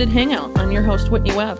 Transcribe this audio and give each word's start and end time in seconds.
Unlimited 0.00 0.30
Hangout. 0.30 0.56
I'm 0.56 0.70
your 0.70 0.84
host, 0.84 1.10
Whitney 1.10 1.34
Webb. 1.34 1.58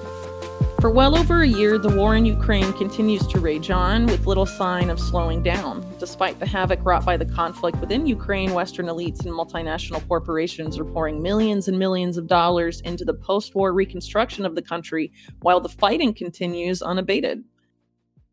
For 0.81 0.91
well 0.91 1.19
over 1.19 1.43
a 1.43 1.49
year, 1.49 1.77
the 1.77 1.89
war 1.89 2.15
in 2.15 2.25
Ukraine 2.25 2.73
continues 2.75 3.27
to 3.27 3.41
rage 3.41 3.69
on 3.69 4.07
with 4.07 4.29
little 4.29 4.47
sign 4.47 4.91
of 4.91 5.01
slowing 5.01 5.43
down. 5.43 5.85
Despite 5.99 6.39
the 6.39 6.47
havoc 6.47 6.79
wrought 6.85 7.05
by 7.05 7.17
the 7.17 7.25
conflict 7.25 7.81
within 7.81 8.07
Ukraine, 8.07 8.53
Western 8.53 8.87
elites 8.87 9.27
and 9.27 9.35
multinational 9.35 10.07
corporations 10.07 10.79
are 10.79 10.85
pouring 10.85 11.21
millions 11.21 11.67
and 11.67 11.81
millions 11.81 12.17
of 12.17 12.29
dollars 12.29 12.81
into 12.83 13.05
the 13.05 13.13
post 13.13 13.57
war 13.57 13.73
reconstruction 13.73 14.47
of 14.47 14.55
the 14.55 14.63
country 14.63 15.11
while 15.41 15.59
the 15.59 15.69
fighting 15.69 16.15
continues 16.15 16.81
unabated 16.81 17.43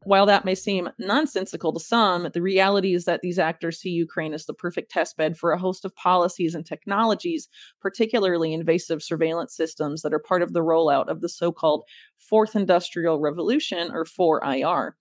while 0.05 0.25
that 0.27 0.45
may 0.45 0.55
seem 0.55 0.89
nonsensical 0.99 1.73
to 1.73 1.79
some, 1.79 2.29
the 2.33 2.41
reality 2.41 2.93
is 2.93 3.05
that 3.05 3.21
these 3.21 3.39
actors 3.39 3.79
see 3.79 3.89
Ukraine 3.89 4.33
as 4.33 4.45
the 4.45 4.53
perfect 4.53 4.93
testbed 4.93 5.35
for 5.35 5.51
a 5.51 5.57
host 5.57 5.83
of 5.83 5.95
policies 5.95 6.55
and 6.55 6.65
technologies, 6.65 7.49
particularly 7.81 8.53
invasive 8.53 9.01
surveillance 9.01 9.55
systems 9.55 10.03
that 10.03 10.13
are 10.13 10.19
part 10.19 10.41
of 10.41 10.53
the 10.53 10.61
rollout 10.61 11.07
of 11.07 11.21
the 11.21 11.29
so 11.29 11.51
called 11.51 11.83
Fourth 12.17 12.55
Industrial 12.55 13.19
Revolution, 13.19 13.91
or 13.91 14.05
4IR. 14.05 14.91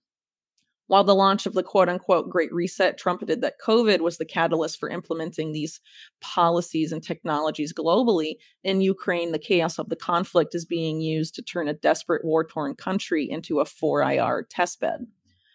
While 0.87 1.03
the 1.03 1.15
launch 1.15 1.47
of 1.47 1.53
the 1.53 1.63
quote 1.63 1.89
unquote 1.89 2.29
Great 2.29 2.53
Reset 2.53 2.97
trumpeted 2.97 3.41
that 3.41 3.59
COVID 3.65 4.01
was 4.01 4.17
the 4.17 4.25
catalyst 4.25 4.79
for 4.79 4.89
implementing 4.89 5.51
these 5.51 5.81
policies 6.21 6.91
and 6.91 7.03
technologies 7.03 7.73
globally, 7.73 8.35
in 8.63 8.81
Ukraine, 8.81 9.31
the 9.31 9.39
chaos 9.39 9.79
of 9.79 9.89
the 9.89 9.95
conflict 9.95 10.53
is 10.53 10.65
being 10.65 11.01
used 11.01 11.33
to 11.35 11.41
turn 11.41 11.67
a 11.67 11.73
desperate 11.73 12.23
war 12.23 12.45
torn 12.45 12.75
country 12.75 13.27
into 13.27 13.59
a 13.59 13.65
4IR 13.65 14.43
testbed. 14.47 15.07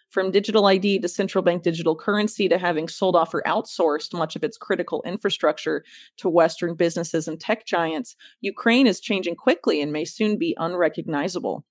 From 0.08 0.32
digital 0.32 0.66
ID 0.66 0.98
to 0.98 1.08
central 1.08 1.44
bank 1.44 1.62
digital 1.62 1.94
currency 1.94 2.48
to 2.48 2.58
having 2.58 2.88
sold 2.88 3.14
off 3.14 3.32
or 3.32 3.44
outsourced 3.46 4.12
much 4.12 4.34
of 4.34 4.42
its 4.42 4.56
critical 4.56 5.00
infrastructure 5.06 5.84
to 6.16 6.28
Western 6.28 6.74
businesses 6.74 7.28
and 7.28 7.38
tech 7.38 7.64
giants, 7.64 8.16
Ukraine 8.40 8.88
is 8.88 8.98
changing 8.98 9.36
quickly 9.36 9.80
and 9.80 9.92
may 9.92 10.04
soon 10.04 10.36
be 10.36 10.56
unrecognizable. 10.58 11.64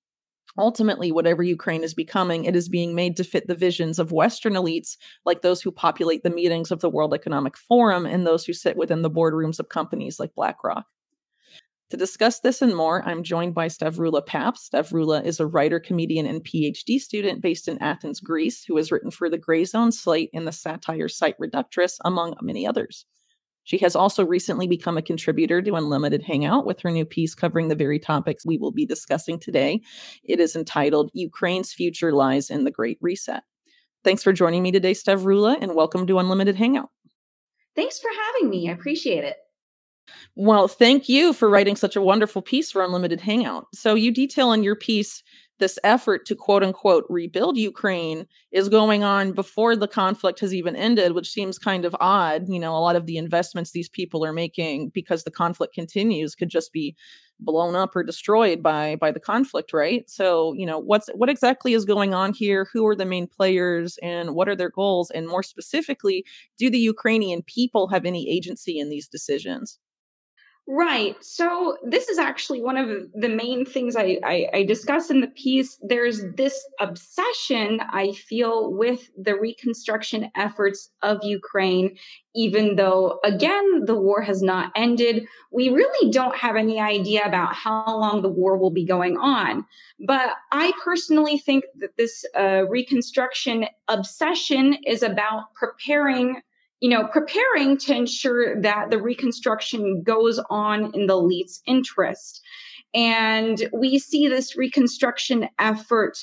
Ultimately, 0.58 1.12
whatever 1.12 1.42
Ukraine 1.42 1.84
is 1.84 1.94
becoming, 1.94 2.44
it 2.44 2.56
is 2.56 2.68
being 2.68 2.94
made 2.94 3.16
to 3.16 3.24
fit 3.24 3.46
the 3.46 3.54
visions 3.54 3.98
of 3.98 4.12
Western 4.12 4.54
elites, 4.54 4.96
like 5.24 5.42
those 5.42 5.62
who 5.62 5.70
populate 5.70 6.22
the 6.22 6.30
meetings 6.30 6.70
of 6.70 6.80
the 6.80 6.90
World 6.90 7.14
Economic 7.14 7.56
Forum 7.56 8.04
and 8.04 8.26
those 8.26 8.44
who 8.44 8.52
sit 8.52 8.76
within 8.76 9.02
the 9.02 9.10
boardrooms 9.10 9.60
of 9.60 9.68
companies 9.68 10.18
like 10.18 10.34
BlackRock. 10.34 10.86
To 11.90 11.96
discuss 11.96 12.38
this 12.38 12.62
and 12.62 12.76
more, 12.76 13.02
I'm 13.04 13.24
joined 13.24 13.52
by 13.52 13.66
Stavroula 13.66 14.24
Pabst. 14.24 14.72
Stavroula 14.72 15.24
is 15.24 15.40
a 15.40 15.46
writer, 15.46 15.80
comedian, 15.80 16.24
and 16.24 16.44
PhD 16.44 17.00
student 17.00 17.40
based 17.40 17.66
in 17.66 17.82
Athens, 17.82 18.20
Greece, 18.20 18.64
who 18.64 18.76
has 18.76 18.92
written 18.92 19.10
for 19.10 19.28
the 19.28 19.38
Grayzone 19.38 19.92
Slate 19.92 20.30
and 20.32 20.46
the 20.46 20.52
satire 20.52 21.08
site 21.08 21.36
Reductress, 21.40 21.98
among 22.04 22.36
many 22.42 22.64
others. 22.64 23.06
She 23.64 23.78
has 23.78 23.94
also 23.94 24.24
recently 24.24 24.66
become 24.66 24.96
a 24.96 25.02
contributor 25.02 25.62
to 25.62 25.74
Unlimited 25.74 26.22
Hangout 26.22 26.66
with 26.66 26.80
her 26.80 26.90
new 26.90 27.04
piece 27.04 27.34
covering 27.34 27.68
the 27.68 27.74
very 27.74 27.98
topics 27.98 28.46
we 28.46 28.58
will 28.58 28.72
be 28.72 28.86
discussing 28.86 29.38
today. 29.38 29.80
It 30.24 30.40
is 30.40 30.56
entitled 30.56 31.10
Ukraine's 31.12 31.72
Future 31.72 32.12
Lies 32.12 32.50
in 32.50 32.64
the 32.64 32.70
Great 32.70 32.98
Reset. 33.00 33.42
Thanks 34.02 34.22
for 34.22 34.32
joining 34.32 34.62
me 34.62 34.72
today, 34.72 34.92
Stavroula, 34.92 35.58
and 35.60 35.74
welcome 35.74 36.06
to 36.06 36.18
Unlimited 36.18 36.56
Hangout. 36.56 36.88
Thanks 37.76 37.98
for 37.98 38.10
having 38.10 38.50
me. 38.50 38.68
I 38.68 38.72
appreciate 38.72 39.24
it. 39.24 39.36
Well, 40.34 40.66
thank 40.66 41.08
you 41.08 41.32
for 41.32 41.48
writing 41.48 41.76
such 41.76 41.96
a 41.96 42.00
wonderful 42.00 42.42
piece 42.42 42.72
for 42.72 42.82
Unlimited 42.82 43.20
Hangout. 43.20 43.66
So, 43.74 43.94
you 43.94 44.10
detail 44.10 44.52
in 44.52 44.62
your 44.62 44.74
piece 44.74 45.22
this 45.60 45.78
effort 45.84 46.26
to 46.26 46.34
quote 46.34 46.64
unquote 46.64 47.06
rebuild 47.08 47.56
Ukraine 47.56 48.26
is 48.52 48.68
going 48.68 49.04
on 49.04 49.32
before 49.32 49.76
the 49.76 49.88
conflict 49.88 50.40
has 50.40 50.52
even 50.52 50.74
ended, 50.76 51.12
which 51.12 51.30
seems 51.30 51.58
kind 51.58 51.84
of 51.84 51.96
odd. 52.00 52.48
You 52.48 52.58
know, 52.58 52.76
a 52.76 52.80
lot 52.80 52.96
of 52.96 53.06
the 53.06 53.16
investments 53.16 53.70
these 53.70 53.88
people 53.88 54.24
are 54.24 54.32
making 54.32 54.90
because 54.90 55.24
the 55.24 55.30
conflict 55.30 55.74
continues 55.74 56.34
could 56.34 56.50
just 56.50 56.72
be 56.72 56.96
blown 57.38 57.74
up 57.74 57.96
or 57.96 58.02
destroyed 58.02 58.62
by 58.62 58.96
by 58.96 59.10
the 59.10 59.20
conflict, 59.20 59.72
right? 59.72 60.08
So, 60.10 60.52
you 60.54 60.66
know, 60.66 60.78
what's 60.78 61.08
what 61.14 61.30
exactly 61.30 61.74
is 61.74 61.84
going 61.84 62.14
on 62.14 62.34
here? 62.34 62.68
Who 62.72 62.86
are 62.86 62.96
the 62.96 63.06
main 63.06 63.26
players 63.26 63.98
and 64.02 64.34
what 64.34 64.48
are 64.48 64.56
their 64.56 64.70
goals? 64.70 65.10
And 65.10 65.26
more 65.28 65.42
specifically, 65.42 66.24
do 66.58 66.70
the 66.70 66.78
Ukrainian 66.78 67.42
people 67.42 67.88
have 67.88 68.04
any 68.04 68.28
agency 68.30 68.78
in 68.78 68.90
these 68.90 69.08
decisions? 69.08 69.78
Right. 70.68 71.16
So 71.20 71.76
this 71.82 72.08
is 72.08 72.18
actually 72.18 72.62
one 72.62 72.76
of 72.76 72.88
the 73.14 73.28
main 73.28 73.64
things 73.64 73.96
I, 73.96 74.18
I, 74.24 74.46
I, 74.54 74.62
discuss 74.62 75.10
in 75.10 75.20
the 75.20 75.26
piece. 75.26 75.76
There's 75.82 76.22
this 76.36 76.64
obsession 76.78 77.80
I 77.80 78.12
feel 78.12 78.72
with 78.72 79.10
the 79.20 79.34
reconstruction 79.34 80.30
efforts 80.36 80.90
of 81.02 81.18
Ukraine, 81.24 81.96
even 82.36 82.76
though, 82.76 83.18
again, 83.24 83.84
the 83.86 83.96
war 83.96 84.22
has 84.22 84.42
not 84.42 84.70
ended. 84.76 85.26
We 85.50 85.70
really 85.70 86.10
don't 86.12 86.36
have 86.36 86.54
any 86.54 86.78
idea 86.78 87.24
about 87.24 87.52
how 87.54 87.84
long 87.98 88.22
the 88.22 88.28
war 88.28 88.56
will 88.56 88.70
be 88.70 88.84
going 88.84 89.16
on. 89.16 89.64
But 90.06 90.34
I 90.52 90.72
personally 90.84 91.38
think 91.38 91.64
that 91.80 91.96
this 91.96 92.24
uh, 92.38 92.68
reconstruction 92.68 93.66
obsession 93.88 94.76
is 94.86 95.02
about 95.02 95.52
preparing 95.54 96.42
you 96.80 96.88
know, 96.88 97.06
preparing 97.06 97.76
to 97.76 97.94
ensure 97.94 98.60
that 98.62 98.90
the 98.90 99.00
reconstruction 99.00 100.02
goes 100.02 100.40
on 100.48 100.92
in 100.94 101.06
the 101.06 101.14
elite's 101.14 101.60
interest. 101.66 102.42
And 102.94 103.68
we 103.72 103.98
see 103.98 104.26
this 104.28 104.56
reconstruction 104.56 105.48
effort 105.58 106.18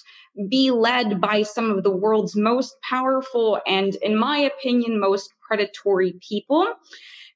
be 0.49 0.71
led 0.71 1.21
by 1.21 1.43
some 1.43 1.71
of 1.71 1.83
the 1.83 1.95
world's 1.95 2.35
most 2.35 2.75
powerful 2.87 3.59
and, 3.65 3.95
in 4.01 4.17
my 4.17 4.37
opinion, 4.39 4.99
most 4.99 5.31
predatory 5.47 6.19
people 6.27 6.67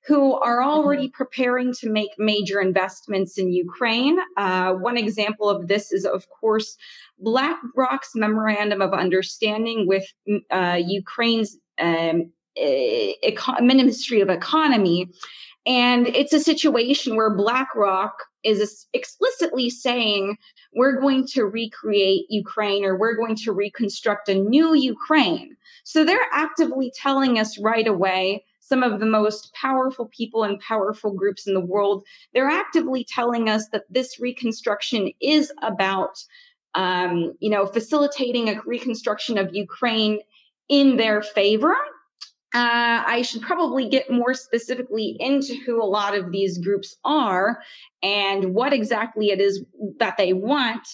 who 0.08 0.34
are 0.34 0.64
already 0.64 1.08
mm-hmm. 1.08 1.16
preparing 1.16 1.74
to 1.74 1.90
make 1.90 2.10
major 2.18 2.60
investments 2.60 3.38
in 3.38 3.54
Ukraine. 3.54 4.18
Uh, 4.36 4.74
one 4.74 4.98
example 4.98 5.48
of 5.50 5.68
this 5.68 5.92
is, 5.92 6.06
of 6.06 6.28
course, 6.30 6.76
BlackRock's 7.20 8.12
memorandum 8.16 8.82
of 8.82 8.94
understanding 8.94 9.88
with 9.88 10.06
uh, 10.50 10.80
Ukraine's 10.84 11.58
um, 11.80 12.32
econ- 12.58 13.62
Ministry 13.62 14.22
of 14.22 14.30
Economy. 14.30 15.10
And 15.66 16.08
it's 16.08 16.34
a 16.34 16.40
situation 16.40 17.16
where 17.16 17.36
BlackRock 17.36 18.24
is 18.44 18.88
explicitly 18.94 19.70
saying, 19.70 20.38
we're 20.74 21.00
going 21.00 21.28
to 21.28 21.46
recreate 21.46 22.26
Ukraine 22.30 22.84
or 22.84 22.98
we're 22.98 23.16
going 23.16 23.36
to 23.36 23.52
reconstruct 23.52 24.30
a 24.30 24.36
new 24.36 24.74
Ukraine. 24.74 25.56
So 25.84 26.04
they're 26.04 26.20
actively 26.32 26.92
telling 26.96 27.38
us 27.38 27.60
right 27.60 27.88
away, 27.88 28.44
some 28.60 28.84
of 28.84 29.00
the 29.00 29.06
most 29.06 29.54
powerful 29.54 30.08
people 30.08 30.44
and 30.44 30.60
powerful 30.60 31.14
groups 31.14 31.46
in 31.46 31.54
the 31.54 31.66
world, 31.66 32.06
they're 32.34 32.50
actively 32.50 33.04
telling 33.04 33.50
us 33.50 33.68
that 33.70 33.84
this 33.90 34.20
reconstruction 34.20 35.12
is 35.22 35.52
about, 35.62 36.24
um, 36.74 37.34
you 37.40 37.50
know, 37.50 37.66
facilitating 37.66 38.50
a 38.50 38.62
reconstruction 38.66 39.38
of 39.38 39.54
Ukraine 39.54 40.20
in 40.70 40.96
their 40.96 41.22
favor 41.22 41.76
uh, 42.54 43.04
I 43.08 43.22
should 43.22 43.42
probably 43.42 43.88
get 43.88 44.12
more 44.12 44.34
specifically 44.34 45.16
into 45.20 45.56
who 45.66 45.82
a 45.82 45.86
lot 45.86 46.18
of 46.18 46.32
these 46.32 46.58
groups 46.58 46.98
are 47.06 47.62
and 48.04 48.54
what 48.54 48.74
exactly 48.74 49.30
it 49.30 49.40
is 49.40 49.64
that 50.00 50.18
they 50.18 50.34
want. 50.34 50.86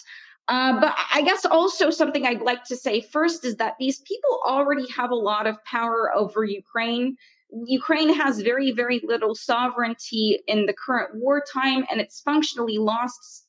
Uh, 0.46 0.80
but 0.80 0.94
I 1.12 1.22
guess 1.22 1.44
also 1.44 1.90
something 1.90 2.24
I'd 2.24 2.42
like 2.42 2.64
to 2.64 2.76
say 2.76 3.00
first 3.00 3.44
is 3.44 3.56
that 3.56 3.74
these 3.78 3.98
people 4.00 4.40
already 4.46 4.88
have 4.92 5.10
a 5.10 5.16
lot 5.16 5.46
of 5.48 5.62
power 5.64 6.12
over 6.14 6.44
Ukraine. 6.44 7.16
Ukraine 7.66 8.14
has 8.14 8.40
very, 8.40 8.70
very 8.70 9.00
little 9.04 9.34
sovereignty 9.34 10.40
in 10.46 10.66
the 10.66 10.72
current 10.72 11.10
wartime, 11.14 11.84
and 11.90 12.00
it's 12.00 12.20
functionally 12.20 12.78
lost 12.78 13.47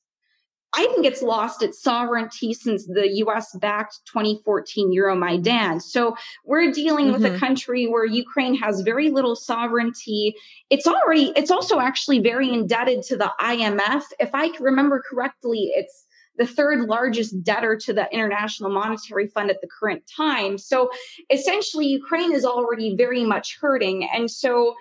I 0.73 0.85
think 0.87 1.05
it's 1.05 1.21
lost 1.21 1.63
its 1.63 1.81
sovereignty 1.81 2.53
since 2.53 2.85
the 2.85 3.09
US 3.25 3.55
backed 3.59 3.99
2014 4.05 4.95
Euromaidan. 4.95 5.81
So 5.81 6.15
we're 6.45 6.71
dealing 6.71 7.05
mm-hmm. 7.05 7.13
with 7.13 7.25
a 7.25 7.29
mm-hmm. 7.29 7.39
country 7.39 7.87
where 7.87 8.05
Ukraine 8.05 8.55
has 8.55 8.81
very 8.81 9.09
little 9.09 9.35
sovereignty. 9.35 10.35
It's 10.69 10.85
already, 10.85 11.33
it's 11.35 11.51
also 11.51 11.79
actually 11.79 12.19
very 12.19 12.49
indebted 12.53 13.01
to 13.03 13.17
the 13.17 13.31
IMF. 13.41 14.03
If 14.19 14.29
I 14.33 14.51
remember 14.59 15.03
correctly, 15.09 15.71
it's 15.75 16.05
the 16.37 16.47
third 16.47 16.87
largest 16.87 17.43
debtor 17.43 17.75
to 17.75 17.93
the 17.93 18.07
International 18.13 18.69
Monetary 18.71 19.27
Fund 19.27 19.49
at 19.49 19.61
the 19.61 19.67
current 19.67 20.03
time. 20.15 20.57
So 20.57 20.89
essentially, 21.29 21.85
Ukraine 21.85 22.33
is 22.33 22.45
already 22.45 22.95
very 22.95 23.25
much 23.25 23.57
hurting. 23.59 24.07
And 24.13 24.31
so 24.31 24.75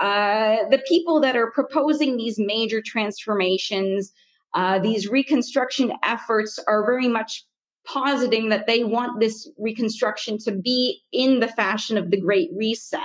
uh, 0.00 0.56
the 0.70 0.82
people 0.88 1.20
that 1.20 1.36
are 1.36 1.52
proposing 1.52 2.16
these 2.16 2.36
major 2.38 2.82
transformations, 2.84 4.12
uh, 4.54 4.78
these 4.78 5.08
reconstruction 5.08 5.92
efforts 6.02 6.58
are 6.68 6.86
very 6.86 7.08
much 7.08 7.44
positing 7.86 8.48
that 8.48 8.66
they 8.66 8.84
want 8.84 9.20
this 9.20 9.50
reconstruction 9.58 10.38
to 10.38 10.52
be 10.52 11.00
in 11.12 11.40
the 11.40 11.48
fashion 11.48 11.98
of 11.98 12.10
the 12.10 12.20
Great 12.20 12.50
Reset. 12.56 13.00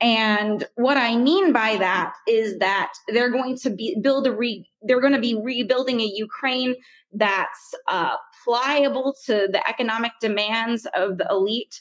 And 0.00 0.64
what 0.74 0.98
I 0.98 1.16
mean 1.16 1.52
by 1.52 1.76
that 1.78 2.12
is 2.28 2.58
that 2.58 2.92
they're 3.08 3.30
going 3.30 3.56
to 3.58 3.70
be 3.70 3.96
build 4.02 4.26
a 4.26 4.32
re, 4.32 4.68
they're 4.82 5.00
going 5.00 5.14
to 5.14 5.20
be 5.20 5.40
rebuilding 5.42 6.00
a 6.00 6.12
Ukraine 6.14 6.74
that's 7.12 7.74
uh, 7.88 8.16
pliable 8.44 9.16
to 9.24 9.48
the 9.50 9.62
economic 9.66 10.12
demands 10.20 10.86
of 10.94 11.16
the 11.16 11.26
elite. 11.30 11.80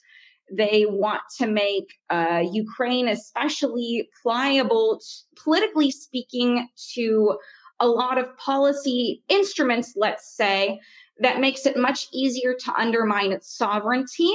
They 0.49 0.85
want 0.87 1.21
to 1.39 1.47
make 1.47 1.89
uh, 2.09 2.43
Ukraine 2.49 3.09
especially 3.09 4.07
pliable, 4.21 5.01
politically 5.43 5.91
speaking, 5.91 6.69
to 6.93 7.37
a 7.79 7.87
lot 7.87 8.17
of 8.17 8.35
policy 8.37 9.21
instruments, 9.29 9.93
let's 9.95 10.35
say, 10.35 10.79
that 11.19 11.39
makes 11.39 11.65
it 11.65 11.77
much 11.77 12.07
easier 12.13 12.53
to 12.53 12.73
undermine 12.77 13.31
its 13.31 13.55
sovereignty. 13.55 14.33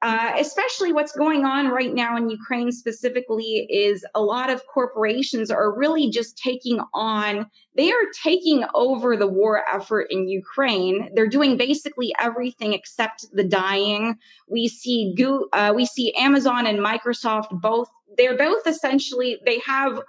Uh, 0.00 0.30
especially 0.38 0.92
what's 0.92 1.10
going 1.10 1.44
on 1.44 1.68
right 1.68 1.92
now 1.92 2.16
in 2.16 2.30
Ukraine 2.30 2.70
specifically 2.70 3.66
is 3.68 4.06
a 4.14 4.22
lot 4.22 4.48
of 4.48 4.64
corporations 4.72 5.50
are 5.50 5.76
really 5.76 6.08
just 6.08 6.38
taking 6.38 6.80
on, 6.94 7.50
they 7.74 7.90
are 7.90 8.04
taking 8.22 8.64
over 8.74 9.16
the 9.16 9.26
war 9.26 9.64
effort 9.68 10.06
in 10.10 10.28
Ukraine. 10.28 11.10
They're 11.14 11.26
doing 11.26 11.56
basically 11.56 12.14
everything 12.20 12.74
except 12.74 13.26
the 13.32 13.42
dying. 13.42 14.16
We 14.48 14.68
see, 14.68 15.16
uh, 15.52 15.72
we 15.74 15.84
see 15.84 16.14
Amazon 16.14 16.68
and 16.68 16.78
Microsoft 16.78 17.60
both, 17.60 17.90
they're 18.16 18.38
both 18.38 18.68
essentially, 18.68 19.40
they 19.44 19.58
have 19.66 20.00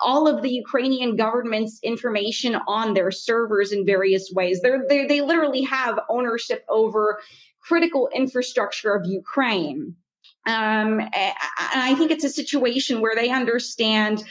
all 0.00 0.28
of 0.28 0.42
the 0.42 0.50
Ukrainian 0.50 1.16
government's 1.16 1.80
information 1.82 2.56
on 2.66 2.94
their 2.94 3.10
servers 3.10 3.72
in 3.72 3.84
various 3.84 4.30
ways. 4.32 4.60
They're, 4.60 4.84
they 4.88 5.06
they 5.06 5.20
literally 5.20 5.62
have 5.62 5.98
ownership 6.08 6.64
over 6.68 7.20
critical 7.60 8.08
infrastructure 8.14 8.94
of 8.94 9.04
Ukraine. 9.06 9.94
Um, 10.46 11.00
and 11.00 11.80
I 11.90 11.94
think 11.96 12.10
it's 12.10 12.24
a 12.24 12.30
situation 12.30 13.00
where 13.02 13.14
they 13.14 13.28
understand, 13.28 14.24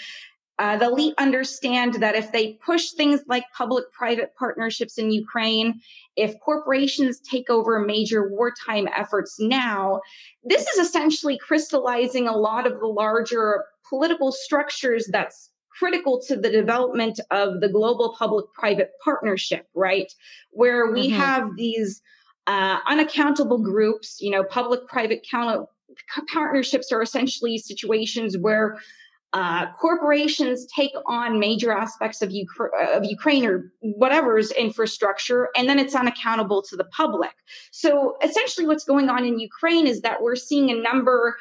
uh, 0.57 0.77
the 0.77 0.85
elite 0.85 1.13
understand 1.19 1.95
that 1.95 2.15
if 2.15 2.31
they 2.31 2.53
push 2.65 2.91
things 2.91 3.21
like 3.27 3.43
public 3.55 3.91
private 3.91 4.33
partnerships 4.35 4.97
in 4.97 5.11
Ukraine, 5.11 5.79
if 6.15 6.39
corporations 6.39 7.19
take 7.19 7.51
over 7.51 7.79
major 7.79 8.29
wartime 8.29 8.87
efforts 8.95 9.35
now, 9.39 10.01
this 10.43 10.65
is 10.67 10.87
essentially 10.87 11.37
crystallizing 11.37 12.27
a 12.27 12.35
lot 12.35 12.65
of 12.65 12.79
the 12.79 12.87
larger 12.87 13.65
political 13.87 14.31
structures 14.31 15.07
that's 15.11 15.51
critical 15.77 16.21
to 16.27 16.35
the 16.35 16.49
development 16.49 17.19
of 17.31 17.61
the 17.61 17.69
global 17.69 18.15
public 18.17 18.45
private 18.53 18.91
partnership, 19.03 19.67
right? 19.75 20.11
Where 20.51 20.91
we 20.91 21.09
mm-hmm. 21.09 21.19
have 21.19 21.55
these 21.55 22.01
uh, 22.47 22.79
unaccountable 22.87 23.59
groups, 23.59 24.17
you 24.21 24.31
know, 24.31 24.43
public 24.43 24.87
private 24.87 25.25
count- 25.29 25.67
partnerships 26.31 26.91
are 26.91 27.01
essentially 27.01 27.57
situations 27.57 28.37
where 28.37 28.77
uh, 29.33 29.67
corporations 29.73 30.65
take 30.73 30.93
on 31.05 31.37
major 31.37 31.71
aspects 31.71 32.21
of, 32.21 32.29
Ukra- 32.29 32.95
of 32.95 33.03
Ukraine 33.03 33.45
or 33.45 33.71
whatever's 33.81 34.51
infrastructure, 34.51 35.49
and 35.57 35.67
then 35.67 35.79
it's 35.79 35.93
unaccountable 35.93 36.61
to 36.63 36.77
the 36.77 36.85
public. 36.85 37.33
So 37.71 38.15
essentially, 38.23 38.65
what's 38.65 38.85
going 38.85 39.09
on 39.09 39.25
in 39.25 39.37
Ukraine 39.39 39.85
is 39.85 40.01
that 40.01 40.21
we're 40.21 40.37
seeing 40.37 40.71
a 40.71 40.75
number 40.75 41.35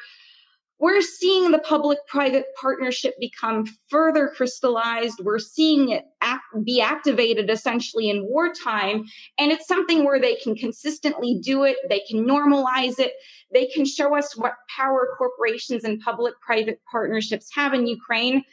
we're 0.79 1.01
seeing 1.01 1.51
the 1.51 1.59
public 1.59 1.97
private 2.07 2.45
partnership 2.59 3.15
become 3.19 3.65
further 3.89 4.31
crystallized. 4.35 5.19
We're 5.23 5.39
seeing 5.39 5.89
it 5.89 6.05
act, 6.21 6.43
be 6.63 6.81
activated 6.81 7.49
essentially 7.49 8.09
in 8.09 8.27
wartime. 8.27 9.05
And 9.39 9.51
it's 9.51 9.67
something 9.67 10.05
where 10.05 10.19
they 10.19 10.35
can 10.35 10.55
consistently 10.55 11.39
do 11.41 11.63
it, 11.63 11.77
they 11.89 12.01
can 12.09 12.27
normalize 12.27 12.99
it, 12.99 13.13
they 13.51 13.65
can 13.67 13.85
show 13.85 14.15
us 14.15 14.37
what 14.37 14.53
power 14.75 15.07
corporations 15.17 15.83
and 15.83 15.99
public 15.99 16.35
private 16.41 16.79
partnerships 16.91 17.49
have 17.55 17.73
in 17.73 17.87
Ukraine. 17.87 18.43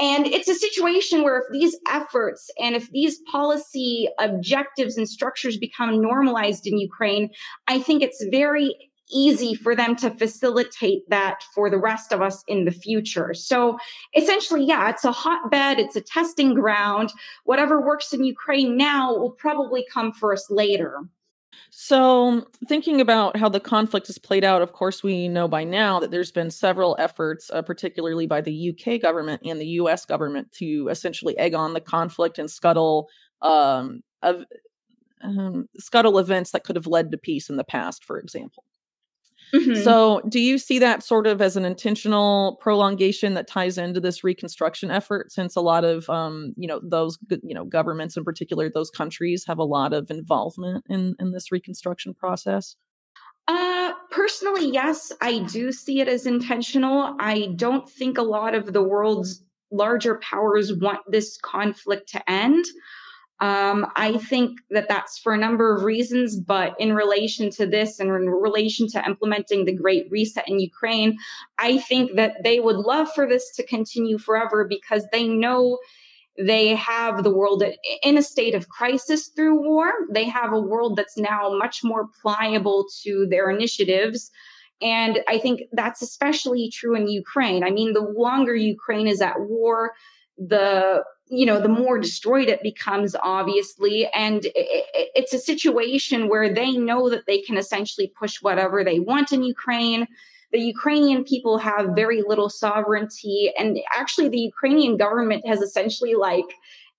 And 0.00 0.26
it's 0.26 0.48
a 0.48 0.54
situation 0.54 1.22
where 1.22 1.38
if 1.38 1.44
these 1.52 1.76
efforts 1.88 2.50
and 2.58 2.74
if 2.74 2.90
these 2.90 3.18
policy 3.30 4.08
objectives 4.18 4.96
and 4.96 5.06
structures 5.06 5.58
become 5.58 6.00
normalized 6.00 6.66
in 6.66 6.78
Ukraine, 6.78 7.28
I 7.68 7.80
think 7.80 8.02
it's 8.02 8.24
very 8.30 8.89
easy 9.12 9.54
for 9.54 9.74
them 9.74 9.96
to 9.96 10.10
facilitate 10.10 11.08
that 11.10 11.42
for 11.54 11.70
the 11.70 11.78
rest 11.78 12.12
of 12.12 12.22
us 12.22 12.42
in 12.48 12.64
the 12.64 12.70
future. 12.70 13.34
So 13.34 13.78
essentially, 14.16 14.64
yeah, 14.64 14.90
it's 14.90 15.04
a 15.04 15.12
hotbed, 15.12 15.78
it's 15.78 15.96
a 15.96 16.00
testing 16.00 16.54
ground. 16.54 17.12
Whatever 17.44 17.80
works 17.80 18.12
in 18.12 18.24
Ukraine 18.24 18.76
now 18.76 19.14
will 19.14 19.32
probably 19.32 19.84
come 19.92 20.12
for 20.12 20.32
us 20.32 20.50
later. 20.50 21.00
So, 21.72 22.46
thinking 22.66 23.00
about 23.00 23.36
how 23.36 23.48
the 23.48 23.60
conflict 23.60 24.08
has 24.08 24.18
played 24.18 24.42
out, 24.42 24.60
of 24.60 24.72
course, 24.72 25.04
we 25.04 25.28
know 25.28 25.46
by 25.46 25.62
now 25.62 26.00
that 26.00 26.10
there's 26.10 26.32
been 26.32 26.50
several 26.50 26.96
efforts, 26.98 27.48
uh, 27.52 27.62
particularly 27.62 28.26
by 28.26 28.40
the 28.40 28.70
UK 28.70 29.00
government 29.00 29.42
and 29.44 29.60
the 29.60 29.66
US 29.66 30.04
government, 30.04 30.50
to 30.52 30.88
essentially 30.90 31.38
egg 31.38 31.54
on 31.54 31.72
the 31.72 31.80
conflict 31.80 32.40
and 32.40 32.50
scuttle 32.50 33.08
um, 33.42 34.02
of, 34.22 34.44
um, 35.22 35.68
scuttle 35.78 36.18
events 36.18 36.50
that 36.50 36.64
could 36.64 36.76
have 36.76 36.88
led 36.88 37.12
to 37.12 37.18
peace 37.18 37.48
in 37.48 37.56
the 37.56 37.64
past, 37.64 38.04
for 38.04 38.18
example. 38.18 38.64
Mm-hmm. 39.54 39.82
So, 39.82 40.20
do 40.28 40.40
you 40.40 40.58
see 40.58 40.78
that 40.78 41.02
sort 41.02 41.26
of 41.26 41.40
as 41.40 41.56
an 41.56 41.64
intentional 41.64 42.58
prolongation 42.60 43.34
that 43.34 43.48
ties 43.48 43.78
into 43.78 44.00
this 44.00 44.22
reconstruction 44.22 44.90
effort? 44.90 45.32
Since 45.32 45.56
a 45.56 45.60
lot 45.60 45.84
of, 45.84 46.08
um, 46.08 46.54
you 46.56 46.68
know, 46.68 46.80
those, 46.82 47.18
you 47.42 47.54
know, 47.54 47.64
governments 47.64 48.16
in 48.16 48.24
particular, 48.24 48.70
those 48.70 48.90
countries 48.90 49.44
have 49.46 49.58
a 49.58 49.64
lot 49.64 49.92
of 49.92 50.10
involvement 50.10 50.84
in 50.88 51.14
in 51.18 51.32
this 51.32 51.50
reconstruction 51.50 52.14
process. 52.14 52.76
Uh, 53.48 53.92
personally, 54.10 54.70
yes, 54.70 55.10
I 55.20 55.40
do 55.40 55.72
see 55.72 56.00
it 56.00 56.08
as 56.08 56.26
intentional. 56.26 57.16
I 57.18 57.48
don't 57.56 57.88
think 57.88 58.18
a 58.18 58.22
lot 58.22 58.54
of 58.54 58.72
the 58.72 58.82
world's 58.82 59.42
larger 59.72 60.20
powers 60.22 60.72
want 60.72 61.00
this 61.08 61.36
conflict 61.38 62.10
to 62.10 62.30
end. 62.30 62.64
Um, 63.40 63.86
I 63.96 64.18
think 64.18 64.60
that 64.70 64.88
that's 64.88 65.18
for 65.18 65.32
a 65.32 65.38
number 65.38 65.74
of 65.74 65.82
reasons, 65.82 66.38
but 66.38 66.74
in 66.78 66.92
relation 66.92 67.48
to 67.52 67.66
this 67.66 67.98
and 67.98 68.10
in 68.10 68.28
relation 68.28 68.86
to 68.88 69.06
implementing 69.06 69.64
the 69.64 69.74
Great 69.74 70.06
Reset 70.10 70.46
in 70.46 70.60
Ukraine, 70.60 71.16
I 71.58 71.78
think 71.78 72.16
that 72.16 72.44
they 72.44 72.60
would 72.60 72.76
love 72.76 73.10
for 73.14 73.26
this 73.26 73.50
to 73.56 73.66
continue 73.66 74.18
forever 74.18 74.66
because 74.68 75.06
they 75.10 75.26
know 75.26 75.78
they 76.38 76.74
have 76.74 77.22
the 77.22 77.34
world 77.34 77.62
in 78.02 78.18
a 78.18 78.22
state 78.22 78.54
of 78.54 78.68
crisis 78.68 79.28
through 79.28 79.62
war. 79.66 79.90
They 80.12 80.24
have 80.24 80.52
a 80.52 80.60
world 80.60 80.96
that's 80.96 81.16
now 81.16 81.56
much 81.56 81.82
more 81.82 82.08
pliable 82.20 82.86
to 83.02 83.26
their 83.30 83.50
initiatives. 83.50 84.30
And 84.82 85.20
I 85.28 85.38
think 85.38 85.62
that's 85.72 86.02
especially 86.02 86.70
true 86.70 86.94
in 86.94 87.08
Ukraine. 87.08 87.64
I 87.64 87.70
mean, 87.70 87.92
the 87.92 88.00
longer 88.00 88.54
Ukraine 88.54 89.06
is 89.06 89.20
at 89.20 89.40
war, 89.40 89.92
the 90.38 91.04
you 91.30 91.46
know 91.46 91.60
the 91.60 91.68
more 91.68 91.98
destroyed 91.98 92.48
it 92.48 92.62
becomes 92.62 93.14
obviously 93.22 94.08
and 94.14 94.46
it's 94.54 95.32
a 95.32 95.38
situation 95.38 96.28
where 96.28 96.52
they 96.52 96.72
know 96.72 97.08
that 97.08 97.24
they 97.26 97.40
can 97.40 97.56
essentially 97.56 98.12
push 98.18 98.42
whatever 98.42 98.82
they 98.84 98.98
want 98.98 99.32
in 99.32 99.42
ukraine. 99.42 100.06
The 100.52 100.60
ukrainian 100.60 101.22
people 101.24 101.58
have 101.58 101.94
very 101.94 102.22
little 102.26 102.50
sovereignty 102.50 103.52
and 103.56 103.78
actually 103.96 104.28
the 104.28 104.40
ukrainian 104.40 104.96
government 104.96 105.46
has 105.46 105.60
essentially 105.60 106.14
like 106.14 106.50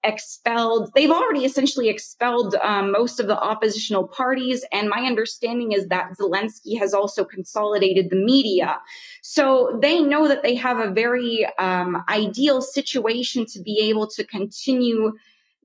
expelled 0.04 0.92
they've 0.96 1.12
already 1.12 1.46
essentially 1.46 1.90
expelled 1.90 2.56
um, 2.56 2.92
most 2.92 3.20
of 3.20 3.28
the 3.28 3.40
oppositional 3.40 4.08
parties. 4.08 4.66
And 4.72 4.90
my 4.90 5.02
understanding 5.02 5.72
is 5.72 5.88
that 5.88 6.12
zelensky 6.20 6.78
has 6.80 6.94
also 6.94 7.24
consolidated 7.24 8.10
the 8.10 8.16
media. 8.16 8.80
So 9.22 9.78
they 9.82 10.02
know 10.02 10.28
that 10.28 10.44
they 10.44 10.56
have 10.56 10.80
a 10.80 10.92
very 10.92 11.48
um, 11.60 12.04
ideal 12.10 12.62
situation 12.62 13.46
to 13.48 13.62
be 13.62 13.80
able 13.90 14.08
to 14.08 14.24
continue 14.24 15.14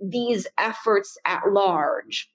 these 0.00 0.46
efforts 0.58 1.16
at 1.24 1.40
large 1.50 2.30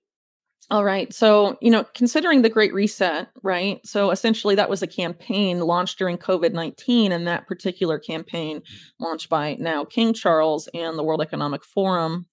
all 0.69 0.85
right. 0.85 1.13
So, 1.13 1.57
you 1.61 1.69
know, 1.69 1.83
considering 1.93 2.43
the 2.43 2.49
Great 2.49 2.73
Reset, 2.73 3.27
right? 3.43 3.85
So 3.85 4.11
essentially, 4.11 4.55
that 4.55 4.69
was 4.69 4.81
a 4.81 4.87
campaign 4.87 5.59
launched 5.59 5.97
during 5.97 6.17
COVID 6.17 6.53
19. 6.53 7.11
And 7.11 7.27
that 7.27 7.47
particular 7.47 7.99
campaign, 7.99 8.61
launched 8.99 9.29
by 9.29 9.55
now 9.59 9.83
King 9.83 10.13
Charles 10.13 10.69
and 10.73 10.97
the 10.97 11.03
World 11.03 11.21
Economic 11.21 11.65
Forum 11.65 12.25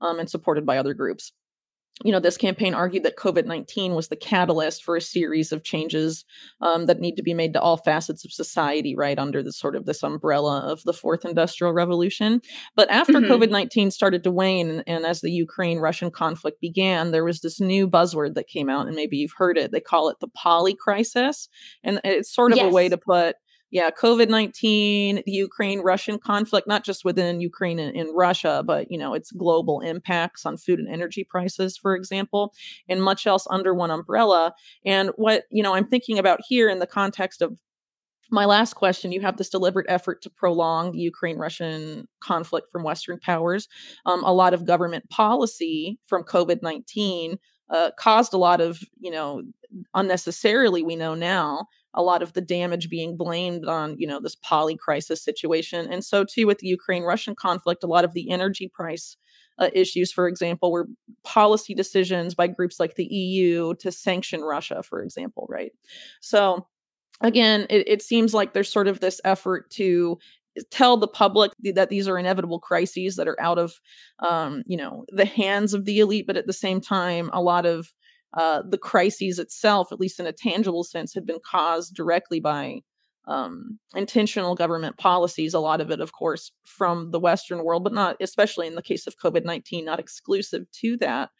um, 0.00 0.18
and 0.18 0.28
supported 0.28 0.66
by 0.66 0.76
other 0.76 0.94
groups 0.94 1.32
you 2.04 2.12
know, 2.12 2.20
this 2.20 2.36
campaign 2.36 2.74
argued 2.74 3.04
that 3.04 3.16
COVID 3.16 3.46
19 3.46 3.94
was 3.94 4.08
the 4.08 4.16
catalyst 4.16 4.84
for 4.84 4.96
a 4.96 5.00
series 5.00 5.50
of 5.50 5.64
changes 5.64 6.26
um, 6.60 6.86
that 6.86 7.00
need 7.00 7.16
to 7.16 7.22
be 7.22 7.32
made 7.32 7.54
to 7.54 7.60
all 7.60 7.78
facets 7.78 8.24
of 8.24 8.32
society, 8.32 8.94
right, 8.94 9.18
under 9.18 9.42
the 9.42 9.52
sort 9.52 9.74
of 9.74 9.86
this 9.86 10.02
umbrella 10.02 10.60
of 10.60 10.82
the 10.84 10.92
fourth 10.92 11.24
industrial 11.24 11.72
revolution. 11.72 12.42
But 12.74 12.90
after 12.90 13.14
mm-hmm. 13.14 13.32
COVID 13.32 13.50
19 13.50 13.90
started 13.90 14.24
to 14.24 14.30
wane 14.30 14.68
and, 14.68 14.84
and 14.86 15.06
as 15.06 15.22
the 15.22 15.30
Ukraine 15.30 15.78
Russian 15.78 16.10
conflict 16.10 16.60
began, 16.60 17.12
there 17.12 17.24
was 17.24 17.40
this 17.40 17.60
new 17.60 17.88
buzzword 17.88 18.34
that 18.34 18.48
came 18.48 18.68
out, 18.68 18.86
and 18.86 18.94
maybe 18.94 19.16
you've 19.16 19.32
heard 19.36 19.56
it. 19.56 19.72
They 19.72 19.80
call 19.80 20.10
it 20.10 20.20
the 20.20 20.28
poly 20.28 20.74
crisis. 20.74 21.48
And 21.82 22.00
it's 22.04 22.34
sort 22.34 22.52
of 22.52 22.58
yes. 22.58 22.66
a 22.66 22.74
way 22.74 22.90
to 22.90 22.98
put 22.98 23.36
yeah, 23.70 23.90
COVID 23.90 24.28
19, 24.28 25.22
the 25.26 25.32
Ukraine 25.32 25.80
Russian 25.80 26.18
conflict, 26.18 26.68
not 26.68 26.84
just 26.84 27.04
within 27.04 27.40
Ukraine 27.40 27.78
and, 27.78 27.96
and, 27.96 28.16
Russia, 28.16 28.62
but, 28.64 28.90
you 28.90 28.98
know, 28.98 29.12
its 29.12 29.32
global 29.32 29.80
impacts 29.80 30.46
on 30.46 30.56
food 30.56 30.78
and 30.78 30.88
energy 30.88 31.24
prices, 31.24 31.76
for 31.76 31.96
example, 31.96 32.54
and 32.88 33.02
much 33.02 33.26
else 33.26 33.46
under 33.50 33.74
one 33.74 33.90
umbrella. 33.90 34.54
And 34.84 35.10
what, 35.16 35.44
you 35.50 35.62
know, 35.62 35.74
I'm 35.74 35.86
thinking 35.86 36.18
about 36.18 36.40
here 36.46 36.68
in 36.68 36.78
the 36.78 36.86
context 36.86 37.42
of 37.42 37.58
my 38.30 38.44
last 38.44 38.74
question 38.74 39.12
you 39.12 39.20
have 39.20 39.36
this 39.36 39.48
deliberate 39.48 39.86
effort 39.88 40.22
to 40.22 40.30
prolong 40.30 40.92
the 40.92 40.98
Ukraine 40.98 41.38
Russian 41.38 42.08
conflict 42.20 42.70
from 42.72 42.82
Western 42.82 43.18
powers. 43.20 43.68
Um, 44.04 44.24
a 44.24 44.32
lot 44.32 44.54
of 44.54 44.66
government 44.66 45.08
policy 45.10 45.98
from 46.06 46.24
COVID 46.24 46.62
19 46.62 47.38
uh, 47.70 47.90
caused 47.98 48.32
a 48.32 48.38
lot 48.38 48.60
of, 48.60 48.80
you 49.00 49.10
know, 49.10 49.42
unnecessarily, 49.94 50.82
we 50.82 50.96
know 50.96 51.14
now, 51.14 51.66
a 51.94 52.02
lot 52.02 52.22
of 52.22 52.34
the 52.34 52.42
damage 52.42 52.90
being 52.90 53.16
blamed 53.16 53.64
on 53.64 53.96
you 53.98 54.06
know 54.06 54.20
this 54.20 54.34
poly 54.34 54.76
crisis 54.76 55.22
situation 55.22 55.90
and 55.90 56.04
so 56.04 56.24
too 56.24 56.46
with 56.46 56.58
the 56.58 56.66
ukraine 56.66 57.04
russian 57.04 57.34
conflict 57.34 57.82
a 57.82 57.86
lot 57.86 58.04
of 58.04 58.12
the 58.12 58.30
energy 58.30 58.68
price 58.68 59.16
uh, 59.58 59.70
issues, 59.72 60.12
for 60.12 60.28
example, 60.28 60.70
were 60.70 60.88
policy 61.24 61.74
decisions 61.74 62.34
by 62.34 62.46
groups 62.46 62.78
like 62.78 62.94
the 62.94 63.06
EU 63.06 63.74
to 63.76 63.90
sanction 63.90 64.42
Russia, 64.42 64.82
for 64.82 65.02
example, 65.02 65.46
right? 65.48 65.72
So 66.20 66.66
again, 67.20 67.66
it, 67.70 67.88
it 67.88 68.02
seems 68.02 68.34
like 68.34 68.52
there's 68.52 68.70
sort 68.70 68.88
of 68.88 69.00
this 69.00 69.20
effort 69.24 69.70
to 69.70 70.18
tell 70.70 70.96
the 70.96 71.08
public 71.08 71.52
that 71.74 71.88
these 71.88 72.08
are 72.08 72.18
inevitable 72.18 72.60
crises 72.60 73.16
that 73.16 73.28
are 73.28 73.40
out 73.40 73.58
of 73.58 73.74
um, 74.20 74.62
you 74.66 74.76
know 74.76 75.04
the 75.08 75.24
hands 75.24 75.74
of 75.74 75.84
the 75.84 76.00
elite 76.00 76.26
but 76.26 76.36
at 76.36 76.46
the 76.46 76.52
same 76.52 76.80
time 76.80 77.30
a 77.32 77.42
lot 77.42 77.66
of 77.66 77.92
uh, 78.36 78.62
the 78.68 78.78
crises 78.78 79.38
itself 79.38 79.92
at 79.92 80.00
least 80.00 80.20
in 80.20 80.26
a 80.26 80.32
tangible 80.32 80.84
sense 80.84 81.14
had 81.14 81.26
been 81.26 81.40
caused 81.44 81.94
directly 81.94 82.40
by 82.40 82.80
um, 83.28 83.78
intentional 83.94 84.54
government 84.54 84.96
policies 84.98 85.54
a 85.54 85.58
lot 85.58 85.80
of 85.80 85.90
it 85.90 86.00
of 86.00 86.12
course 86.12 86.52
from 86.64 87.10
the 87.10 87.20
western 87.20 87.64
world 87.64 87.82
but 87.82 87.92
not 87.92 88.16
especially 88.20 88.66
in 88.66 88.74
the 88.74 88.82
case 88.82 89.06
of 89.06 89.16
covid-19 89.22 89.84
not 89.84 90.00
exclusive 90.00 90.64
to 90.72 90.96
that. 90.98 91.30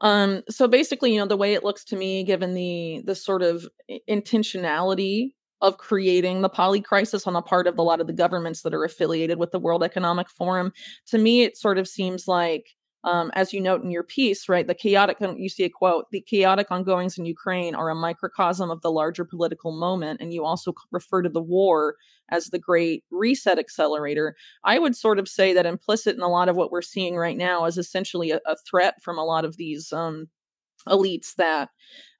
Um, 0.00 0.42
so 0.50 0.68
basically, 0.68 1.14
you 1.14 1.20
know, 1.20 1.26
the 1.26 1.36
way 1.36 1.54
it 1.54 1.64
looks 1.64 1.84
to 1.86 1.96
me, 1.96 2.24
given 2.24 2.54
the 2.54 3.02
the 3.04 3.14
sort 3.14 3.42
of 3.42 3.66
intentionality 4.08 5.32
of 5.60 5.78
creating 5.78 6.42
the 6.42 6.48
poly 6.48 6.80
crisis 6.80 7.26
on 7.26 7.32
the 7.32 7.42
part 7.42 7.66
of 7.66 7.78
a 7.78 7.82
lot 7.82 8.00
of 8.00 8.06
the 8.06 8.12
governments 8.12 8.62
that 8.62 8.74
are 8.74 8.84
affiliated 8.84 9.38
with 9.38 9.50
the 9.50 9.58
World 9.58 9.82
Economic 9.82 10.28
Forum, 10.28 10.72
to 11.06 11.18
me, 11.18 11.42
it 11.42 11.56
sort 11.56 11.78
of 11.78 11.88
seems 11.88 12.28
like 12.28 12.76
um, 13.06 13.30
as 13.34 13.52
you 13.52 13.60
note 13.60 13.84
in 13.84 13.90
your 13.90 14.02
piece, 14.02 14.48
right, 14.48 14.66
the 14.66 14.74
chaotic, 14.74 15.18
you 15.36 15.48
see 15.48 15.62
a 15.62 15.70
quote, 15.70 16.06
the 16.10 16.20
chaotic 16.20 16.66
ongoings 16.72 17.16
in 17.16 17.24
Ukraine 17.24 17.76
are 17.76 17.88
a 17.88 17.94
microcosm 17.94 18.68
of 18.68 18.82
the 18.82 18.90
larger 18.90 19.24
political 19.24 19.70
moment. 19.70 20.20
And 20.20 20.34
you 20.34 20.44
also 20.44 20.74
refer 20.90 21.22
to 21.22 21.28
the 21.28 21.42
war 21.42 21.94
as 22.30 22.46
the 22.46 22.58
great 22.58 23.04
reset 23.12 23.60
accelerator. 23.60 24.34
I 24.64 24.80
would 24.80 24.96
sort 24.96 25.20
of 25.20 25.28
say 25.28 25.52
that 25.52 25.66
implicit 25.66 26.16
in 26.16 26.22
a 26.22 26.28
lot 26.28 26.48
of 26.48 26.56
what 26.56 26.72
we're 26.72 26.82
seeing 26.82 27.14
right 27.14 27.36
now 27.36 27.64
is 27.66 27.78
essentially 27.78 28.32
a, 28.32 28.40
a 28.44 28.56
threat 28.68 29.00
from 29.00 29.18
a 29.18 29.24
lot 29.24 29.44
of 29.44 29.56
these 29.56 29.92
um, 29.92 30.26
elites 30.88 31.34
that 31.36 31.68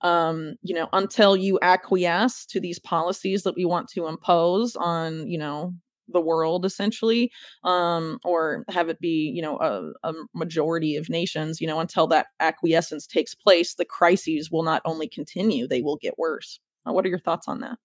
um 0.02 0.54
you 0.62 0.74
know 0.74 0.88
until 0.92 1.36
you 1.36 1.58
acquiesce 1.62 2.44
to 2.46 2.60
these 2.60 2.78
policies 2.78 3.42
that 3.42 3.56
we 3.56 3.64
want 3.64 3.88
to 3.88 4.06
impose 4.06 4.76
on 4.76 5.26
you 5.26 5.38
know 5.38 5.72
the 6.08 6.20
world 6.20 6.64
essentially 6.64 7.30
um, 7.64 8.18
or 8.24 8.64
have 8.68 8.88
it 8.88 9.00
be 9.00 9.32
you 9.34 9.42
know 9.42 9.58
a, 9.58 10.08
a, 10.08 10.14
majority 10.34 10.96
of 10.96 11.08
nations 11.08 11.60
you 11.60 11.66
know 11.66 11.80
until 11.80 12.06
that 12.06 12.26
acquiescence 12.40 13.06
takes 13.06 13.34
place 13.34 13.74
the 13.74 13.84
crises 13.84 14.50
will 14.50 14.62
not 14.62 14.82
only 14.84 15.08
continue 15.08 15.66
they 15.66 15.82
will 15.82 15.96
get 15.96 16.18
worse. 16.18 16.60
Uh, 16.86 16.92
what 16.92 17.04
are 17.04 17.08
your 17.08 17.18
thoughts 17.18 17.48
on 17.48 17.60
that 17.60 17.78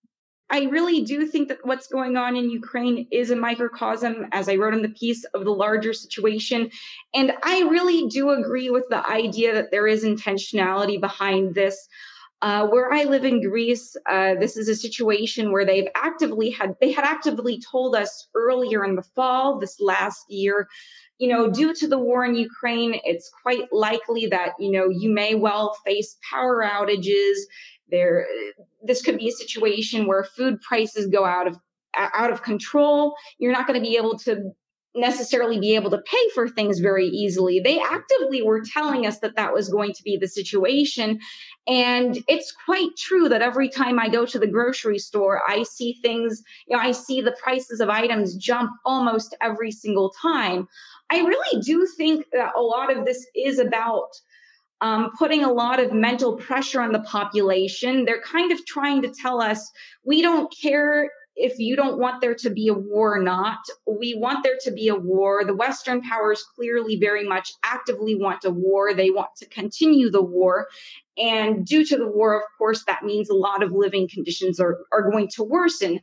I 0.51 0.63
really 0.63 1.01
do 1.01 1.25
think 1.25 1.47
that 1.47 1.59
what's 1.63 1.87
going 1.87 2.17
on 2.17 2.35
in 2.35 2.49
Ukraine 2.49 3.07
is 3.09 3.31
a 3.31 3.37
microcosm, 3.37 4.27
as 4.33 4.49
I 4.49 4.55
wrote 4.55 4.73
in 4.73 4.81
the 4.81 4.89
piece, 4.89 5.23
of 5.33 5.45
the 5.45 5.51
larger 5.51 5.93
situation. 5.93 6.69
And 7.13 7.31
I 7.43 7.61
really 7.61 8.07
do 8.07 8.31
agree 8.31 8.69
with 8.69 8.83
the 8.89 9.07
idea 9.09 9.53
that 9.53 9.71
there 9.71 9.87
is 9.87 10.03
intentionality 10.03 10.99
behind 10.99 11.55
this. 11.55 11.87
Uh, 12.43 12.65
where 12.65 12.91
I 12.91 13.03
live 13.03 13.23
in 13.23 13.47
Greece, 13.47 13.95
uh, 14.09 14.33
this 14.39 14.57
is 14.57 14.67
a 14.67 14.75
situation 14.75 15.51
where 15.51 15.63
they've 15.63 15.87
actively 15.95 16.49
had 16.49 16.75
they 16.81 16.91
had 16.91 17.05
actively 17.05 17.61
told 17.61 17.95
us 17.95 18.27
earlier 18.33 18.83
in 18.83 18.95
the 18.95 19.03
fall 19.03 19.59
this 19.59 19.79
last 19.79 20.25
year, 20.27 20.67
you 21.19 21.27
know, 21.27 21.51
due 21.51 21.71
to 21.75 21.87
the 21.87 21.99
war 21.99 22.25
in 22.25 22.33
Ukraine, 22.33 22.99
it's 23.03 23.29
quite 23.43 23.71
likely 23.71 24.25
that 24.25 24.53
you 24.57 24.71
know 24.71 24.89
you 24.89 25.13
may 25.13 25.35
well 25.35 25.77
face 25.85 26.17
power 26.27 26.63
outages. 26.63 27.37
There, 27.91 28.25
this 28.83 29.01
could 29.01 29.17
be 29.17 29.27
a 29.27 29.31
situation 29.31 30.07
where 30.07 30.23
food 30.23 30.61
prices 30.61 31.07
go 31.07 31.25
out 31.25 31.47
of 31.47 31.57
out 31.93 32.31
of 32.31 32.41
control. 32.41 33.15
You're 33.37 33.51
not 33.51 33.67
going 33.67 33.77
to 33.77 33.85
be 33.85 33.97
able 33.97 34.17
to 34.19 34.51
necessarily 34.93 35.59
be 35.59 35.75
able 35.75 35.89
to 35.89 35.99
pay 35.99 36.29
for 36.33 36.49
things 36.49 36.79
very 36.79 37.07
easily. 37.07 37.59
They 37.59 37.79
actively 37.79 38.41
were 38.41 38.61
telling 38.61 39.05
us 39.05 39.19
that 39.19 39.35
that 39.37 39.53
was 39.53 39.69
going 39.69 39.93
to 39.93 40.03
be 40.03 40.17
the 40.17 40.27
situation. 40.27 41.19
And 41.67 42.19
it's 42.27 42.53
quite 42.65 42.89
true 42.97 43.29
that 43.29 43.41
every 43.41 43.69
time 43.69 43.99
I 43.99 44.09
go 44.09 44.25
to 44.25 44.39
the 44.39 44.47
grocery 44.47 44.99
store, 44.99 45.41
I 45.47 45.63
see 45.63 45.97
things, 46.01 46.43
you 46.67 46.75
know, 46.75 46.83
I 46.83 46.91
see 46.91 47.21
the 47.21 47.35
prices 47.41 47.79
of 47.79 47.89
items 47.89 48.35
jump 48.35 48.71
almost 48.85 49.35
every 49.41 49.71
single 49.71 50.13
time. 50.21 50.67
I 51.09 51.19
really 51.19 51.61
do 51.61 51.87
think 51.97 52.25
that 52.33 52.51
a 52.57 52.61
lot 52.61 52.95
of 52.95 53.05
this 53.05 53.25
is 53.35 53.59
about 53.59 54.09
um, 54.81 55.11
putting 55.17 55.43
a 55.43 55.51
lot 55.51 55.79
of 55.79 55.93
mental 55.93 56.35
pressure 56.37 56.81
on 56.81 56.91
the 56.91 57.01
population. 57.01 58.05
They're 58.05 58.21
kind 58.21 58.51
of 58.51 58.65
trying 58.65 59.03
to 59.03 59.09
tell 59.09 59.41
us 59.41 59.71
we 60.03 60.21
don't 60.21 60.53
care 60.61 61.09
if 61.35 61.57
you 61.59 61.75
don't 61.75 61.97
want 61.97 62.21
there 62.21 62.35
to 62.35 62.49
be 62.49 62.67
a 62.67 62.73
war 62.73 63.15
or 63.15 63.23
not. 63.23 63.59
We 63.87 64.15
want 64.15 64.43
there 64.43 64.57
to 64.63 64.71
be 64.71 64.89
a 64.89 64.95
war. 64.95 65.43
The 65.45 65.55
Western 65.55 66.01
powers 66.01 66.43
clearly 66.55 66.97
very 66.97 67.27
much 67.27 67.53
actively 67.63 68.15
want 68.15 68.43
a 68.43 68.51
war. 68.51 68.93
They 68.93 69.09
want 69.09 69.29
to 69.37 69.47
continue 69.47 70.09
the 70.09 70.21
war. 70.21 70.67
And 71.17 71.65
due 71.65 71.85
to 71.85 71.97
the 71.97 72.07
war, 72.07 72.35
of 72.35 72.43
course, 72.57 72.85
that 72.85 73.03
means 73.03 73.29
a 73.29 73.35
lot 73.35 73.61
of 73.61 73.71
living 73.73 74.07
conditions 74.07 74.59
are, 74.59 74.77
are 74.93 75.09
going 75.11 75.27
to 75.35 75.43
worsen. 75.43 75.99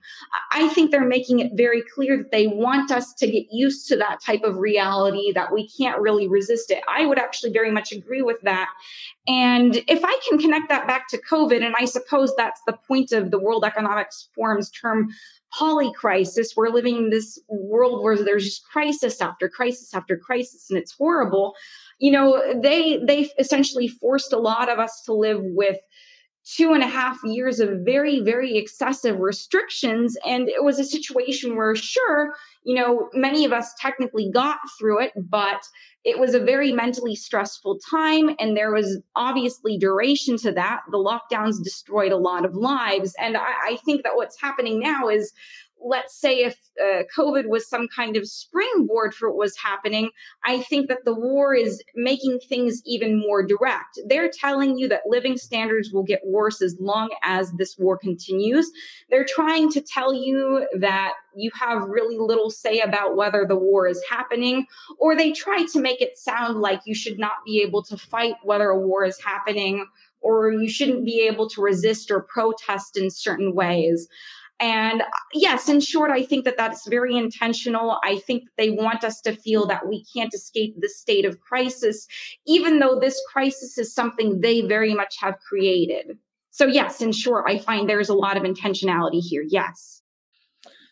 I 0.52 0.68
think 0.68 0.90
they're 0.90 1.06
making 1.06 1.38
it 1.38 1.52
very 1.54 1.82
clear 1.94 2.18
that 2.18 2.30
they 2.30 2.46
want 2.46 2.90
us 2.90 3.14
to 3.14 3.26
get 3.26 3.46
used 3.50 3.88
to 3.88 3.96
that 3.96 4.20
type 4.20 4.42
of 4.44 4.58
reality, 4.58 5.32
that 5.32 5.52
we 5.52 5.68
can't 5.68 6.00
really 6.00 6.28
resist 6.28 6.70
it. 6.70 6.82
I 6.88 7.06
would 7.06 7.18
actually 7.18 7.52
very 7.52 7.70
much 7.70 7.90
agree 7.90 8.22
with 8.22 8.40
that. 8.42 8.68
And 9.26 9.76
if 9.88 10.04
I 10.04 10.20
can 10.28 10.38
connect 10.38 10.68
that 10.68 10.86
back 10.86 11.08
to 11.08 11.20
COVID, 11.30 11.64
and 11.64 11.74
I 11.78 11.86
suppose 11.86 12.34
that's 12.36 12.60
the 12.66 12.76
point 12.86 13.12
of 13.12 13.30
the 13.30 13.38
World 13.38 13.64
Economic 13.64 14.08
Forum's 14.34 14.70
term 14.70 15.08
poly 15.52 15.92
crisis. 15.94 16.54
We're 16.56 16.68
living 16.68 16.96
in 16.96 17.10
this 17.10 17.38
world 17.48 18.02
where 18.02 18.16
there's 18.16 18.44
just 18.44 18.64
crisis 18.68 19.20
after 19.20 19.48
crisis 19.48 19.94
after 19.94 20.16
crisis, 20.16 20.66
and 20.68 20.78
it's 20.78 20.92
horrible. 20.92 21.54
You 21.98 22.12
know, 22.12 22.60
they 22.62 22.98
they 22.98 23.30
essentially 23.38 23.88
forced 23.88 24.32
a 24.32 24.38
lot 24.38 24.68
of 24.68 24.78
us 24.78 25.02
to 25.06 25.12
live 25.12 25.40
with 25.42 25.78
two 26.56 26.72
and 26.72 26.82
a 26.82 26.86
half 26.86 27.18
years 27.24 27.60
of 27.60 27.68
very, 27.84 28.20
very 28.20 28.56
excessive 28.56 29.18
restrictions. 29.18 30.16
And 30.24 30.48
it 30.48 30.64
was 30.64 30.78
a 30.78 30.84
situation 30.84 31.56
where, 31.56 31.76
sure, 31.76 32.34
you 32.64 32.74
know, 32.74 33.10
many 33.12 33.44
of 33.44 33.52
us 33.52 33.74
technically 33.78 34.30
got 34.32 34.58
through 34.78 35.02
it, 35.02 35.12
but 35.16 35.60
it 36.04 36.18
was 36.18 36.34
a 36.34 36.40
very 36.40 36.72
mentally 36.72 37.14
stressful 37.14 37.78
time. 37.90 38.30
And 38.38 38.56
there 38.56 38.72
was 38.72 38.98
obviously 39.14 39.76
duration 39.76 40.38
to 40.38 40.52
that. 40.52 40.80
The 40.90 40.96
lockdowns 40.96 41.62
destroyed 41.62 42.12
a 42.12 42.16
lot 42.16 42.46
of 42.46 42.54
lives. 42.54 43.14
And 43.20 43.36
I, 43.36 43.72
I 43.72 43.78
think 43.84 44.04
that 44.04 44.16
what's 44.16 44.40
happening 44.40 44.80
now 44.80 45.08
is 45.08 45.32
let's 45.84 46.18
say 46.18 46.40
if 46.40 46.56
uh, 46.80 47.02
COVID 47.16 47.48
was 47.48 47.68
some 47.68 47.88
kind 47.94 48.16
of 48.16 48.26
springboard 48.26 49.14
for 49.14 49.28
what 49.28 49.38
was 49.38 49.56
happening, 49.56 50.10
I 50.44 50.60
think 50.62 50.88
that 50.88 51.04
the 51.04 51.14
war 51.14 51.54
is 51.54 51.82
making 51.94 52.40
things 52.48 52.82
even 52.84 53.18
more 53.18 53.42
direct. 53.42 53.98
They're 54.06 54.30
telling 54.30 54.78
you 54.78 54.88
that 54.88 55.02
living 55.06 55.36
standards 55.36 55.90
will 55.92 56.02
get 56.02 56.20
worse 56.24 56.62
as 56.62 56.76
long 56.80 57.10
as 57.22 57.52
this 57.52 57.76
war 57.78 57.96
continues. 57.96 58.70
They're 59.10 59.26
trying 59.28 59.70
to 59.72 59.80
tell 59.80 60.12
you 60.12 60.66
that 60.78 61.14
you 61.34 61.50
have 61.58 61.82
really 61.82 62.18
little 62.18 62.50
say 62.50 62.80
about 62.80 63.16
whether 63.16 63.44
the 63.46 63.56
war 63.56 63.86
is 63.86 64.02
happening, 64.10 64.66
or 64.98 65.16
they 65.16 65.32
try 65.32 65.64
to 65.72 65.80
make 65.80 66.00
it 66.00 66.18
sound 66.18 66.60
like 66.60 66.80
you 66.84 66.94
should 66.94 67.18
not 67.18 67.34
be 67.46 67.62
able 67.62 67.82
to 67.84 67.96
fight 67.96 68.34
whether 68.42 68.68
a 68.68 68.78
war 68.78 69.04
is 69.04 69.20
happening 69.22 69.86
or 70.20 70.50
you 70.50 70.68
shouldn't 70.68 71.04
be 71.04 71.28
able 71.28 71.48
to 71.48 71.62
resist 71.62 72.10
or 72.10 72.20
protest 72.20 72.96
in 72.96 73.10
certain 73.10 73.54
ways. 73.54 74.08
And 74.60 75.02
uh, 75.02 75.06
yes, 75.32 75.68
in 75.68 75.80
short, 75.80 76.10
I 76.10 76.24
think 76.24 76.44
that 76.44 76.56
that's 76.56 76.88
very 76.88 77.16
intentional. 77.16 77.98
I 78.02 78.18
think 78.18 78.44
they 78.56 78.70
want 78.70 79.04
us 79.04 79.20
to 79.22 79.36
feel 79.36 79.66
that 79.66 79.88
we 79.88 80.04
can't 80.12 80.34
escape 80.34 80.74
the 80.78 80.88
state 80.88 81.24
of 81.24 81.40
crisis, 81.40 82.06
even 82.46 82.80
though 82.80 82.98
this 82.98 83.20
crisis 83.32 83.78
is 83.78 83.94
something 83.94 84.40
they 84.40 84.62
very 84.62 84.94
much 84.94 85.16
have 85.20 85.38
created. 85.48 86.18
So, 86.50 86.66
yes, 86.66 87.00
in 87.00 87.12
short, 87.12 87.44
I 87.46 87.58
find 87.58 87.88
there's 87.88 88.08
a 88.08 88.14
lot 88.14 88.36
of 88.36 88.42
intentionality 88.42 89.20
here. 89.20 89.44
Yes. 89.46 90.02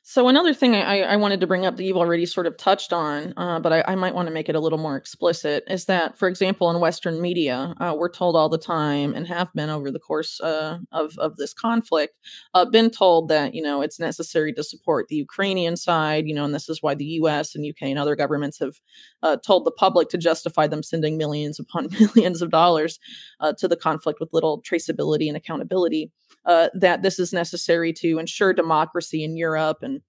So 0.09 0.29
another 0.29 0.55
thing 0.55 0.77
I, 0.77 1.01
I, 1.01 1.17
wanted 1.17 1.41
to 1.41 1.49
bring 1.49 1.67
up 1.67 1.77
that 1.77 1.83
you've 1.83 1.97
already 1.97 2.27
sort 2.27 2.47
of 2.47 2.57
touched 2.57 2.93
on, 2.93 3.35
uh, 3.37 3.59
but 3.59 3.73
I, 3.73 3.85
I, 3.89 3.97
might 3.97 4.15
want 4.15 4.29
to 4.29 4.33
make 4.33 4.49
it 4.49 4.55
a 4.55 4.61
little 4.61 4.79
more 4.79 4.97
explicit, 4.97 5.65
is 5.67 5.87
that, 5.87 6.17
for 6.17 6.29
example, 6.29 6.71
in 6.71 6.79
Western 6.79 7.21
media, 7.21 7.75
uh, 7.81 7.93
we're 7.99 8.09
told 8.09 8.37
all 8.37 8.49
the 8.49 8.57
time, 8.57 9.15
and 9.15 9.27
have 9.27 9.53
been 9.53 9.69
over 9.69 9.91
the 9.91 9.99
course 9.99 10.41
uh, 10.41 10.79
of 10.93 11.19
of 11.19 11.37
this 11.39 11.53
conflict, 11.53 12.15
uh, 12.55 12.65
been 12.65 12.89
told 12.89 13.29
that 13.31 13.53
you 13.53 13.61
know 13.61 13.83
it's 13.83 13.99
necessary 13.99 14.53
to 14.53 14.63
support 14.63 15.09
the 15.09 15.17
Ukrainian 15.17 15.77
side, 15.77 16.29
you 16.29 16.37
know, 16.37 16.45
and 16.45 16.55
this 16.55 16.69
is 16.69 16.81
why 16.81 16.95
the 16.95 17.19
U.S. 17.21 17.57
and 17.57 17.67
UK 17.67 17.89
and 17.89 17.99
other 17.99 18.15
governments 18.15 18.61
have 18.61 18.77
uh, 19.25 19.39
told 19.45 19.65
the 19.65 19.73
public 19.73 20.09
to 20.11 20.19
justify 20.19 20.69
them 20.69 20.85
sending 20.85 21.19
millions 21.19 21.59
upon 21.59 21.89
millions 22.15 22.43
of 22.43 22.51
dollars 22.51 23.01
uh, 23.41 23.55
to 23.59 23.67
the 23.67 23.77
conflict 23.77 24.21
with 24.21 24.33
little 24.33 24.63
traceability 24.63 25.27
and 25.27 25.37
accountability. 25.37 26.13
That 26.47 27.03
this 27.03 27.19
is 27.19 27.33
necessary 27.33 27.93
to 27.93 28.19
ensure 28.19 28.53
democracy 28.53 29.25
in 29.25 29.37
Europe 29.37 29.79
and 29.83 30.00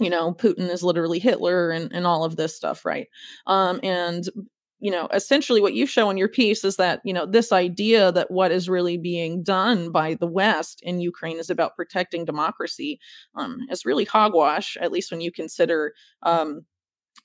you 0.00 0.10
know 0.10 0.32
putin 0.32 0.68
is 0.70 0.84
literally 0.84 1.18
hitler 1.18 1.70
and, 1.70 1.92
and 1.92 2.06
all 2.06 2.24
of 2.24 2.36
this 2.36 2.54
stuff 2.54 2.84
right? 2.84 3.08
Um, 3.46 3.80
and 3.82 4.28
you 4.80 4.90
know 4.90 5.08
essentially 5.12 5.60
what 5.60 5.74
you 5.74 5.86
show 5.86 6.08
in 6.10 6.16
your 6.16 6.28
piece 6.28 6.64
is 6.64 6.76
that 6.76 7.00
you 7.04 7.12
know 7.12 7.26
this 7.26 7.52
idea 7.52 8.12
that 8.12 8.30
what 8.30 8.52
is 8.52 8.68
really 8.68 8.96
being 8.96 9.42
done 9.42 9.90
by 9.90 10.14
the 10.14 10.26
west 10.26 10.80
in 10.82 11.00
ukraine 11.00 11.38
is 11.38 11.50
about 11.50 11.76
protecting 11.76 12.24
democracy 12.24 13.00
um, 13.34 13.58
is 13.70 13.84
really 13.84 14.04
hogwash 14.04 14.76
at 14.80 14.92
least 14.92 15.10
when 15.10 15.20
you 15.20 15.32
consider 15.32 15.92
um, 16.22 16.64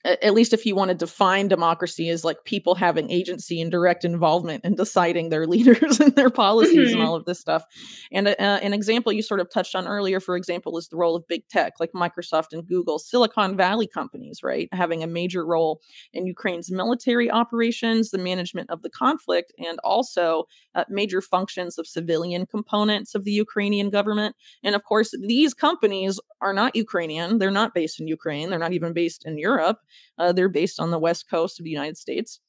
at 0.04 0.34
least 0.34 0.52
if 0.52 0.66
you 0.66 0.74
want 0.74 0.90
to 0.90 0.94
define 0.94 1.48
democracy 1.48 2.10
as 2.10 2.24
like 2.24 2.44
people 2.44 2.74
having 2.74 3.10
agency 3.10 3.60
and 3.60 3.70
direct 3.70 4.04
involvement 4.04 4.62
in 4.64 4.74
deciding 4.74 5.30
their 5.30 5.46
leaders 5.54 5.98
and 5.98 6.14
their 6.14 6.30
policies 6.30 6.90
mm-hmm. 6.90 7.00
and 7.00 7.08
all 7.08 7.14
of 7.14 7.24
this 7.24 7.40
stuff. 7.40 7.64
And 8.12 8.28
uh, 8.28 8.32
an 8.38 8.74
example 8.74 9.12
you 9.12 9.22
sort 9.22 9.40
of 9.40 9.50
touched 9.50 9.74
on 9.74 9.86
earlier, 9.86 10.20
for 10.20 10.36
example, 10.36 10.76
is 10.76 10.88
the 10.88 10.96
role 10.96 11.16
of 11.16 11.26
big 11.26 11.48
tech 11.48 11.74
like 11.80 11.92
Microsoft 11.92 12.48
and 12.52 12.66
Google, 12.66 12.98
Silicon 12.98 13.56
Valley 13.56 13.86
companies, 13.86 14.40
right, 14.42 14.68
having 14.72 15.02
a 15.02 15.06
major 15.06 15.44
role 15.46 15.80
in 16.12 16.26
Ukraine's 16.26 16.70
military 16.70 17.30
operations, 17.30 18.10
the 18.10 18.18
management 18.18 18.70
of 18.70 18.82
the 18.82 18.90
conflict, 18.90 19.52
and 19.58 19.78
also 19.84 20.44
uh, 20.74 20.84
major 20.88 21.22
functions 21.22 21.78
of 21.78 21.86
civilian 21.86 22.46
components 22.46 23.14
of 23.14 23.24
the 23.24 23.32
Ukrainian 23.32 23.88
government. 23.88 24.36
And 24.62 24.74
of 24.74 24.84
course, 24.84 25.14
these 25.22 25.54
companies 25.54 26.20
are 26.40 26.52
not 26.52 26.76
Ukrainian. 26.76 27.38
They're 27.38 27.50
not 27.50 27.74
based 27.74 28.00
in 28.00 28.06
Ukraine. 28.06 28.50
They're 28.50 28.58
not 28.58 28.74
even 28.74 28.92
based 28.92 29.24
in 29.24 29.38
Europe. 29.38 29.78
Uh, 30.18 30.32
they're 30.32 30.48
based 30.48 30.80
on 30.80 30.90
the 30.90 30.98
west 30.98 31.28
coast 31.28 31.58
of 31.58 31.64
the 31.64 31.70
United 31.70 31.96
States. 31.96 32.40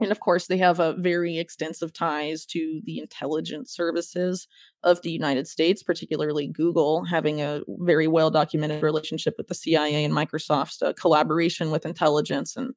And 0.00 0.10
of 0.10 0.18
course, 0.18 0.48
they 0.48 0.58
have 0.58 0.80
a 0.80 0.94
very 0.94 1.38
extensive 1.38 1.92
ties 1.92 2.44
to 2.46 2.80
the 2.84 2.98
intelligence 2.98 3.72
services 3.72 4.48
of 4.82 5.00
the 5.02 5.10
United 5.10 5.46
States, 5.46 5.84
particularly 5.84 6.48
Google, 6.48 7.04
having 7.04 7.40
a 7.40 7.62
very 7.68 8.08
well 8.08 8.30
documented 8.30 8.82
relationship 8.82 9.34
with 9.38 9.46
the 9.46 9.54
CIA 9.54 10.04
and 10.04 10.12
Microsoft's 10.12 10.82
uh, 10.82 10.92
collaboration 10.94 11.70
with 11.70 11.86
intelligence. 11.86 12.56
And, 12.56 12.74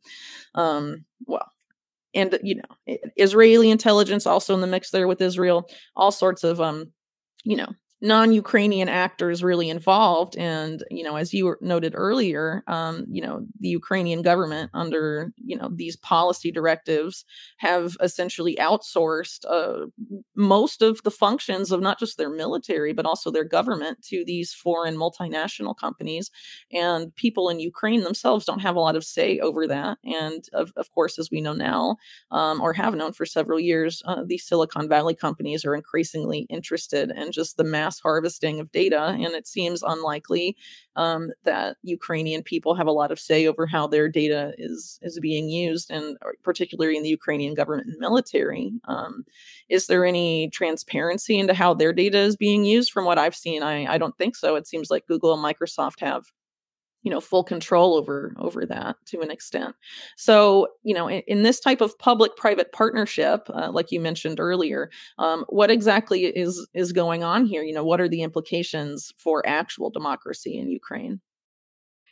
um, 0.54 1.06
well, 1.26 1.52
and 2.14 2.38
you 2.44 2.56
know, 2.56 2.98
Israeli 3.16 3.72
intelligence 3.72 4.28
also 4.28 4.54
in 4.54 4.62
the 4.62 4.68
mix 4.68 4.92
there 4.92 5.08
with 5.08 5.22
Israel, 5.22 5.68
all 5.96 6.12
sorts 6.12 6.44
of, 6.44 6.62
um, 6.62 6.92
you 7.44 7.56
know, 7.56 7.74
non-Ukrainian 8.02 8.90
actors 8.90 9.44
really 9.44 9.70
involved. 9.70 10.38
And 10.38 10.84
you 10.92 11.04
know, 11.04 11.16
as 11.16 11.34
you 11.34 11.56
noted 11.62 11.94
earlier, 11.96 12.64
um, 12.68 13.06
you 13.10 13.22
know, 13.22 13.46
the 13.60 13.70
Ukrainian 13.70 14.22
government 14.22 14.70
under 14.74 15.32
you 15.38 15.58
know 15.58 15.70
these 15.74 15.96
policy 15.96 16.52
directives 16.52 17.26
have 17.58 17.98
essentially 18.02 18.56
outsourced 18.60 19.46
uh, 19.50 19.88
most 20.36 20.82
of 20.82 21.02
the 21.04 21.12
functions 21.12 21.72
of 21.72 21.82
not 21.82 22.00
just 22.00 22.18
their 22.18 22.30
military 22.30 22.94
but 22.94 23.06
also 23.06 23.32
their 23.32 23.44
government 23.44 24.02
to 24.04 24.24
these 24.26 24.54
foreign 24.54 24.96
multinational 24.96 25.76
companies. 25.76 26.30
And 26.72 27.16
people 27.16 27.50
in 27.50 27.60
Ukraine 27.60 28.04
themselves 28.04 28.46
don't 28.46 28.60
have 28.60 28.76
a 28.76 28.80
lot 28.80 28.96
of 28.96 29.04
say 29.04 29.40
over 29.40 29.66
that. 29.68 29.98
And 30.04 30.44
of, 30.54 30.72
of 30.76 30.92
course, 30.92 31.18
as 31.18 31.30
we 31.32 31.42
know 31.42 31.54
now, 31.54 31.98
um, 32.32 32.62
or 32.62 32.74
have 32.74 32.96
known 32.96 33.14
for 33.14 33.26
several 33.26 33.60
years, 33.60 34.04
uh, 34.06 34.24
these 34.26 34.46
Silicon 34.46 34.88
Valley 34.88 35.16
companies 35.16 35.66
are 35.66 35.76
increasingly 35.76 36.46
interested 36.50 37.12
in 37.16 37.32
just 37.32 37.58
the 37.58 37.64
mass 37.64 37.87
mass 37.88 38.00
harvesting 38.00 38.60
of 38.60 38.72
data, 38.72 39.16
and 39.20 39.34
it 39.34 39.48
seems 39.48 39.82
unlikely 39.84 40.56
um, 40.96 41.30
that 41.44 41.78
Ukrainian 41.84 42.44
people 42.44 42.76
have 42.76 42.88
a 42.88 42.92
lot 42.92 43.12
of 43.12 43.20
say 43.20 43.48
over 43.48 43.66
how 43.66 43.88
their 43.88 44.10
data 44.10 44.54
is 44.58 45.00
is 45.02 45.20
being 45.20 45.50
used, 45.50 45.90
and 45.90 46.18
uh, 46.26 46.30
particularly 46.44 46.98
in 46.98 47.04
the 47.04 47.10
Ukrainian 47.10 47.54
government 47.54 47.88
and 47.88 48.00
military. 48.00 48.72
Um, 48.86 49.24
is 49.70 49.88
there 49.88 50.06
any 50.06 50.50
transparency 50.50 51.40
into 51.40 51.54
how 51.54 51.74
their 51.74 51.94
data 51.94 52.20
is 52.20 52.36
being 52.36 52.66
used? 52.66 52.92
From 52.92 53.06
what 53.06 53.18
I've 53.18 53.36
seen, 53.36 53.64
I, 53.64 53.86
I 53.94 53.98
don't 53.98 54.18
think 54.18 54.36
so. 54.36 54.56
It 54.56 54.68
seems 54.68 54.90
like 54.90 55.08
Google 55.08 55.34
and 55.34 55.44
Microsoft 55.44 56.00
have 56.02 56.26
you 57.08 57.14
know 57.14 57.22
full 57.22 57.46
control 57.46 57.96
over 57.96 58.36
over 58.38 58.66
that 58.66 58.98
to 59.06 59.22
an 59.22 59.32
extent. 59.32 59.74
So 60.18 60.68
you 60.84 60.94
know 60.94 61.08
in, 61.08 61.22
in 61.26 61.44
this 61.44 61.62
type 61.62 61.80
of 61.80 61.98
public 62.00 62.36
private 62.36 62.74
partnership 62.74 63.50
uh, 63.50 63.72
like 63.72 63.94
you 63.94 64.02
mentioned 64.02 64.42
earlier 64.42 64.90
um, 65.18 65.46
what 65.48 65.72
exactly 65.72 66.26
is 66.26 66.68
is 66.74 66.92
going 66.92 67.24
on 67.24 67.46
here? 67.46 67.64
You 67.64 67.74
know 67.74 67.86
what 67.86 68.02
are 68.02 68.10
the 68.10 68.24
implications 68.24 69.14
for 69.16 69.42
actual 69.48 69.90
democracy 69.90 70.58
in 70.58 70.70
ukraine 70.70 71.22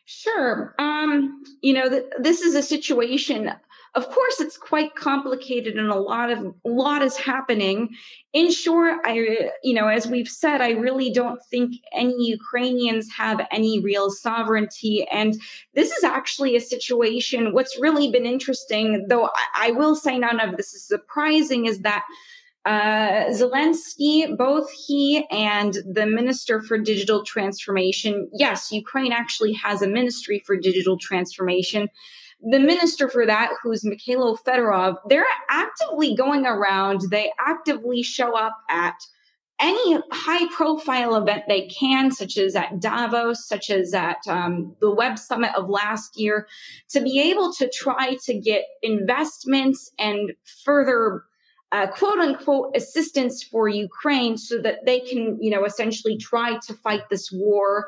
Sure. 0.06 0.76
Um, 0.78 1.44
you 1.62 1.74
know, 1.74 1.90
th- 1.90 2.06
this 2.20 2.42
is 2.42 2.56
a 2.56 2.62
situation 2.62 3.52
of 3.96 4.10
course, 4.10 4.42
it's 4.42 4.58
quite 4.58 4.94
complicated 4.96 5.78
and 5.78 5.90
a 5.90 5.96
lot 5.96 6.30
of 6.30 6.40
a 6.40 6.54
lot 6.66 7.02
is 7.02 7.16
happening. 7.16 7.96
In 8.34 8.52
short, 8.52 9.00
I 9.06 9.52
you 9.64 9.74
know, 9.74 9.88
as 9.88 10.06
we've 10.06 10.28
said, 10.28 10.60
I 10.60 10.72
really 10.72 11.12
don't 11.12 11.40
think 11.50 11.76
any 11.94 12.28
Ukrainians 12.28 13.10
have 13.14 13.48
any 13.52 13.80
real 13.80 14.12
sovereignty. 14.12 15.08
And 15.10 15.42
this 15.76 15.92
is 15.92 16.04
actually 16.04 16.58
a 16.58 16.62
situation. 16.62 17.54
What's 17.54 17.80
really 17.80 18.12
been 18.12 18.26
interesting, 18.26 19.08
though 19.08 19.28
I, 19.28 19.68
I 19.68 19.72
will 19.72 19.96
say 19.96 20.18
none 20.20 20.42
of 20.42 20.58
this 20.58 20.74
is 20.74 20.86
surprising, 20.86 21.66
is 21.66 21.80
that 21.80 22.04
uh, 22.66 23.26
Zelensky, 23.30 24.36
both 24.36 24.70
he 24.72 25.26
and 25.30 25.78
the 25.92 26.06
Minister 26.06 26.62
for 26.62 26.78
Digital 26.78 27.24
Transformation, 27.24 28.30
yes, 28.34 28.72
Ukraine 28.72 29.12
actually 29.12 29.54
has 29.54 29.82
a 29.82 29.88
ministry 29.88 30.42
for 30.46 30.58
digital 30.58 30.98
transformation 30.98 31.90
the 32.42 32.60
minister 32.60 33.10
for 33.10 33.26
that, 33.26 33.52
who's 33.62 33.84
Mykhailo 33.84 34.38
Fedorov, 34.44 34.98
they're 35.08 35.26
actively 35.50 36.16
going 36.16 36.46
around. 36.46 37.02
They 37.10 37.32
actively 37.40 38.04
show 38.04 38.38
up 38.38 38.56
at 38.70 38.96
any 39.60 40.00
high 40.12 40.48
profile 40.54 41.16
event 41.16 41.44
they 41.48 41.68
can, 41.68 42.12
such 42.12 42.38
as 42.38 42.56
at 42.56 42.82
Davos, 42.82 43.48
such 43.48 43.70
as 43.70 43.94
at 43.94 44.18
um, 44.28 44.76
the 44.82 44.94
Web 44.94 45.18
Summit 45.18 45.52
of 45.56 45.70
last 45.70 46.20
year, 46.20 46.48
to 46.90 47.02
be 47.02 47.20
able 47.32 47.54
to 47.54 47.70
try 47.70 48.18
to 48.26 48.38
get 48.38 48.64
investments 48.84 49.92
and 49.98 50.34
further 50.66 51.24
uh, 51.72 51.88
quote 51.88 52.20
unquote 52.20 52.76
assistance 52.76 53.44
for 53.44 53.68
Ukraine 53.68 54.38
so 54.38 54.62
that 54.62 54.86
they 54.86 55.00
can, 55.00 55.38
you 55.42 55.50
know, 55.50 55.66
essentially 55.66 56.18
try 56.18 56.58
to 56.68 56.74
fight 56.74 57.10
this 57.10 57.32
war 57.32 57.88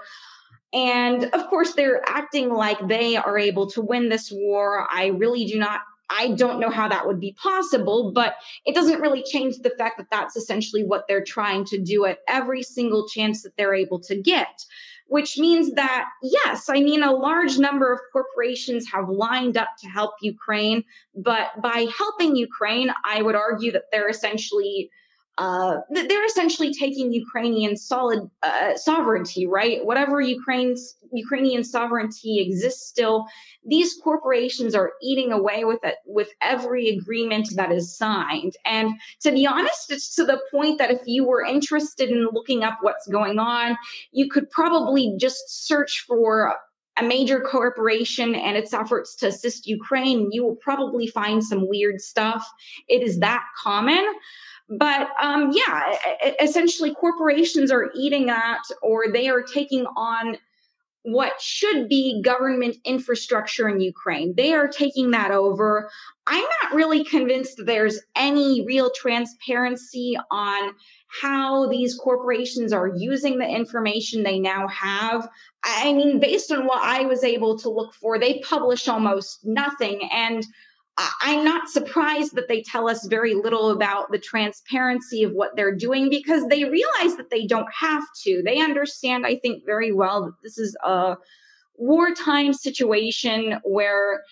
and 0.73 1.25
of 1.25 1.47
course, 1.47 1.73
they're 1.73 2.01
acting 2.07 2.49
like 2.49 2.87
they 2.87 3.15
are 3.15 3.37
able 3.37 3.69
to 3.71 3.81
win 3.81 4.09
this 4.09 4.31
war. 4.31 4.87
I 4.91 5.07
really 5.07 5.45
do 5.45 5.57
not. 5.57 5.81
I 6.09 6.29
don't 6.29 6.59
know 6.59 6.69
how 6.69 6.87
that 6.87 7.05
would 7.05 7.19
be 7.19 7.33
possible, 7.33 8.13
but 8.13 8.35
it 8.65 8.73
doesn't 8.73 9.01
really 9.01 9.23
change 9.23 9.57
the 9.57 9.73
fact 9.77 9.97
that 9.97 10.07
that's 10.09 10.37
essentially 10.37 10.83
what 10.83 11.05
they're 11.07 11.23
trying 11.23 11.65
to 11.65 11.77
do 11.77 12.05
at 12.05 12.19
every 12.29 12.63
single 12.63 13.07
chance 13.09 13.43
that 13.43 13.57
they're 13.57 13.73
able 13.73 13.99
to 14.01 14.15
get. 14.15 14.65
Which 15.09 15.37
means 15.37 15.71
that, 15.73 16.05
yes, 16.21 16.69
I 16.69 16.81
mean, 16.81 17.01
a 17.01 17.13
large 17.13 17.57
number 17.57 17.93
of 17.93 17.99
corporations 18.11 18.85
have 18.91 19.07
lined 19.07 19.55
up 19.55 19.69
to 19.81 19.87
help 19.87 20.15
Ukraine, 20.21 20.83
but 21.15 21.47
by 21.61 21.87
helping 21.97 22.35
Ukraine, 22.35 22.93
I 23.05 23.21
would 23.21 23.35
argue 23.35 23.71
that 23.71 23.83
they're 23.91 24.09
essentially 24.09 24.89
uh, 25.37 25.77
they're 25.91 26.25
essentially 26.25 26.73
taking 26.73 27.11
Ukrainian 27.11 27.77
solid 27.77 28.29
uh, 28.41 28.75
sovereignty, 28.75 29.45
right? 29.45 29.85
Whatever 29.85 30.19
Ukraine's 30.19 30.95
Ukrainian 31.13 31.63
sovereignty 31.63 32.39
exists 32.39 32.87
still, 32.87 33.27
these 33.63 33.93
corporations 34.03 34.73
are 34.73 34.93
eating 35.01 35.31
away 35.31 35.63
with 35.63 35.79
it 35.83 35.95
with 36.05 36.29
every 36.41 36.89
agreement 36.89 37.49
that 37.55 37.71
is 37.71 37.95
signed. 37.95 38.53
And 38.65 38.93
to 39.21 39.31
be 39.31 39.45
honest, 39.45 39.91
it's 39.91 40.15
to 40.15 40.25
the 40.25 40.41
point 40.51 40.79
that 40.79 40.89
if 40.89 41.01
you 41.05 41.25
were 41.25 41.43
interested 41.43 42.09
in 42.09 42.29
looking 42.33 42.63
up 42.63 42.79
what's 42.81 43.07
going 43.07 43.37
on, 43.37 43.77
you 44.11 44.29
could 44.29 44.49
probably 44.49 45.15
just 45.19 45.67
search 45.67 46.03
for 46.07 46.55
a 46.99 47.03
major 47.03 47.39
corporation 47.39 48.33
and 48.33 48.57
its 48.57 48.73
efforts 48.73 49.15
to 49.17 49.27
assist 49.27 49.67
Ukraine. 49.67 50.29
You 50.31 50.43
will 50.43 50.55
probably 50.55 51.05
find 51.05 51.43
some 51.43 51.69
weird 51.69 52.01
stuff. 52.01 52.43
It 52.87 53.03
is 53.03 53.19
that 53.19 53.43
common. 53.63 54.03
But 54.69 55.09
um, 55.21 55.51
yeah, 55.53 55.95
essentially, 56.41 56.93
corporations 56.93 57.71
are 57.71 57.89
eating 57.95 58.29
at 58.29 58.61
or 58.81 59.05
they 59.11 59.29
are 59.29 59.41
taking 59.41 59.85
on 59.95 60.37
what 61.03 61.39
should 61.39 61.87
be 61.87 62.21
government 62.21 62.75
infrastructure 62.83 63.69
in 63.69 63.79
Ukraine. 63.79 64.33
They 64.35 64.53
are 64.53 64.67
taking 64.67 65.11
that 65.11 65.31
over. 65.31 65.89
I'm 66.27 66.43
not 66.61 66.75
really 66.75 67.05
convinced 67.05 67.61
there's 67.65 68.01
any 68.13 68.65
real 68.65 68.91
transparency 68.93 70.17
on 70.29 70.73
how 71.21 71.69
these 71.69 71.95
corporations 71.95 72.73
are 72.73 72.91
using 72.93 73.37
the 73.39 73.47
information 73.47 74.23
they 74.23 74.37
now 74.37 74.67
have. 74.67 75.29
I 75.63 75.93
mean, 75.93 76.19
based 76.19 76.51
on 76.51 76.65
what 76.65 76.83
I 76.83 77.05
was 77.05 77.23
able 77.23 77.57
to 77.59 77.69
look 77.69 77.93
for, 77.93 78.19
they 78.19 78.39
publish 78.39 78.89
almost 78.89 79.39
nothing. 79.45 80.09
And 80.11 80.45
I'm 81.21 81.43
not 81.43 81.69
surprised 81.69 82.35
that 82.35 82.47
they 82.47 82.63
tell 82.63 82.89
us 82.89 83.05
very 83.05 83.35
little 83.35 83.69
about 83.69 84.11
the 84.11 84.17
transparency 84.17 85.23
of 85.23 85.31
what 85.31 85.55
they're 85.55 85.75
doing 85.75 86.09
because 86.09 86.47
they 86.47 86.63
realize 86.63 87.15
that 87.17 87.29
they 87.29 87.45
don't 87.45 87.67
have 87.79 88.03
to. 88.23 88.41
They 88.43 88.59
understand, 88.59 89.25
I 89.25 89.35
think, 89.35 89.63
very 89.65 89.91
well 89.91 90.25
that 90.25 90.33
this 90.43 90.57
is 90.57 90.75
a 90.83 91.17
wartime 91.75 92.53
situation 92.53 93.59
where 93.63 94.23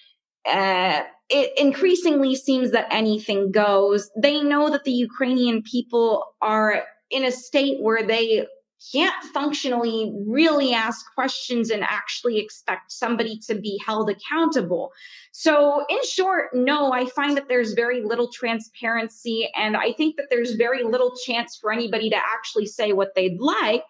uh, 0.48 1.04
it 1.30 1.52
increasingly 1.58 2.36
seems 2.36 2.72
that 2.72 2.88
anything 2.90 3.52
goes. 3.52 4.10
They 4.18 4.42
know 4.42 4.70
that 4.72 4.84
the 4.84 4.92
Ukrainian 4.92 5.62
people 5.62 6.26
are 6.42 6.84
in 7.12 7.24
a 7.24 7.32
state 7.32 7.82
where 7.82 8.06
they 8.06 8.48
can't 8.92 9.24
functionally 9.34 10.14
really 10.28 10.74
ask 10.74 11.06
questions 11.14 11.70
and 11.70 11.84
actually 11.84 12.40
expect 12.40 12.92
somebody 12.92 13.40
to 13.48 13.56
be 13.56 13.80
held 13.86 14.10
accountable. 14.10 14.92
So, 15.32 15.86
in 15.90 16.00
short, 16.08 16.50
no, 16.54 16.92
I 16.92 17.08
find 17.08 17.36
that 17.38 17.48
there's 17.48 17.74
very 17.74 18.04
little 18.04 18.30
transparency, 18.32 19.50
and 19.56 19.76
I 19.76 19.94
think 19.94 20.18
that 20.18 20.28
there's 20.30 20.54
very 20.54 20.84
little 20.84 21.14
chance 21.26 21.58
for 21.58 21.72
anybody 21.72 22.10
to 22.10 22.16
actually 22.16 22.68
say 22.68 22.94
what 22.94 23.16
they'd 23.16 23.40
like. 23.40 23.84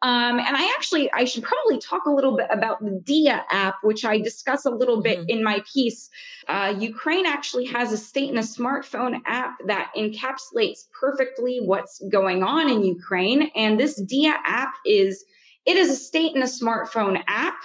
Um, 0.00 0.38
and 0.38 0.56
I 0.56 0.72
actually, 0.76 1.10
I 1.12 1.24
should 1.24 1.42
probably 1.42 1.78
talk 1.78 2.04
a 2.06 2.10
little 2.10 2.36
bit 2.36 2.46
about 2.50 2.80
the 2.84 3.02
Diia 3.04 3.42
app, 3.50 3.76
which 3.82 4.04
I 4.04 4.18
discuss 4.18 4.64
a 4.64 4.70
little 4.70 5.02
bit 5.02 5.18
mm-hmm. 5.18 5.28
in 5.28 5.42
my 5.42 5.60
piece. 5.72 6.08
Uh, 6.46 6.74
Ukraine 6.78 7.26
actually 7.26 7.64
has 7.66 7.92
a 7.92 7.96
state 7.96 8.30
and 8.30 8.38
a 8.38 8.42
smartphone 8.42 9.20
app 9.26 9.54
that 9.66 9.90
encapsulates 9.96 10.84
perfectly 10.98 11.58
what's 11.64 12.00
going 12.12 12.44
on 12.44 12.70
in 12.70 12.84
Ukraine. 12.84 13.50
And 13.56 13.78
this 13.78 14.00
Diia 14.00 14.34
app 14.44 14.72
is, 14.86 15.24
it 15.66 15.76
is 15.76 15.90
a 15.90 15.96
state 15.96 16.32
and 16.32 16.44
a 16.44 16.46
smartphone 16.46 17.20
app, 17.26 17.56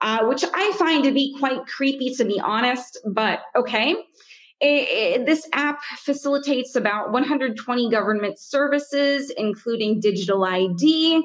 uh, 0.00 0.26
which 0.26 0.44
I 0.52 0.72
find 0.76 1.04
to 1.04 1.12
be 1.12 1.36
quite 1.38 1.66
creepy, 1.66 2.12
to 2.16 2.24
be 2.24 2.40
honest, 2.40 2.98
but 3.06 3.40
okay. 3.54 3.94
It, 4.62 5.20
it, 5.20 5.26
this 5.26 5.48
app 5.54 5.80
facilitates 6.04 6.76
about 6.76 7.12
120 7.12 7.90
government 7.90 8.38
services, 8.38 9.32
including 9.38 10.00
digital 10.00 10.44
ID, 10.44 11.22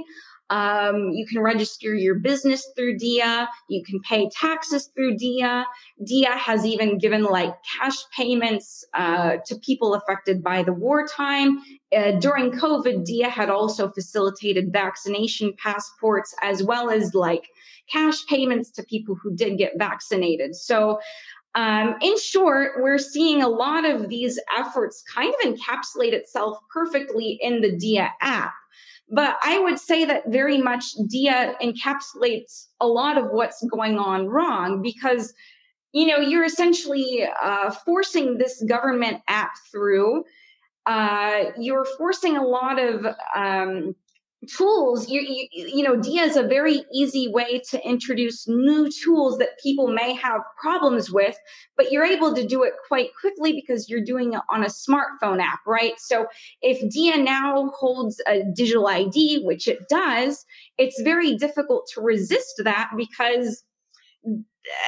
um, 0.50 1.10
you 1.10 1.26
can 1.26 1.42
register 1.42 1.96
your 1.96 2.16
business 2.16 2.68
through 2.76 2.98
Diia. 2.98 3.48
You 3.68 3.84
can 3.84 4.00
pay 4.02 4.30
taxes 4.30 4.92
through 4.96 5.18
Diia. 5.18 5.66
Diia 6.08 6.38
has 6.38 6.66
even 6.66 6.98
given 6.98 7.24
like 7.24 7.54
cash 7.80 7.98
payments 8.16 8.86
uh, 8.94 9.38
to 9.46 9.56
people 9.56 9.96
affected 9.96 10.44
by 10.44 10.62
the 10.62 10.74
wartime. 10.74 11.58
Uh, 11.96 12.12
during 12.20 12.52
COVID, 12.52 13.08
Diia 13.08 13.30
had 13.30 13.50
also 13.50 13.90
facilitated 13.90 14.72
vaccination 14.72 15.54
passports 15.58 16.36
as 16.44 16.62
well 16.62 16.90
as 16.92 17.16
like 17.16 17.48
cash 17.92 18.26
payments 18.28 18.70
to 18.72 18.84
people 18.84 19.16
who 19.16 19.36
did 19.36 19.58
get 19.58 19.74
vaccinated. 19.78 20.56
So 20.56 21.00
um, 21.56 21.96
in 22.02 22.20
short, 22.20 22.74
we're 22.82 22.98
seeing 22.98 23.42
a 23.42 23.48
lot 23.48 23.86
of 23.86 24.10
these 24.10 24.38
efforts 24.60 25.04
kind 25.14 25.34
of 25.34 25.54
encapsulate 25.54 26.12
itself 26.12 26.58
perfectly 26.72 27.40
in 27.42 27.62
the 27.62 27.72
Diia 27.72 28.10
app. 28.22 28.54
But 29.10 29.38
I 29.44 29.60
would 29.60 29.80
say 29.80 30.06
that 30.06 30.24
very 30.28 30.58
much 30.58 30.86
Diia 31.14 31.56
encapsulates 31.62 32.68
a 32.82 32.88
lot 32.88 33.18
of 33.18 33.26
what's 33.32 33.64
going 33.72 34.00
on 34.00 34.28
wrong 34.28 34.82
because, 34.82 35.34
you 35.94 36.08
know, 36.08 36.18
you're 36.18 36.44
essentially 36.44 37.28
uh, 37.42 37.70
forcing 37.72 38.38
this 38.38 38.64
government 38.68 39.22
app 39.28 39.52
through. 39.72 40.24
Uh, 40.88 41.46
you're 41.58 41.86
forcing 41.98 42.38
a 42.38 42.44
lot 42.44 42.80
of 42.80 43.06
um, 43.36 43.96
tools 44.46 45.10
you, 45.10 45.22
you, 45.22 45.48
you 45.52 45.84
know 45.84 45.96
Diia 45.96 46.26
is 46.26 46.38
a 46.38 46.44
very 46.44 46.84
easy 46.94 47.28
way 47.28 47.62
to 47.70 47.88
introduce 47.88 48.48
new 48.48 48.90
tools 48.90 49.38
that 49.40 49.60
people 49.62 49.88
may 49.88 50.14
have 50.14 50.42
problems 50.62 51.12
with 51.12 51.36
but 51.76 51.92
you're 51.92 52.06
able 52.06 52.34
to 52.34 52.46
do 52.46 52.64
it 52.64 52.74
quite 52.88 53.10
quickly 53.20 53.52
because 53.54 53.90
you're 53.90 54.04
doing 54.04 54.34
it 54.34 54.42
on 54.50 54.64
a 54.64 54.68
smartphone 54.68 55.42
app 55.42 55.60
right? 55.68 55.94
So 55.98 56.28
if 56.62 56.82
Diia 56.82 57.22
now 57.22 57.72
holds 57.78 58.22
a 58.28 58.44
digital 58.56 58.88
id 58.88 59.44
which 59.44 59.68
it 59.68 59.90
does 59.90 60.46
it's 60.78 61.02
very 61.02 61.36
difficult 61.36 61.90
to 61.94 62.02
resist 62.02 62.62
that 62.64 62.92
because 62.96 63.65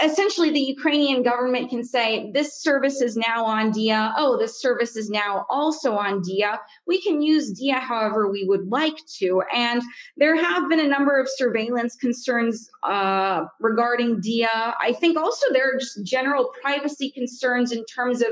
essentially 0.03 0.49
the 0.49 0.59
Ukrainian 0.59 1.23
government 1.23 1.69
can 1.69 1.83
say 1.83 2.31
this 2.33 2.61
service 2.61 3.01
is 3.01 3.15
now 3.15 3.45
on 3.45 3.71
Diia. 3.71 4.13
Oh, 4.17 4.37
this 4.37 4.59
service 4.59 4.95
is 4.95 5.09
now 5.09 5.45
also 5.49 5.93
on 5.93 6.21
Diia. 6.21 6.57
We 6.87 7.01
can 7.01 7.21
use 7.21 7.59
Diia 7.59 7.79
however 7.79 8.29
we 8.29 8.45
would 8.45 8.67
like 8.67 8.97
to. 9.19 9.43
And 9.53 9.81
there 10.17 10.35
have 10.35 10.69
been 10.69 10.79
a 10.79 10.87
number 10.87 11.19
of 11.19 11.27
surveillance 11.29 11.95
concerns 11.95 12.69
uh, 12.83 13.45
regarding 13.59 14.21
Diia. 14.21 14.73
I 14.81 14.93
think 14.99 15.17
also 15.17 15.45
there 15.51 15.69
are 15.69 15.79
just 15.79 16.03
general 16.03 16.51
privacy 16.61 17.11
concerns 17.11 17.71
in 17.71 17.83
terms 17.85 18.21
of 18.21 18.29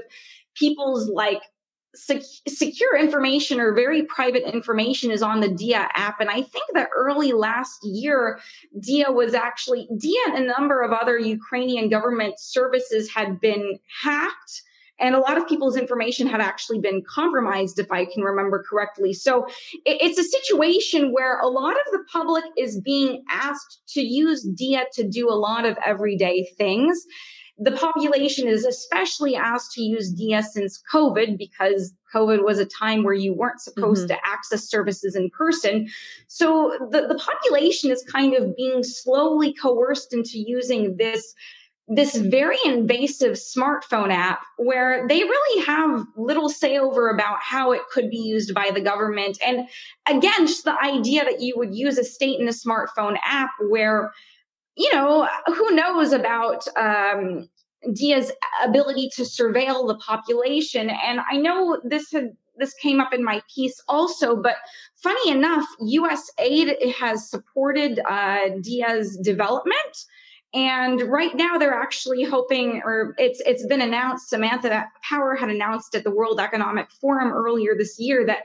people's 0.55 1.09
like 1.09 1.41
sec- 1.95 2.21
secure 2.47 2.97
information 2.97 3.59
or 3.59 3.73
very 3.73 4.03
private 4.03 4.43
information 4.51 5.11
is 5.11 5.21
on 5.21 5.39
the 5.39 5.47
Diia 5.47 5.87
app. 5.93 6.19
And 6.19 6.29
I 6.29 6.41
think 6.41 6.65
that 6.73 6.89
early 6.95 7.31
last 7.31 7.79
year, 7.83 8.39
Diia 8.79 9.13
was 9.13 9.33
actually, 9.33 9.87
Diia 9.91 10.35
and 10.35 10.45
a 10.45 10.47
number 10.47 10.81
of 10.81 10.91
other 10.91 11.17
Ukrainian 11.17 11.89
government 11.89 12.39
services 12.39 13.09
had 13.09 13.39
been 13.39 13.79
hacked. 14.01 14.63
And 14.97 15.13
a 15.13 15.19
lot 15.19 15.37
of 15.37 15.45
people's 15.45 15.75
information 15.75 16.25
had 16.25 16.39
actually 16.39 16.79
been 16.79 17.03
compromised, 17.03 17.79
if 17.79 17.91
I 17.91 18.05
can 18.05 18.23
remember 18.23 18.63
correctly. 18.69 19.11
So 19.11 19.45
it's 19.85 20.17
a 20.17 20.23
situation 20.23 21.11
where 21.11 21.37
a 21.39 21.47
lot 21.47 21.73
of 21.73 21.91
the 21.91 21.99
public 22.09 22.45
is 22.57 22.79
being 22.79 23.23
asked 23.29 23.81
to 23.89 24.01
use 24.01 24.47
Diia 24.47 24.85
to 24.93 25.05
do 25.05 25.29
a 25.29 25.35
lot 25.35 25.65
of 25.65 25.77
everyday 25.85 26.47
things 26.57 27.05
the 27.57 27.71
population 27.71 28.47
is 28.47 28.65
especially 28.65 29.35
asked 29.35 29.71
to 29.73 29.81
use 29.81 30.13
Diia 30.13 30.43
since 30.43 30.81
COVID 30.93 31.37
because 31.37 31.93
COVID 32.13 32.43
was 32.43 32.59
a 32.59 32.65
time 32.65 33.03
where 33.03 33.13
you 33.13 33.33
weren't 33.33 33.61
supposed 33.61 34.09
mm-hmm. 34.09 34.15
to 34.15 34.27
access 34.27 34.69
services 34.69 35.15
in 35.15 35.29
person. 35.29 35.87
So 36.27 36.77
the, 36.91 37.07
the 37.07 37.15
population 37.17 37.91
is 37.91 38.03
kind 38.03 38.33
of 38.33 38.55
being 38.55 38.83
slowly 38.83 39.53
coerced 39.53 40.13
into 40.13 40.37
using 40.37 40.97
this 40.97 41.33
this 41.87 42.15
very 42.15 42.57
invasive 42.65 43.33
smartphone 43.33 44.11
app 44.11 44.41
where 44.57 45.07
they 45.07 45.19
really 45.19 45.65
have 45.65 46.03
little 46.17 46.49
say 46.49 46.79
over 46.79 47.09
about 47.09 47.37
how 47.41 47.73
it 47.73 47.81
could 47.91 48.09
be 48.09 48.17
used 48.17 48.55
by 48.55 48.71
the 48.73 48.81
government. 48.81 49.37
And 49.45 49.67
again, 50.07 50.47
just 50.47 50.65
the 50.65 50.75
idea 50.81 51.23
that 51.23 51.41
you 51.41 51.53
would 51.57 51.75
use 51.75 51.99
a 51.99 52.03
state 52.03 52.39
in 52.39 52.47
a 52.47 52.51
smartphone 52.51 53.17
app 53.23 53.51
where 53.69 54.11
you 54.75 54.93
know, 54.93 55.27
who 55.47 55.71
knows 55.71 56.11
about 56.11 56.67
um, 56.77 57.49
Diia's 57.87 58.31
ability 58.63 59.09
to 59.15 59.23
surveil 59.23 59.87
the 59.87 59.95
population? 59.95 60.89
And 60.89 61.19
I 61.31 61.37
know 61.37 61.79
this 61.83 62.11
had 62.11 62.31
this 62.57 62.73
came 62.75 63.01
up 63.01 63.13
in 63.13 63.23
my 63.23 63.41
piece 63.53 63.81
also, 63.87 64.41
but 64.41 64.55
funny 64.95 65.31
enough, 65.31 65.65
U.S. 65.79 66.29
aid 66.39 66.75
has 66.99 67.29
supported 67.29 67.99
uh, 68.09 68.49
Diia's 68.61 69.17
development. 69.17 70.05
And 70.53 71.01
right 71.01 71.35
now, 71.35 71.57
they're 71.57 71.73
actually 71.73 72.23
hoping, 72.23 72.81
or 72.85 73.13
it's 73.17 73.41
it's 73.45 73.65
been 73.65 73.81
announced. 73.81 74.29
Samantha 74.29 74.85
Power 75.07 75.35
had 75.35 75.49
announced 75.49 75.95
at 75.95 76.05
the 76.05 76.11
World 76.11 76.39
Economic 76.39 76.89
Forum 77.01 77.33
earlier 77.33 77.75
this 77.77 77.99
year 77.99 78.25
that 78.25 78.43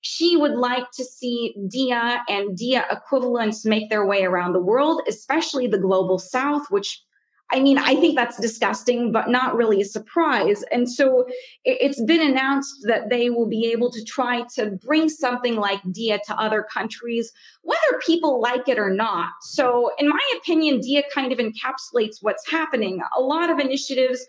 she 0.00 0.36
would 0.36 0.54
like 0.54 0.90
to 0.92 1.04
see 1.04 1.54
Diia 1.58 2.20
and 2.28 2.56
Diia 2.56 2.84
equivalents 2.90 3.64
make 3.64 3.90
their 3.90 4.06
way 4.06 4.24
around 4.24 4.52
the 4.52 4.62
world, 4.62 5.02
especially 5.08 5.66
the 5.66 5.78
global 5.78 6.18
south, 6.18 6.70
which 6.70 7.02
I 7.50 7.60
mean, 7.60 7.78
I 7.78 7.94
think 7.94 8.14
that's 8.14 8.38
disgusting, 8.38 9.10
but 9.10 9.30
not 9.30 9.56
really 9.56 9.80
a 9.80 9.84
surprise. 9.86 10.62
And 10.70 10.90
so 10.90 11.24
it's 11.64 12.02
been 12.02 12.20
announced 12.20 12.84
that 12.86 13.08
they 13.08 13.30
will 13.30 13.48
be 13.48 13.70
able 13.72 13.90
to 13.90 14.04
try 14.04 14.42
to 14.56 14.72
bring 14.84 15.08
something 15.08 15.56
like 15.56 15.80
Diia 15.84 16.18
to 16.26 16.38
other 16.38 16.66
countries, 16.70 17.32
whether 17.62 18.00
people 18.04 18.38
like 18.40 18.68
it 18.68 18.78
or 18.78 18.90
not. 18.90 19.30
So, 19.40 19.92
in 19.98 20.10
my 20.10 20.20
opinion, 20.36 20.80
Diia 20.80 21.04
kind 21.12 21.32
of 21.32 21.38
encapsulates 21.38 22.16
what's 22.20 22.50
happening. 22.50 23.00
A 23.16 23.20
lot 23.22 23.48
of 23.48 23.58
initiatives 23.58 24.26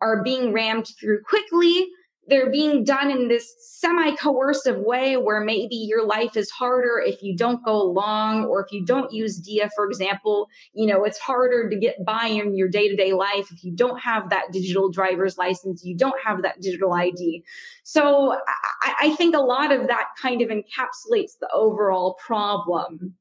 are 0.00 0.24
being 0.24 0.52
rammed 0.52 0.88
through 1.00 1.22
quickly 1.22 1.86
they're 2.28 2.50
being 2.50 2.84
done 2.84 3.10
in 3.10 3.28
this 3.28 3.54
semi 3.58 4.14
coercive 4.16 4.78
way 4.78 5.16
where 5.16 5.40
maybe 5.40 5.76
your 5.76 6.06
life 6.06 6.36
is 6.36 6.50
harder 6.50 7.00
if 7.04 7.22
you 7.22 7.36
don't 7.36 7.64
go 7.64 7.80
along 7.80 8.46
or 8.46 8.64
if 8.64 8.72
you 8.72 8.84
don't 8.84 9.12
use 9.12 9.40
Diia 9.40 9.68
for 9.74 9.86
example. 9.86 10.48
You 10.72 10.86
know 10.86 11.04
it's 11.04 11.18
harder 11.18 11.68
to 11.68 11.76
get 11.76 12.04
by 12.04 12.26
in 12.26 12.56
your 12.56 12.68
day-to-day 12.68 13.12
life 13.12 13.50
if 13.52 13.62
you 13.62 13.72
don't 13.72 14.00
have 14.00 14.30
that 14.30 14.52
digital 14.52 14.90
driver's 14.90 15.38
license 15.38 15.84
you 15.84 15.96
don't 15.96 16.20
have 16.24 16.42
that 16.42 16.60
digital 16.60 16.92
id 16.94 17.44
so 17.82 18.32
i, 18.82 18.94
I 19.02 19.10
think 19.16 19.34
a 19.34 19.40
lot 19.40 19.72
of 19.72 19.86
that 19.88 20.08
kind 20.20 20.42
of 20.42 20.48
encapsulates 20.48 21.38
the 21.40 21.48
overall 21.52 22.14
problem. 22.14 23.14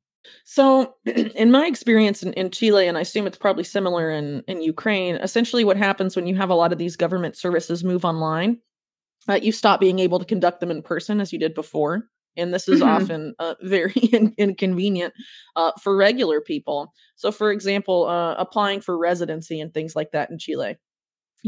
So, 0.43 0.95
in 1.05 1.51
my 1.51 1.67
experience 1.67 2.23
in, 2.23 2.33
in, 2.33 2.49
Chile, 2.49 2.87
and 2.87 2.97
I 2.97 3.01
assume 3.01 3.27
it's 3.27 3.37
probably 3.37 3.63
similar 3.63 4.09
in, 4.09 4.43
in 4.47 4.61
Ukraine, 4.61 5.15
essentially 5.17 5.63
what 5.63 5.77
happens 5.77 6.15
when 6.15 6.25
you 6.25 6.35
have 6.35 6.49
a 6.49 6.55
lot 6.55 6.71
of 6.71 6.79
these 6.79 6.95
government 6.95 7.37
services 7.37 7.83
move 7.83 8.03
online 8.03 8.59
uh, 9.29 9.39
you 9.41 9.51
stop 9.51 9.79
being 9.79 9.99
able 9.99 10.19
to 10.19 10.25
conduct 10.25 10.59
them 10.59 10.71
in 10.71 10.81
person 10.81 11.19
as 11.21 11.33
you 11.33 11.39
did 11.39 11.53
before 11.53 12.09
and 12.37 12.53
this 12.53 12.67
is 12.67 12.81
mm-hmm. 12.81 12.89
often 12.89 13.35
uh, 13.39 13.55
very 13.61 13.93
in- 13.93 14.33
inconvenient 14.37 15.13
uh, 15.55 15.71
for 15.81 15.95
regular 15.95 16.41
people 16.41 16.93
so 17.15 17.31
for 17.31 17.51
example 17.51 18.07
uh, 18.07 18.35
applying 18.35 18.81
for 18.81 18.97
residency 18.97 19.59
and 19.59 19.73
things 19.73 19.95
like 19.95 20.11
that 20.11 20.29
in 20.29 20.37
chile 20.37 20.77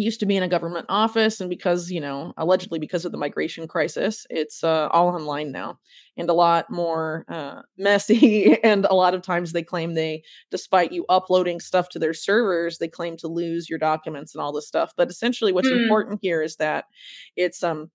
used 0.01 0.19
to 0.19 0.25
be 0.25 0.35
in 0.37 0.43
a 0.43 0.47
government 0.47 0.85
office 0.89 1.41
and 1.41 1.49
because 1.49 1.89
you 1.89 1.99
know 1.99 2.33
allegedly 2.37 2.79
because 2.79 3.05
of 3.05 3.11
the 3.11 3.17
migration 3.17 3.67
crisis 3.67 4.25
it's 4.29 4.63
uh, 4.63 4.87
all 4.91 5.09
online 5.09 5.51
now 5.51 5.77
and 6.17 6.29
a 6.29 6.33
lot 6.33 6.69
more 6.69 7.25
uh, 7.29 7.61
messy 7.77 8.61
and 8.63 8.85
a 8.85 8.93
lot 8.93 9.13
of 9.13 9.21
times 9.21 9.51
they 9.51 9.63
claim 9.63 9.93
they 9.93 10.21
despite 10.51 10.91
you 10.91 11.05
uploading 11.09 11.59
stuff 11.59 11.89
to 11.89 11.99
their 11.99 12.13
servers 12.13 12.77
they 12.77 12.87
claim 12.87 13.17
to 13.17 13.27
lose 13.27 13.69
your 13.69 13.79
documents 13.79 14.33
and 14.33 14.41
all 14.41 14.53
this 14.53 14.67
stuff 14.67 14.93
but 14.95 15.09
essentially 15.09 15.51
what's 15.51 15.67
mm. 15.67 15.81
important 15.81 16.19
here 16.21 16.41
is 16.41 16.57
that 16.57 16.85
it's 17.35 17.63
um 17.63 17.89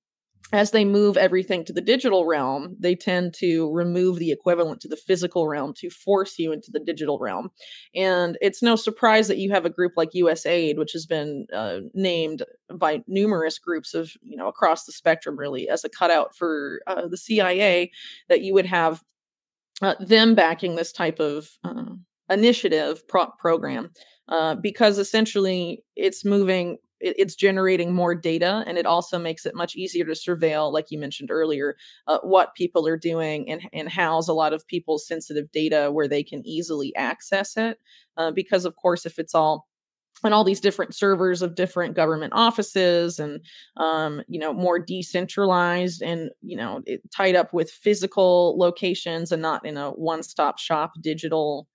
as 0.52 0.70
they 0.70 0.85
move 0.85 1.16
everything 1.16 1.64
to 1.64 1.72
the 1.72 1.81
digital 1.81 2.26
realm, 2.26 2.76
they 2.78 2.94
tend 2.94 3.33
to 3.35 3.70
remove 3.72 4.18
the 4.18 4.33
equivalent 4.33 4.81
to 4.83 4.88
the 4.88 4.96
physical 4.96 5.48
realm 5.48 5.72
to 5.78 5.88
force 5.88 6.38
you 6.38 6.52
into 6.52 6.70
the 6.70 6.81
digital 6.81 7.18
realm. 7.18 7.48
And 7.94 8.37
it's 8.40 8.62
no 8.62 8.76
surprise 8.76 9.28
that 9.28 9.38
you 9.38 9.50
have 9.50 9.64
a 9.64 9.70
group 9.70 9.92
like 9.96 10.11
USAID, 10.11 10.76
which 10.76 10.92
has 10.92 11.07
been 11.07 11.46
uh, 11.55 11.81
named 11.94 12.42
by 12.74 13.02
numerous 13.07 13.59
groups 13.59 13.94
of, 13.94 14.12
you 14.22 14.37
know, 14.37 14.48
across 14.48 14.85
the 14.85 14.92
spectrum 14.92 15.38
really 15.38 15.68
as 15.68 15.85
a 15.85 15.88
cutout 15.88 16.37
for 16.37 16.83
uh, 16.87 17.09
the 17.09 17.16
CIA, 17.16 17.90
that 18.28 18.42
you 18.42 18.52
would 18.52 18.66
have 18.66 19.02
uh, 19.81 19.94
them 20.00 20.35
backing 20.35 20.76
this 20.76 20.92
type 20.92 21.18
of 21.18 21.48
uh, 21.64 21.85
initiative 22.31 23.07
pro- 23.09 23.33
program 23.38 23.90
uh, 24.28 24.55
because 24.55 24.98
essentially 24.98 25.83
it's 25.96 26.24
moving 26.24 26.78
it's 27.03 27.35
generating 27.35 27.93
more 27.93 28.15
data 28.15 28.65
and 28.67 28.79
it 28.79 28.87
also 28.87 29.19
makes 29.19 29.45
it 29.45 29.55
much 29.55 29.75
easier 29.77 30.05
to 30.05 30.12
surveil 30.12 30.73
like 30.73 30.87
you 30.91 30.99
mentioned 30.99 31.31
earlier 31.31 31.77
uh, 32.07 32.19
what 32.23 32.55
people 32.55 32.87
are 32.87 32.97
doing 32.97 33.51
and, 33.51 33.62
and 33.73 33.88
house 33.88 34.29
a 34.29 34.33
lot 34.33 34.53
of 34.53 34.67
people's 34.67 35.07
sensitive 35.07 35.51
data 35.53 35.91
where 35.93 36.09
they 36.09 36.23
can 36.23 36.47
easily 36.47 36.95
access 36.97 37.57
it 37.57 37.79
uh, 38.17 38.31
because 38.31 38.65
of 38.65 38.77
course 38.77 39.05
if 39.05 39.19
it's 39.19 39.35
all 39.35 39.67
and 40.25 40.35
all 40.35 40.45
these 40.45 40.61
different 40.61 40.95
servers 40.95 41.43
of 41.43 41.55
different 41.55 41.97
government 41.97 42.33
offices 42.35 43.19
and 43.19 43.41
um, 43.77 44.23
you 44.29 44.38
know 44.38 44.53
more 44.53 44.79
decentralized 44.79 46.03
and 46.03 46.31
you 46.43 46.57
know 46.57 46.83
it, 46.87 47.01
tied 47.15 47.35
up 47.35 47.53
with 47.53 47.71
physical 47.71 48.57
locations 48.59 49.33
and 49.33 49.43
not 49.43 49.65
in 49.67 49.77
a 49.77 49.91
one-stop 49.91 50.59
shop 50.59 50.93
digital 51.01 51.67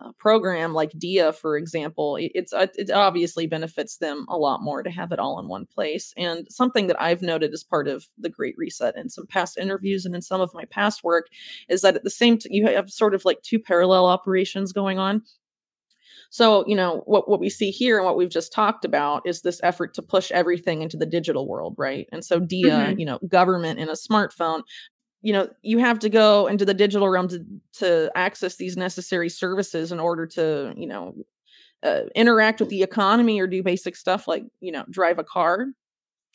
uh, 0.00 0.12
program 0.18 0.74
like 0.74 0.92
Diia 0.92 1.34
for 1.34 1.56
example 1.56 2.16
it, 2.16 2.30
it's 2.34 2.52
uh, 2.52 2.66
it 2.74 2.90
obviously 2.90 3.46
benefits 3.46 3.96
them 3.96 4.26
a 4.28 4.36
lot 4.36 4.62
more 4.62 4.82
to 4.82 4.90
have 4.90 5.12
it 5.12 5.18
all 5.18 5.40
in 5.40 5.48
one 5.48 5.66
place 5.66 6.12
and 6.16 6.46
something 6.50 6.86
that 6.86 7.00
i've 7.00 7.22
noted 7.22 7.52
as 7.52 7.64
part 7.64 7.88
of 7.88 8.06
the 8.18 8.28
great 8.28 8.54
reset 8.58 8.96
in 8.96 9.08
some 9.08 9.26
past 9.26 9.56
interviews 9.56 10.04
and 10.04 10.14
in 10.14 10.22
some 10.22 10.40
of 10.40 10.52
my 10.54 10.64
past 10.66 11.02
work 11.02 11.26
is 11.68 11.80
that 11.80 11.96
at 11.96 12.04
the 12.04 12.10
same 12.10 12.38
time 12.38 12.52
you 12.52 12.66
have 12.66 12.90
sort 12.90 13.14
of 13.14 13.24
like 13.24 13.40
two 13.42 13.58
parallel 13.58 14.06
operations 14.06 14.72
going 14.72 14.98
on 14.98 15.22
so, 16.30 16.64
you 16.66 16.76
know, 16.76 17.02
what, 17.06 17.28
what 17.28 17.40
we 17.40 17.48
see 17.48 17.70
here 17.70 17.96
and 17.96 18.04
what 18.04 18.16
we've 18.16 18.28
just 18.28 18.52
talked 18.52 18.84
about 18.84 19.22
is 19.26 19.40
this 19.40 19.60
effort 19.62 19.94
to 19.94 20.02
push 20.02 20.30
everything 20.30 20.82
into 20.82 20.96
the 20.96 21.06
digital 21.06 21.48
world, 21.48 21.74
right? 21.78 22.06
And 22.12 22.24
so 22.24 22.38
Diia, 22.38 22.64
mm-hmm. 22.64 22.98
you 22.98 23.06
know, 23.06 23.18
government 23.28 23.78
in 23.78 23.88
a 23.88 23.92
smartphone, 23.92 24.62
you 25.22 25.32
know, 25.32 25.48
you 25.62 25.78
have 25.78 25.98
to 26.00 26.08
go 26.08 26.46
into 26.46 26.64
the 26.64 26.74
digital 26.74 27.08
realm 27.08 27.28
to 27.28 27.44
to 27.74 28.10
access 28.14 28.56
these 28.56 28.76
necessary 28.76 29.28
services 29.28 29.92
in 29.92 30.00
order 30.00 30.26
to, 30.26 30.72
you 30.76 30.86
know, 30.86 31.14
uh, 31.82 32.02
interact 32.14 32.60
with 32.60 32.68
the 32.68 32.82
economy 32.82 33.40
or 33.40 33.46
do 33.46 33.62
basic 33.62 33.96
stuff 33.96 34.28
like, 34.28 34.44
you 34.60 34.72
know, 34.72 34.84
drive 34.90 35.18
a 35.18 35.24
car, 35.24 35.66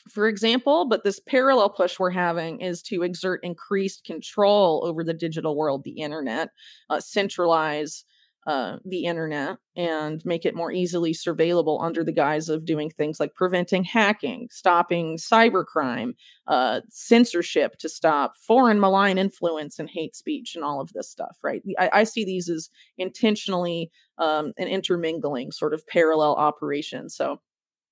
for 0.09 0.27
example. 0.27 0.85
But 0.85 1.03
this 1.03 1.19
parallel 1.19 1.69
push 1.69 1.99
we're 1.99 2.09
having 2.09 2.61
is 2.61 2.81
to 2.83 3.03
exert 3.03 3.39
increased 3.43 4.05
control 4.05 4.83
over 4.85 5.03
the 5.03 5.13
digital 5.13 5.55
world, 5.55 5.83
the 5.83 6.01
internet, 6.01 6.49
uh, 6.89 6.99
centralize 6.99 8.03
uh, 8.45 8.77
the 8.85 9.05
internet 9.05 9.57
and 9.75 10.21
make 10.25 10.45
it 10.45 10.55
more 10.55 10.71
easily 10.71 11.13
surveillable 11.13 11.83
under 11.83 12.03
the 12.03 12.11
guise 12.11 12.49
of 12.49 12.65
doing 12.65 12.89
things 12.89 13.19
like 13.19 13.33
preventing 13.35 13.83
hacking, 13.83 14.47
stopping 14.51 15.17
cybercrime, 15.17 16.13
uh, 16.47 16.81
censorship 16.89 17.77
to 17.77 17.87
stop 17.87 18.33
foreign 18.35 18.79
malign 18.79 19.17
influence 19.17 19.79
and 19.79 19.89
hate 19.89 20.15
speech 20.15 20.55
and 20.55 20.63
all 20.63 20.81
of 20.81 20.91
this 20.93 21.09
stuff, 21.09 21.37
right? 21.43 21.61
I, 21.79 21.89
I 21.93 22.03
see 22.03 22.25
these 22.25 22.49
as 22.49 22.69
intentionally 22.97 23.89
um, 24.17 24.53
an 24.57 24.67
intermingling 24.67 25.51
sort 25.51 25.73
of 25.73 25.85
parallel 25.87 26.35
operation. 26.35 27.09
So 27.09 27.39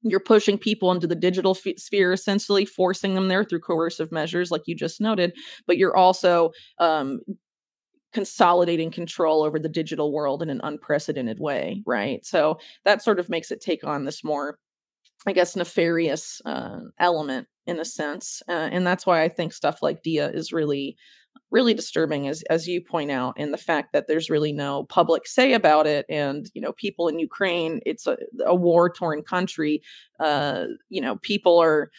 you're 0.04 0.20
pushing 0.20 0.58
people 0.58 0.92
into 0.92 1.08
the 1.08 1.16
digital 1.16 1.56
f- 1.56 1.78
sphere 1.78 2.12
essentially 2.12 2.66
forcing 2.66 3.16
them 3.16 3.28
there 3.28 3.44
through 3.44 3.60
coercive 3.60 4.12
measures 4.12 4.52
like 4.52 4.64
you 4.66 4.76
just 4.76 5.00
noted 5.00 5.32
but 5.68 5.78
you're 5.78 5.96
also 5.96 6.52
um, 6.80 7.20
consolidating 8.14 8.92
control 8.92 9.44
over 9.44 9.60
the 9.60 9.70
digital 9.70 10.12
world 10.12 10.42
in 10.42 10.50
an 10.50 10.62
unprecedented 10.64 11.40
way, 11.40 11.82
right? 11.86 12.26
So 12.26 12.60
that 12.84 13.02
sort 13.02 13.20
of 13.20 13.30
makes 13.30 13.52
it 13.52 13.62
take 13.62 13.84
on 13.84 14.06
this 14.06 14.24
more, 14.24 14.58
I 15.26 15.34
guess, 15.34 15.56
nefarious 15.56 16.42
uh, 16.46 16.80
element 17.00 17.48
in 17.68 17.80
a 17.80 17.86
sense, 17.86 18.42
uh, 18.50 18.70
and 18.72 18.86
that's 18.86 19.06
why 19.06 19.24
I 19.24 19.30
think 19.30 19.54
stuff 19.54 19.82
like 19.82 20.04
Diia 20.04 20.34
is 20.34 20.52
really, 20.52 20.98
really 21.52 21.74
disturbing, 21.74 22.28
as 22.28 22.44
as 22.50 22.68
you 22.68 22.82
point 22.82 23.12
out, 23.12 23.36
and 23.38 23.54
the 23.54 23.58
fact 23.58 23.94
that 23.94 24.08
there's 24.08 24.32
really 24.32 24.52
no 24.52 24.84
public 24.86 25.28
say 25.28 25.54
about 25.54 25.86
it, 25.86 26.06
and 26.10 26.50
you 26.54 26.62
know, 26.62 26.74
people 26.74 27.08
in 27.08 27.20
Ukraine, 27.20 27.80
it's 27.86 28.08
a, 28.08 28.18
a 28.46 28.56
war 28.56 28.90
torn 28.90 29.22
country. 29.22 29.82
Uh, 30.20 30.66
you 30.90 31.02
know, 31.02 31.18
people 31.18 31.60
are 31.62 31.92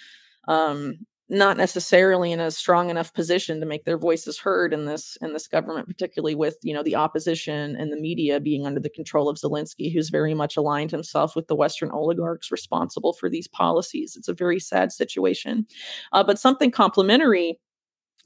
um, 0.49 0.99
not 1.33 1.57
necessarily 1.57 2.31
in 2.31 2.41
a 2.41 2.51
strong 2.51 2.91
enough 2.91 3.15
position 3.15 3.59
to 3.59 3.67
make 3.67 3.87
their 3.87 3.97
voices 3.97 4.39
heard 4.39 4.75
in 4.75 4.85
this 4.85 5.17
in 5.23 5.33
this 5.33 5.49
government 5.49 5.89
particularly 5.89 6.35
with 6.35 6.59
you 6.63 6.75
know 6.75 6.83
the 6.83 6.95
opposition 6.95 7.75
and 7.75 7.91
the 7.91 8.01
media 8.01 8.39
being 8.39 8.67
under 8.67 8.79
the 8.79 8.91
control 8.91 9.31
of 9.31 9.39
Zelensky 9.39 9.91
who's 9.93 10.11
very 10.11 10.35
much 10.35 10.59
aligned 10.59 10.91
himself 10.91 11.35
with 11.35 11.49
the 11.49 11.57
western 11.57 11.91
oligarchs 11.91 12.53
responsible 12.53 13.15
for 13.15 13.31
these 13.31 13.49
policies. 13.49 14.15
It's 14.15 14.29
a 14.29 14.35
very 14.35 14.61
sad 14.61 14.93
situation. 14.93 15.67
Uh, 16.13 16.23
but 16.23 16.39
something 16.39 16.71
complementary 16.71 17.59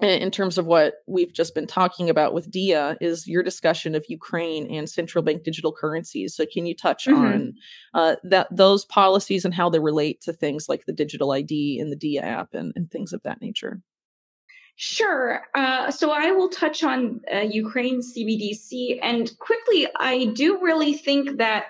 in 0.01 0.31
terms 0.31 0.59
of 0.59 0.67
what 0.67 0.97
we've 1.07 1.33
just 1.33 1.55
been 1.55 1.67
talking 1.67 2.11
about 2.11 2.35
with 2.35 2.51
Diia 2.51 2.97
is 3.01 3.27
your 3.27 3.43
discussion 3.43 3.95
of 3.95 4.05
Ukraine 4.09 4.71
and 4.71 4.89
central 4.89 5.23
bank 5.25 5.43
digital 5.43 5.73
currencies. 5.73 6.35
So 6.35 6.45
can 6.45 6.67
you 6.67 6.75
touch 6.75 7.07
mm-hmm. 7.07 7.25
on 7.25 7.55
uh, 7.95 8.17
that 8.25 8.49
those 8.51 8.85
policies 8.85 9.45
and 9.45 9.55
how 9.55 9.71
they 9.71 9.79
relate 9.79 10.21
to 10.23 10.35
things 10.35 10.69
like 10.69 10.85
the 10.85 10.93
digital 10.93 11.33
ID 11.33 11.81
and 11.81 11.91
the 11.91 11.97
Diia 11.97 12.23
app 12.23 12.53
and, 12.53 12.73
and 12.77 12.91
things 12.91 13.15
of 13.15 13.23
that 13.23 13.41
nature? 13.41 13.81
Sure. 14.79 15.41
Uh, 15.55 15.91
so 15.91 16.11
I 16.11 16.33
will 16.33 16.51
touch 16.51 16.85
on 16.85 17.23
uh, 17.35 17.39
Ukraine 17.39 18.03
CBDC 18.03 18.99
and 19.03 19.31
quickly. 19.39 19.89
I 19.99 20.27
do 20.35 20.61
really 20.61 20.93
think 20.93 21.39
that 21.39 21.65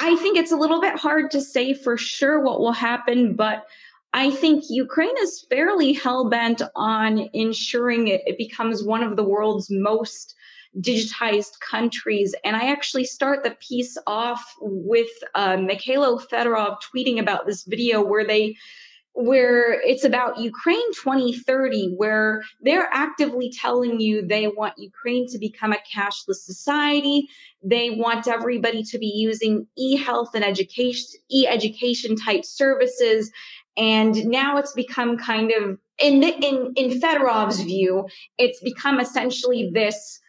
I 0.00 0.14
think 0.16 0.38
it's 0.38 0.52
a 0.52 0.56
little 0.56 0.80
bit 0.80 0.96
hard 0.96 1.32
to 1.32 1.40
say 1.40 1.74
for 1.74 1.96
sure 1.96 2.40
what 2.40 2.60
will 2.60 2.72
happen, 2.72 3.34
but 3.34 3.66
I 4.12 4.30
think 4.30 4.64
Ukraine 4.68 5.14
is 5.20 5.46
fairly 5.48 5.92
hell 5.92 6.28
bent 6.28 6.62
on 6.74 7.28
ensuring 7.32 8.08
it, 8.08 8.22
it, 8.26 8.36
becomes 8.36 8.82
one 8.82 9.02
of 9.04 9.16
the 9.16 9.22
world's 9.22 9.68
most 9.70 10.34
digitized 10.80 11.60
countries. 11.60 12.34
And 12.44 12.56
I 12.56 12.70
actually 12.70 13.04
start 13.04 13.44
the 13.44 13.56
piece 13.60 13.96
off 14.06 14.54
with 14.60 15.10
uh, 15.34 15.56
Mykhailo 15.56 16.20
Fedorov 16.28 16.78
tweeting 16.94 17.20
about 17.20 17.46
this 17.46 17.64
video 17.64 18.02
where 18.02 18.26
they 18.26 18.56
where 19.14 19.80
it's 19.82 20.04
about 20.04 20.38
Ukraine 20.38 20.92
2030, 20.92 21.94
where 21.96 22.42
they're 22.62 22.88
actively 22.92 23.50
telling 23.50 24.00
you 24.00 24.24
they 24.24 24.46
want 24.46 24.78
Ukraine 24.78 25.26
to 25.28 25.38
become 25.38 25.72
a 25.72 25.78
cashless 25.92 26.36
society. 26.36 27.28
They 27.62 27.90
want 27.90 28.28
everybody 28.28 28.82
to 28.84 28.98
be 28.98 29.08
using 29.08 29.66
e-health 29.76 30.30
and 30.34 30.44
education, 30.44 31.20
e-education 31.30 32.16
type 32.16 32.44
services. 32.44 33.30
And 33.76 34.26
now 34.26 34.58
it's 34.58 34.72
become 34.72 35.16
kind 35.16 35.52
of 35.52 35.78
in 35.98 36.20
the, 36.20 36.34
in 36.44 36.72
in 36.76 37.00
Fedorov's 37.00 37.60
view, 37.60 38.06
it's 38.38 38.60
become 38.60 39.00
essentially 39.00 39.70
this 39.72 40.20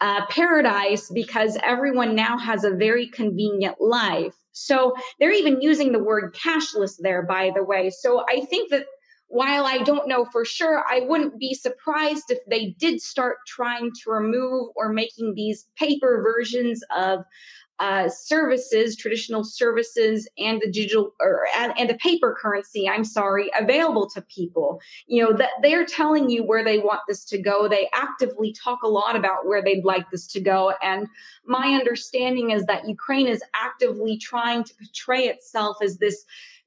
uh, 0.00 0.24
paradise 0.26 1.10
because 1.12 1.58
everyone 1.62 2.14
now 2.14 2.38
has 2.38 2.64
a 2.64 2.70
very 2.70 3.08
convenient 3.08 3.76
life. 3.80 4.34
So 4.52 4.94
they're 5.18 5.32
even 5.32 5.60
using 5.60 5.92
the 5.92 6.02
word 6.02 6.34
cashless 6.34 6.96
there, 6.98 7.22
by 7.22 7.52
the 7.54 7.62
way. 7.62 7.90
So 7.90 8.24
I 8.28 8.44
think 8.44 8.70
that 8.70 8.86
while 9.28 9.66
I 9.66 9.78
don't 9.78 10.08
know 10.08 10.24
for 10.32 10.44
sure, 10.44 10.84
I 10.88 11.00
wouldn't 11.00 11.38
be 11.38 11.52
surprised 11.54 12.24
if 12.30 12.38
they 12.48 12.74
did 12.78 13.00
start 13.00 13.36
trying 13.46 13.90
to 14.02 14.10
remove 14.10 14.70
or 14.74 14.92
making 14.92 15.34
these 15.34 15.66
paper 15.76 16.22
versions 16.22 16.82
of 16.96 17.20
uh, 17.80 18.08
services, 18.08 18.96
traditional 18.96 19.44
services, 19.44 20.28
and 20.36 20.60
the 20.60 20.70
digital 20.70 21.14
or 21.20 21.46
and, 21.56 21.72
and, 21.78 21.88
the 21.88 21.94
paper 21.94 22.36
currency. 22.40 22.88
I'm 22.88 23.04
sorry, 23.04 23.50
available 23.58 24.08
to 24.10 24.22
people. 24.22 24.80
You 25.06 25.24
know 25.24 25.32
that 25.34 25.50
they're 25.62 25.86
telling 25.86 26.28
you 26.28 26.44
where 26.44 26.64
they 26.64 26.78
want 26.78 27.00
this 27.06 27.24
to 27.26 27.40
go. 27.40 27.68
They 27.68 27.88
actively 27.94 28.52
talk 28.52 28.82
a 28.82 28.88
lot 28.88 29.14
about 29.14 29.46
where 29.46 29.62
they'd 29.62 29.84
like 29.84 30.10
this 30.10 30.26
to 30.28 30.40
go. 30.40 30.72
And 30.82 31.06
my 31.46 31.68
understanding 31.68 32.50
is 32.50 32.64
that 32.66 32.88
Ukraine 32.88 33.28
is 33.28 33.42
actively 33.54 34.18
trying 34.18 34.64
to 34.64 34.74
portray 34.74 35.26
itself 35.26 35.76
as 35.82 35.98
this 35.98 36.24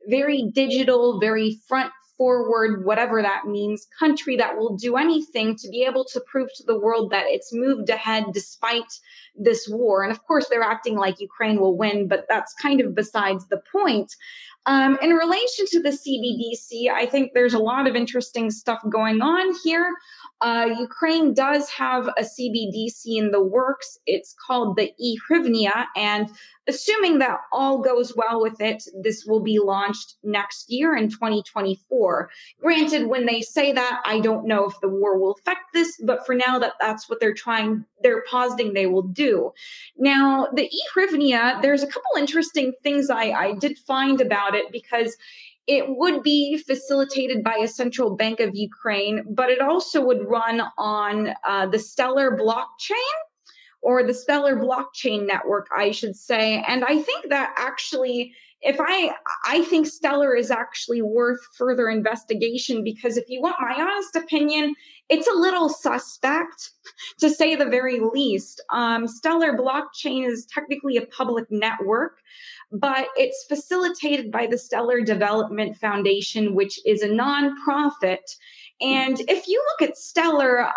very 0.08 0.50
digital, 0.54 1.19
very 1.19 1.60
front 1.67 1.91
forward, 2.22 2.86
whatever 2.86 3.20
that 3.24 3.48
means, 3.48 3.88
country 3.98 4.38
that 4.38 4.56
will 4.56 4.78
do 4.78 4.96
anything 4.96 5.56
to 5.56 5.68
be 5.70 5.84
able 5.84 6.06
to 6.06 6.22
prove 6.28 6.50
to 6.54 6.64
the 6.64 6.78
world 6.78 7.10
that 7.10 7.26
it's 7.26 7.52
moved 7.52 7.90
ahead 7.90 8.26
despite 8.32 9.00
this 9.36 9.68
war. 9.68 10.04
And 10.04 10.12
of 10.12 10.24
course, 10.28 10.48
they're 10.48 10.62
acting 10.62 10.98
like 10.98 11.20
Ukraine 11.20 11.60
will 11.60 11.76
win, 11.76 12.08
but 12.08 12.28
that's 12.30 12.54
kind 12.54 12.80
of 12.80 12.94
besides 12.94 13.48
the 13.48 13.60
point. 13.72 14.14
Um, 14.65 14.97
in 15.02 15.12
relation 15.12 15.65
to 15.67 15.82
the 15.82 15.89
CBDC, 15.89 16.91
I 16.91 17.06
think 17.08 17.32
there's 17.34 17.54
a 17.54 17.60
lot 17.60 17.88
of 17.88 17.95
interesting 17.95 18.52
stuff 18.52 18.80
going 18.91 19.21
on 19.21 19.56
here. 19.63 19.91
Uh, 20.41 20.67
Ukraine 20.80 21.34
does 21.34 21.69
have 21.69 22.08
a 22.17 22.21
CBDC 22.21 23.17
in 23.17 23.32
the 23.32 23.41
works. 23.41 23.97
It's 24.08 24.36
called 24.47 24.76
the 24.76 24.91
e-hryvnia, 25.00 25.86
and 25.95 26.30
assuming 26.67 27.19
that 27.19 27.39
all 27.52 27.80
goes 27.80 28.15
well 28.15 28.41
with 28.41 28.60
it, 28.60 28.84
this 29.04 29.26
will 29.26 29.41
be 29.41 29.60
launched 29.60 30.15
next 30.24 30.65
year 30.69 30.95
in 30.95 31.10
2024. 31.10 32.30
Granted, 32.60 33.08
when 33.08 33.26
they 33.26 33.41
say 33.41 33.71
that, 33.71 34.02
I 34.06 34.19
don't 34.19 34.47
know 34.47 34.65
if 34.65 34.80
the 34.82 34.89
war 34.89 35.19
will 35.19 35.34
affect 35.34 35.74
this, 35.74 36.00
but 36.04 36.26
for 36.26 36.34
now, 36.34 36.58
that 36.60 36.74
that's 36.80 37.10
what 37.10 37.19
they're 37.19 37.34
trying. 37.34 37.86
They're 38.02 38.24
positing 38.30 38.74
they 38.74 38.88
will 38.88 39.04
do. 39.04 39.52
Now, 39.97 40.47
the 40.56 40.63
e-hryvnia, 40.63 41.62
there's 41.62 41.84
a 41.84 41.88
couple 41.88 42.17
interesting 42.17 42.74
things 42.82 43.10
I, 43.10 43.32
I 43.32 43.54
did 43.54 43.78
find 43.78 44.21
about 44.21 44.51
it 44.56 44.72
because 44.72 45.18
it 45.68 45.86
would 45.88 46.24
be 46.24 46.58
facilitated 46.58 47.44
by 47.44 47.56
a 47.56 47.68
central 47.68 48.16
bank 48.16 48.40
of 48.40 48.56
Ukraine, 48.56 49.24
but 49.30 49.50
it 49.50 49.62
also 49.62 50.04
would 50.04 50.28
run 50.28 50.62
on 50.78 51.34
uh, 51.48 51.68
the 51.68 51.80
Stellar 51.80 52.38
blockchain 52.38 53.14
or 53.82 54.04
the 54.04 54.14
Stellar 54.14 54.56
blockchain 54.56 55.26
network, 55.26 55.68
I 55.76 55.92
should 55.92 56.16
say. 56.16 56.64
And 56.68 56.84
I 56.84 57.02
think 57.02 57.30
that 57.30 57.54
actually, 57.58 58.34
if 58.62 58.78
I, 58.80 59.15
I 59.45 59.63
think 59.63 59.88
Stellar 59.88 60.36
is 60.36 60.52
actually 60.52 61.02
worth 61.02 61.39
further 61.58 61.89
investigation 61.89 62.84
because 62.84 63.17
if 63.17 63.28
you 63.28 63.41
want 63.41 63.56
my 63.60 63.74
honest 63.74 64.15
opinion, 64.15 64.76
it's 65.10 65.28
a 65.28 65.38
little 65.38 65.67
suspect 65.67 66.71
to 67.19 67.30
say 67.30 67.56
the 67.56 67.65
very 67.65 68.00
least. 68.00 68.63
Um, 68.69 69.08
Stellar 69.08 69.58
blockchain 69.58 70.28
is 70.28 70.45
technically 70.45 70.95
a 70.97 71.06
public 71.08 71.45
network, 71.50 72.19
but 72.71 73.08
it's 73.17 73.45
facilitated 73.47 74.32
by 74.32 74.47
the 74.47 74.58
Stellar 74.58 75.02
Development 75.02 75.76
Foundation, 75.76 76.54
which 76.54 76.80
is 76.86 77.02
a 77.02 77.10
nonprofit. 77.10 78.38
And 78.80 79.19
if 79.21 79.47
you 79.47 79.63
look 79.71 79.89
at 79.89 79.97
Stellar, 79.97 80.71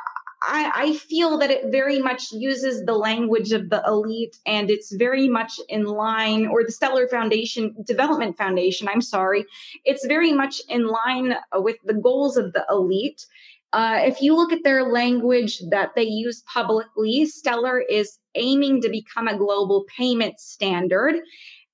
I, 0.47 0.73
I, 0.75 0.97
feel 0.97 1.39
that 1.39 1.51
it 1.51 1.71
very 1.71 1.99
much 1.99 2.31
uses 2.33 2.85
the 2.85 2.95
language 2.95 3.53
of 3.53 3.71
the 3.71 3.83
elite 3.87 4.37
and 4.47 4.71
it's 4.71 4.95
very 4.95 5.29
much 5.29 5.59
in 5.69 5.85
line, 5.85 6.47
or 6.47 6.65
the 6.65 6.73
Stellar 6.73 7.09
Foundation, 7.09 7.75
Development 7.87 8.37
Foundation, 8.37 8.89
I'm 8.89 9.01
sorry, 9.01 9.45
it's 9.85 10.07
very 10.07 10.33
much 10.33 10.61
in 10.69 10.87
line 10.87 11.35
with 11.55 11.77
the 11.85 11.95
goals 11.95 12.37
of 12.37 12.53
the 12.53 12.65
elite. 12.71 13.25
Uh, 13.73 14.01
if 14.03 14.21
you 14.21 14.37
look 14.37 14.53
at 14.53 14.63
their 14.63 14.85
language 14.85 15.61
that 15.71 15.91
they 15.97 16.05
use 16.05 16.43
publicly, 16.43 17.27
Stellar 17.27 17.81
is 17.81 18.19
aiming 18.37 18.83
to 18.83 18.89
become 18.89 19.27
a 19.27 19.37
global 19.37 19.85
payment 19.97 20.39
standard. 20.39 21.17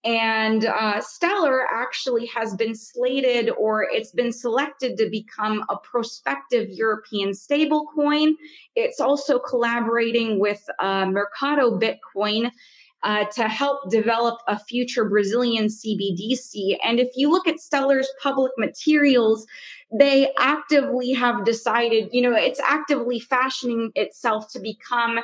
And 0.05 0.65
uh, 0.65 1.01
Stellar 1.03 1.67
actually 1.71 2.27
has 2.27 2.55
been 2.55 2.75
slated 2.75 3.51
or 3.51 3.83
it's 3.83 4.13
been 4.13 4.33
selected 4.33 4.97
to 4.97 5.11
become 5.11 5.65
a 5.69 5.77
prospective 5.77 6.71
European 6.71 7.33
stablecoin. 7.33 8.33
It's 8.75 8.99
also 8.99 9.39
collaborating 9.39 10.39
with 10.39 10.65
uh, 10.79 11.07
Mercado 11.07 11.79
Bitcoin. 11.79 12.51
Uh, 13.03 13.25
to 13.35 13.49
help 13.49 13.91
develop 13.91 14.39
a 14.47 14.59
future 14.59 15.09
Brazilian 15.09 15.69
CBDC. 15.69 16.77
And 16.85 17.01
if 17.01 17.09
you 17.17 17.31
look 17.31 17.49
at 17.49 17.59
Stellar's 17.59 18.13
public 18.23 18.53
materials, 18.59 19.47
they 19.91 20.31
actively 20.39 21.15
have 21.15 21.47
decided, 21.47 22.11
you 22.13 22.21
know, 22.21 22.37
it's 22.37 22.61
actively 22.61 23.19
fashioning 23.19 23.91
itself 23.95 24.53
to 24.53 24.61
become 24.61 25.21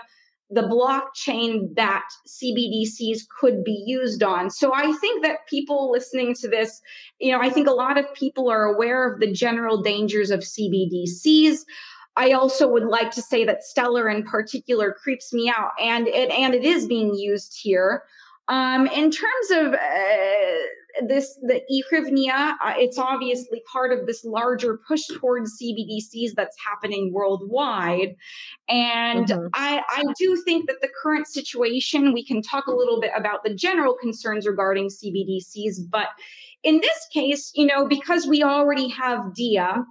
the 0.48 0.62
blockchain 0.62 1.74
that 1.74 2.04
CBDCs 2.26 3.22
could 3.40 3.64
be 3.64 3.82
used 3.86 4.22
on. 4.22 4.50
So 4.50 4.72
I 4.72 4.92
think 5.00 5.24
that 5.24 5.46
people 5.48 5.90
listening 5.90 6.34
to 6.34 6.48
this, 6.48 6.80
you 7.18 7.32
know, 7.32 7.40
I 7.40 7.50
think 7.50 7.66
a 7.66 7.72
lot 7.72 7.98
of 7.98 8.12
people 8.14 8.48
are 8.48 8.64
aware 8.64 9.12
of 9.12 9.18
the 9.20 9.32
general 9.32 9.82
dangers 9.82 10.30
of 10.30 10.40
CBDCs. 10.40 11.64
I 12.16 12.32
also 12.32 12.68
would 12.68 12.84
like 12.84 13.10
to 13.12 13.22
say 13.22 13.44
that 13.44 13.64
Stellar 13.64 14.08
in 14.08 14.22
particular 14.22 14.92
creeps 14.92 15.32
me 15.32 15.52
out 15.54 15.72
and 15.80 16.06
it 16.08 16.30
and 16.30 16.54
it 16.54 16.64
is 16.64 16.86
being 16.86 17.14
used 17.14 17.58
here. 17.60 18.04
Um, 18.48 18.86
in 18.86 19.10
terms 19.10 19.50
of 19.50 19.74
uh, 19.74 19.78
this, 21.06 21.38
the 21.42 21.62
e-hryvnia, 21.68 22.54
uh, 22.64 22.74
it's 22.76 22.98
obviously 22.98 23.62
part 23.70 23.92
of 23.92 24.06
this 24.06 24.24
larger 24.24 24.78
push 24.86 25.02
towards 25.18 25.58
CBDCs 25.60 26.32
that's 26.34 26.56
happening 26.64 27.12
worldwide. 27.12 28.14
And 28.68 29.26
mm-hmm. 29.26 29.48
I, 29.54 29.82
I 29.88 30.02
do 30.18 30.40
think 30.44 30.66
that 30.66 30.80
the 30.80 30.88
current 31.02 31.26
situation, 31.26 32.12
we 32.12 32.24
can 32.24 32.42
talk 32.42 32.66
a 32.66 32.74
little 32.74 33.00
bit 33.00 33.12
about 33.16 33.44
the 33.44 33.54
general 33.54 33.94
concerns 34.00 34.46
regarding 34.46 34.88
CBDCs, 34.88 35.90
but 35.90 36.08
in 36.62 36.80
this 36.80 37.06
case, 37.12 37.52
you 37.54 37.66
know, 37.66 37.86
because 37.86 38.26
we 38.26 38.42
already 38.42 38.88
have 38.88 39.20
Diia, 39.38 39.84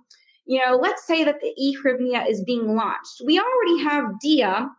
you 0.46 0.64
know, 0.64 0.76
let's 0.76 1.06
say 1.08 1.24
that 1.24 1.40
the 1.42 1.54
e-hryvnia 1.58 2.30
is 2.30 2.44
being 2.44 2.76
launched. 2.76 3.22
We 3.26 3.40
already 3.40 3.84
have 3.84 4.06
Diia 4.24 4.70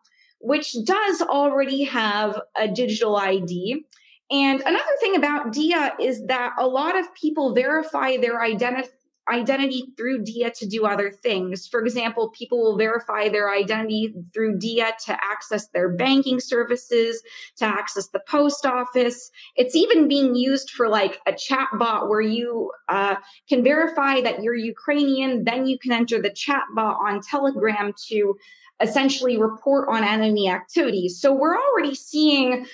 which 0.40 0.76
does 0.84 1.22
already 1.22 1.84
have 1.84 2.40
a 2.56 2.68
digital 2.68 3.16
ID. 3.16 3.84
And 4.30 4.60
another 4.60 4.84
thing 5.00 5.16
about 5.16 5.52
Diia 5.52 5.92
is 6.00 6.26
that 6.26 6.52
a 6.58 6.66
lot 6.66 6.98
of 6.98 7.14
people 7.14 7.54
verify 7.54 8.16
their 8.16 8.42
identity 8.42 9.84
through 9.96 10.24
Diia 10.24 10.52
to 10.58 10.66
do 10.66 10.84
other 10.84 11.12
things. 11.12 11.68
For 11.68 11.80
example, 11.80 12.30
people 12.30 12.60
will 12.60 12.76
verify 12.76 13.28
their 13.28 13.52
identity 13.52 14.14
through 14.34 14.58
Diia 14.58 14.96
to 15.06 15.12
access 15.12 15.68
their 15.68 15.88
banking 15.90 16.40
services, 16.40 17.22
to 17.58 17.66
access 17.66 18.08
the 18.08 18.20
post 18.26 18.66
office. 18.66 19.30
It's 19.54 19.76
even 19.76 20.08
being 20.08 20.34
used 20.34 20.70
for 20.70 20.88
like 20.88 21.20
a 21.26 21.32
chat 21.32 21.68
bot 21.78 22.08
where 22.08 22.20
you 22.20 22.72
uh, 22.88 23.14
can 23.48 23.62
verify 23.62 24.20
that 24.22 24.42
you're 24.42 24.56
Ukrainian, 24.56 25.44
then 25.44 25.66
you 25.66 25.78
can 25.78 25.92
enter 25.92 26.20
the 26.20 26.30
chat 26.30 26.64
bot 26.74 26.96
on 27.00 27.20
Telegram 27.20 27.94
to 28.08 28.36
essentially 28.80 29.38
report 29.38 29.88
on 29.88 30.04
enemy 30.04 30.50
activities. 30.50 31.18
So 31.20 31.32
we're 31.32 31.56
already 31.56 31.94
seeing 31.94 32.66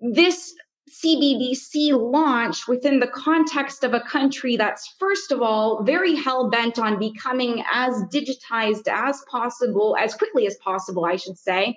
this 0.00 0.54
CBDC 0.88 1.90
launch 1.92 2.66
within 2.66 3.00
the 3.00 3.08
context 3.08 3.84
of 3.84 3.94
a 3.94 4.00
country 4.00 4.56
that's, 4.56 4.94
first 4.98 5.30
of 5.32 5.42
all, 5.42 5.82
very 5.84 6.14
hell 6.14 6.48
bent 6.48 6.78
on 6.78 6.98
becoming 6.98 7.62
as 7.72 8.02
digitized 8.12 8.88
as 8.88 9.22
possible, 9.30 9.96
as 9.98 10.14
quickly 10.14 10.46
as 10.46 10.56
possible, 10.64 11.04
I 11.04 11.16
should 11.16 11.36
say. 11.36 11.76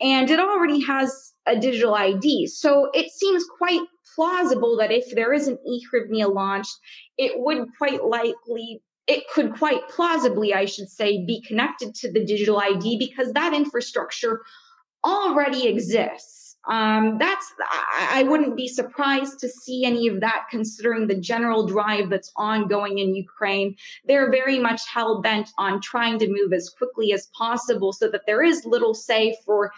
And 0.00 0.30
it 0.30 0.38
already 0.38 0.84
has 0.84 1.32
a 1.46 1.58
digital 1.58 1.94
ID. 1.94 2.46
So 2.46 2.90
it 2.94 3.10
seems 3.10 3.44
quite 3.58 3.80
plausible 4.14 4.76
that 4.78 4.92
if 4.92 5.14
there 5.14 5.32
is 5.32 5.48
an 5.48 5.58
e-hryvnia 5.66 6.32
launched, 6.32 6.78
it 7.18 7.32
would 7.36 7.66
quite 7.78 8.04
likely 8.04 8.82
it 9.06 9.24
could 9.28 9.54
quite 9.54 9.86
plausibly, 9.88 10.54
I 10.54 10.64
should 10.64 10.88
say, 10.88 11.24
be 11.26 11.42
connected 11.42 11.94
to 11.96 12.10
the 12.10 12.24
digital 12.24 12.58
ID 12.58 12.98
because 12.98 13.32
that 13.32 13.52
infrastructure 13.52 14.40
already 15.04 15.68
exists. 15.68 16.43
Um, 16.68 17.18
that's 17.18 17.52
I, 17.70 18.20
I 18.20 18.22
wouldn't 18.22 18.56
be 18.56 18.68
surprised 18.68 19.38
to 19.40 19.48
see 19.48 19.84
any 19.84 20.08
of 20.08 20.20
that 20.20 20.46
considering 20.50 21.06
the 21.06 21.14
general 21.14 21.66
drive 21.66 22.08
that's 22.10 22.32
ongoing 22.36 22.98
in 22.98 23.14
Ukraine. 23.14 23.76
They're 24.06 24.30
very 24.30 24.58
much 24.58 24.82
hell 24.88 25.20
bent 25.20 25.50
on 25.58 25.80
trying 25.80 26.18
to 26.20 26.28
move 26.28 26.52
as 26.52 26.70
quickly 26.70 27.12
as 27.12 27.28
possible 27.36 27.92
so 27.92 28.08
that 28.10 28.22
there 28.26 28.42
is 28.42 28.64
little 28.64 28.94
say 28.94 29.36
for 29.44 29.72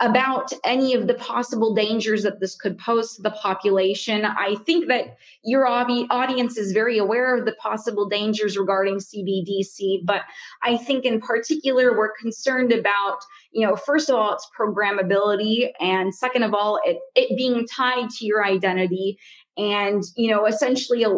about 0.00 0.52
any 0.62 0.92
of 0.92 1.06
the 1.06 1.14
possible 1.14 1.74
dangers 1.74 2.22
that 2.22 2.38
this 2.38 2.54
could 2.54 2.76
pose 2.76 3.16
to 3.16 3.22
the 3.22 3.30
population. 3.30 4.26
I 4.26 4.56
think 4.66 4.88
that 4.88 5.16
your 5.42 5.66
audience 5.66 6.58
is 6.58 6.72
very 6.72 6.98
aware 6.98 7.34
of 7.34 7.46
the 7.46 7.54
possible 7.54 8.06
dangers 8.06 8.58
regarding 8.58 8.96
CBDC, 8.96 10.00
but 10.04 10.22
I 10.62 10.76
think 10.76 11.06
in 11.06 11.18
particular, 11.18 11.96
we're 11.96 12.12
concerned 12.12 12.72
about, 12.72 13.18
you 13.52 13.66
know, 13.66 13.74
first 13.74 14.10
of 14.10 14.16
all, 14.16 14.34
its 14.34 14.46
programmability, 14.58 15.70
and 15.80 16.14
second 16.14 16.42
of 16.42 16.52
all, 16.52 16.78
it, 16.84 16.98
it 17.14 17.34
being 17.36 17.66
tied 17.66 18.10
to 18.10 18.26
your 18.26 18.44
identity 18.44 19.18
and 19.56 20.04
you 20.16 20.30
know 20.30 20.46
essentially 20.46 21.04
uh, 21.04 21.10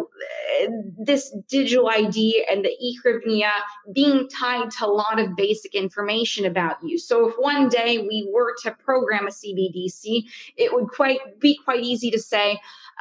this 0.97 1.35
digital 1.47 1.89
id 1.89 2.45
and 2.49 2.63
the 2.63 2.75
e-hryvnia 2.79 3.51
being 3.93 4.27
tied 4.29 4.71
to 4.71 4.85
a 4.85 4.87
lot 4.87 5.19
of 5.19 5.35
basic 5.35 5.75
information 5.75 6.45
about 6.45 6.77
you. 6.83 6.97
So 6.97 7.29
if 7.29 7.35
one 7.37 7.69
day 7.69 7.97
we 7.99 8.29
were 8.33 8.55
to 8.63 8.71
program 8.71 9.27
a 9.27 9.31
cbdc 9.31 10.23
it 10.57 10.73
would 10.73 10.87
quite 10.87 11.39
be 11.39 11.57
quite 11.63 11.83
easy 11.83 12.11
to 12.11 12.19
say 12.19 12.59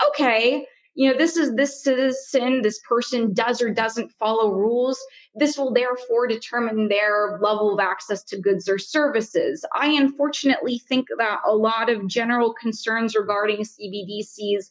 okay 0.08 0.66
you 0.94 1.08
know 1.08 1.16
this 1.16 1.36
is 1.36 1.54
this 1.54 1.82
citizen 1.82 2.62
this 2.62 2.80
person 2.80 3.32
does 3.32 3.62
or 3.62 3.70
doesn't 3.70 4.10
follow 4.18 4.52
rules. 4.52 4.98
This 5.36 5.56
will 5.56 5.72
therefore 5.72 6.26
determine 6.26 6.88
their 6.88 7.38
level 7.40 7.72
of 7.72 7.78
access 7.78 8.24
to 8.24 8.40
goods 8.40 8.68
or 8.68 8.78
services. 8.78 9.64
I 9.72 9.92
unfortunately 9.92 10.80
think 10.88 11.06
that 11.18 11.38
a 11.46 11.54
lot 11.54 11.88
of 11.88 12.08
general 12.08 12.52
concerns 12.52 13.14
regarding 13.14 13.58
cbdc's 13.58 14.70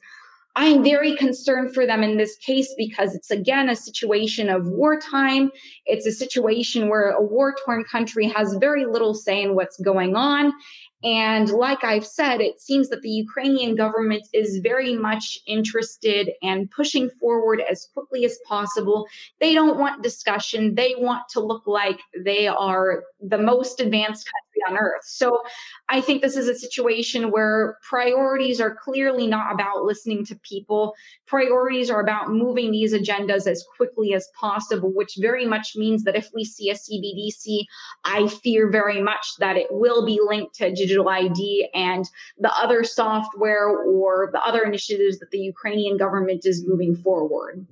I'm 0.60 0.84
very 0.84 1.16
concerned 1.16 1.76
for 1.76 1.86
them 1.86 2.02
in 2.02 2.18
this 2.18 2.36
case 2.38 2.74
because 2.76 3.14
it's 3.14 3.30
again 3.30 3.70
a 3.70 3.76
situation 3.76 4.50
of 4.50 4.68
wartime. 4.68 5.52
It's 5.86 6.08
a 6.08 6.12
situation 6.12 6.90
where 6.90 7.12
a 7.12 7.22
war 7.22 7.56
torn 7.64 7.84
country 7.84 8.28
has 8.30 8.58
very 8.60 8.88
little 8.88 9.14
say 9.14 9.44
in 9.44 9.54
what's 9.54 9.80
going 9.80 10.16
on. 10.16 10.52
And 11.04 11.48
like 11.52 11.84
I've 11.84 12.08
said, 12.08 12.42
it 12.42 12.60
seems 12.60 12.90
that 12.90 13.04
the 13.04 13.10
Ukrainian 13.10 13.76
government 13.76 14.28
is 14.34 14.60
very 14.64 14.96
much 14.96 15.38
interested 15.46 16.32
and 16.42 16.72
pushing 16.72 17.12
forward 17.20 17.62
as 17.70 17.88
quickly 17.94 18.26
as 18.26 18.40
possible. 18.48 19.06
They 19.40 19.54
don't 19.54 19.78
want 19.78 20.02
discussion. 20.02 20.74
They 20.74 20.96
want 20.98 21.30
to 21.34 21.40
look 21.40 21.68
like 21.68 22.00
they 22.26 22.48
are 22.48 23.04
the 23.22 23.38
most 23.38 23.80
advanced 23.80 24.28
on 24.68 24.78
earth. 24.78 25.04
So 25.04 25.42
I 25.90 26.02
think 26.02 26.22
this 26.22 26.36
is 26.36 26.48
a 26.48 26.56
situation 26.56 27.32
where 27.32 27.78
priorities 27.88 28.60
are 28.60 28.76
clearly 28.76 29.28
not 29.28 29.54
about 29.54 29.84
listening 29.84 30.26
to 30.26 30.36
people. 30.44 30.94
Priorities 31.26 31.90
are 31.90 32.02
about 32.02 32.30
moving 32.30 32.72
these 32.72 32.94
agendas 32.94 33.48
as 33.48 33.66
quickly 33.76 34.14
as 34.14 34.28
possible, 34.40 34.92
which 34.94 35.18
very 35.20 35.46
much 35.46 35.76
means 35.76 36.04
that 36.04 36.16
if 36.16 36.30
we 36.34 36.44
see 36.44 36.70
a 36.70 36.76
CBDC, 36.76 37.66
I 38.06 38.28
fear 38.28 38.70
very 38.70 39.02
much 39.02 39.26
that 39.40 39.58
it 39.58 39.68
will 39.72 40.06
be 40.06 40.20
linked 40.26 40.56
to 40.56 40.74
digital 40.74 41.10
ID 41.10 41.70
and 41.74 42.06
the 42.38 42.54
other 42.54 42.84
software 42.84 43.68
or 43.68 44.30
the 44.32 44.42
other 44.42 44.64
initiatives 44.64 45.20
that 45.20 45.32
the 45.32 45.40
Ukrainian 45.40 45.98
government 45.98 46.46
is 46.46 46.66
moving 46.68 46.96
forward. 46.96 47.66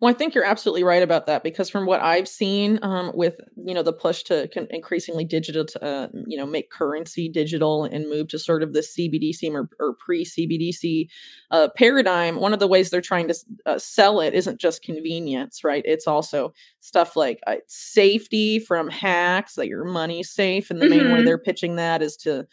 Well, 0.00 0.10
I 0.10 0.14
think 0.14 0.34
you're 0.34 0.44
absolutely 0.44 0.82
right 0.82 1.02
about 1.02 1.26
that 1.26 1.44
because 1.44 1.70
from 1.70 1.86
what 1.86 2.00
I've 2.00 2.26
seen, 2.26 2.80
um, 2.82 3.12
with 3.14 3.40
you 3.56 3.72
know 3.72 3.84
the 3.84 3.92
push 3.92 4.24
to 4.24 4.48
con- 4.52 4.66
increasingly 4.70 5.24
digital, 5.24 5.64
to, 5.64 5.84
uh, 5.84 6.08
you 6.26 6.36
know, 6.36 6.44
make 6.44 6.70
currency 6.70 7.28
digital 7.28 7.84
and 7.84 8.08
move 8.08 8.26
to 8.28 8.38
sort 8.38 8.64
of 8.64 8.72
the 8.72 8.80
CBDC 8.80 9.52
or, 9.54 9.68
or 9.78 9.94
pre 9.94 10.24
CBDC 10.24 11.08
uh, 11.52 11.68
paradigm, 11.76 12.40
one 12.40 12.52
of 12.52 12.58
the 12.58 12.66
ways 12.66 12.90
they're 12.90 13.00
trying 13.00 13.28
to 13.28 13.34
uh, 13.64 13.78
sell 13.78 14.20
it 14.20 14.34
isn't 14.34 14.60
just 14.60 14.82
convenience, 14.82 15.62
right? 15.62 15.84
It's 15.86 16.08
also 16.08 16.52
stuff 16.80 17.14
like 17.14 17.38
uh, 17.46 17.56
safety 17.68 18.58
from 18.58 18.90
hacks, 18.90 19.54
that 19.54 19.68
your 19.68 19.84
money's 19.84 20.30
safe, 20.30 20.70
and 20.70 20.80
the 20.80 20.86
mm-hmm. 20.86 20.98
main 20.98 21.12
way 21.12 21.24
they're 21.24 21.38
pitching 21.38 21.76
that 21.76 22.02
is 22.02 22.16
to 22.18 22.46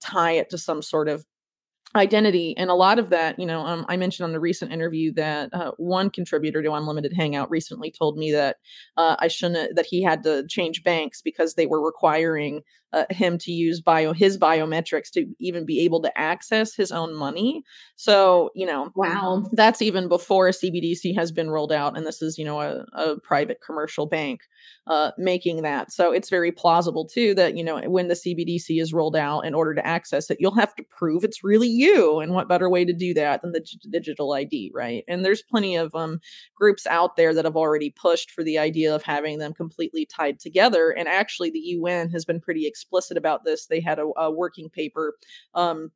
tie 0.00 0.32
it 0.32 0.48
to 0.50 0.56
some 0.56 0.80
sort 0.80 1.08
of 1.08 1.26
identity 1.96 2.56
and 2.56 2.70
a 2.70 2.74
lot 2.74 2.98
of 2.98 3.10
that 3.10 3.38
you 3.38 3.46
know 3.46 3.60
um, 3.60 3.86
i 3.88 3.96
mentioned 3.96 4.24
on 4.24 4.32
the 4.32 4.40
recent 4.40 4.72
interview 4.72 5.12
that 5.12 5.48
uh, 5.52 5.70
one 5.76 6.10
contributor 6.10 6.62
to 6.62 6.72
unlimited 6.72 7.12
hangout 7.12 7.50
recently 7.50 7.90
told 7.90 8.16
me 8.18 8.32
that 8.32 8.56
uh, 8.96 9.16
i 9.20 9.28
shouldn't 9.28 9.76
that 9.76 9.86
he 9.86 10.02
had 10.02 10.22
to 10.22 10.44
change 10.48 10.82
banks 10.82 11.22
because 11.22 11.54
they 11.54 11.66
were 11.66 11.84
requiring 11.84 12.62
uh, 12.94 13.04
him 13.10 13.38
to 13.38 13.50
use 13.50 13.80
bio 13.80 14.12
his 14.12 14.38
biometrics 14.38 15.10
to 15.10 15.26
even 15.40 15.66
be 15.66 15.80
able 15.80 16.00
to 16.00 16.16
access 16.18 16.74
his 16.74 16.92
own 16.92 17.14
money 17.14 17.62
so 17.96 18.50
you 18.54 18.66
know 18.66 18.90
wow 18.94 19.44
that's 19.52 19.82
even 19.82 20.08
before 20.08 20.50
cbdc 20.50 21.14
has 21.14 21.32
been 21.32 21.50
rolled 21.50 21.72
out 21.72 21.96
and 21.96 22.06
this 22.06 22.22
is 22.22 22.38
you 22.38 22.44
know 22.44 22.60
a, 22.60 22.84
a 22.94 23.20
private 23.20 23.58
commercial 23.64 24.06
bank 24.06 24.40
uh, 24.86 25.12
making 25.16 25.62
that. 25.62 25.90
So 25.90 26.12
it's 26.12 26.28
very 26.28 26.52
plausible 26.52 27.06
too 27.06 27.34
that 27.34 27.56
you 27.56 27.64
know 27.64 27.80
when 27.88 28.08
the 28.08 28.14
CBDC 28.14 28.80
is 28.80 28.92
rolled 28.92 29.16
out, 29.16 29.46
in 29.46 29.54
order 29.54 29.74
to 29.74 29.86
access 29.86 30.30
it, 30.30 30.38
you'll 30.40 30.54
have 30.56 30.74
to 30.76 30.84
prove 30.84 31.24
it's 31.24 31.42
really 31.42 31.68
you. 31.68 32.20
And 32.20 32.32
what 32.32 32.48
better 32.48 32.68
way 32.68 32.84
to 32.84 32.92
do 32.92 33.14
that 33.14 33.42
than 33.42 33.52
the 33.52 33.60
g- 33.60 33.78
digital 33.90 34.32
ID, 34.34 34.72
right? 34.74 35.04
And 35.08 35.24
there's 35.24 35.42
plenty 35.42 35.76
of 35.76 35.94
um, 35.94 36.20
groups 36.54 36.86
out 36.86 37.16
there 37.16 37.32
that 37.34 37.44
have 37.44 37.56
already 37.56 37.90
pushed 37.90 38.30
for 38.30 38.44
the 38.44 38.58
idea 38.58 38.94
of 38.94 39.02
having 39.02 39.38
them 39.38 39.54
completely 39.54 40.06
tied 40.06 40.38
together. 40.38 40.90
And 40.90 41.08
actually, 41.08 41.50
the 41.50 41.58
UN 41.58 42.10
has 42.10 42.24
been 42.24 42.40
pretty 42.40 42.66
explicit 42.66 42.83
about 43.16 43.44
this. 43.44 43.66
They 43.66 43.80
had 43.80 43.98
a, 43.98 44.10
a 44.16 44.30
working 44.30 44.70
paper 44.70 45.16
um, 45.54 45.90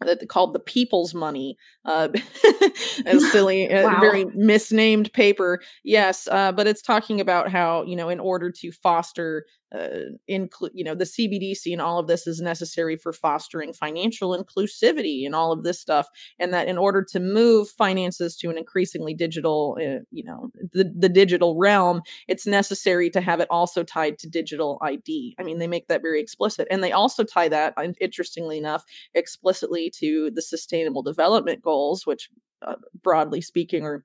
that 0.00 0.28
called 0.28 0.52
the 0.52 0.60
people's 0.60 1.14
money 1.14 1.56
uh 1.84 2.08
a 3.06 3.20
silly 3.30 3.68
wow. 3.70 4.00
very 4.00 4.24
misnamed 4.34 5.12
paper 5.12 5.60
yes 5.84 6.26
uh 6.28 6.50
but 6.52 6.66
it's 6.66 6.82
talking 6.82 7.20
about 7.20 7.50
how 7.50 7.84
you 7.84 7.96
know 7.96 8.08
in 8.08 8.20
order 8.20 8.50
to 8.50 8.72
foster 8.72 9.46
uh, 9.74 10.10
include 10.28 10.72
you 10.74 10.84
know 10.84 10.94
the 10.94 11.04
cbdc 11.04 11.72
and 11.72 11.80
all 11.80 11.98
of 11.98 12.06
this 12.06 12.26
is 12.26 12.40
necessary 12.40 12.96
for 12.96 13.12
fostering 13.12 13.72
financial 13.72 14.36
inclusivity 14.36 15.26
and 15.26 15.34
all 15.34 15.52
of 15.52 15.64
this 15.64 15.80
stuff 15.80 16.08
and 16.38 16.52
that 16.52 16.68
in 16.68 16.78
order 16.78 17.02
to 17.02 17.18
move 17.18 17.68
finances 17.68 18.36
to 18.36 18.50
an 18.50 18.58
increasingly 18.58 19.14
digital 19.14 19.76
uh, 19.80 20.02
you 20.10 20.22
know 20.22 20.50
the, 20.72 20.92
the 20.96 21.08
digital 21.08 21.56
realm 21.58 22.02
it's 22.28 22.46
necessary 22.46 23.10
to 23.10 23.20
have 23.20 23.40
it 23.40 23.48
also 23.50 23.82
tied 23.82 24.18
to 24.18 24.28
digital 24.28 24.78
id 24.82 25.34
i 25.38 25.42
mean 25.42 25.58
they 25.58 25.66
make 25.66 25.88
that 25.88 26.02
very 26.02 26.20
explicit 26.20 26.68
and 26.70 26.82
they 26.82 26.92
also 26.92 27.24
tie 27.24 27.48
that 27.48 27.74
interestingly 28.00 28.58
enough 28.58 28.84
explicitly 29.14 29.90
to 29.90 30.30
the 30.34 30.42
sustainable 30.42 31.02
development 31.02 31.62
goals 31.62 32.06
which 32.06 32.28
uh, 32.66 32.76
broadly 33.02 33.40
speaking 33.40 33.84
are 33.84 34.04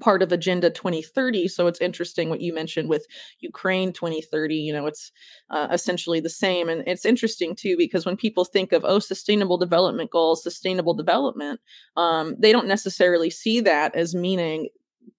part 0.00 0.22
of 0.22 0.32
agenda 0.32 0.70
2030 0.70 1.48
so 1.48 1.66
it's 1.66 1.80
interesting 1.80 2.28
what 2.28 2.40
you 2.40 2.54
mentioned 2.54 2.88
with 2.88 3.06
ukraine 3.40 3.92
2030 3.92 4.54
you 4.54 4.72
know 4.72 4.86
it's 4.86 5.12
uh, 5.50 5.68
essentially 5.70 6.20
the 6.20 6.30
same. 6.30 6.68
And 6.68 6.82
it's 6.86 7.04
interesting 7.04 7.54
too 7.54 7.76
because 7.76 8.06
when 8.06 8.16
people 8.16 8.44
think 8.44 8.72
of 8.72 8.84
oh 8.84 8.98
sustainable 8.98 9.58
development 9.58 10.10
goals 10.10 10.42
sustainable 10.42 10.94
development 10.94 11.60
um, 11.96 12.34
they 12.38 12.52
don't 12.52 12.66
necessarily 12.66 13.30
see 13.30 13.60
that 13.60 13.94
as 13.94 14.14
meaning 14.14 14.68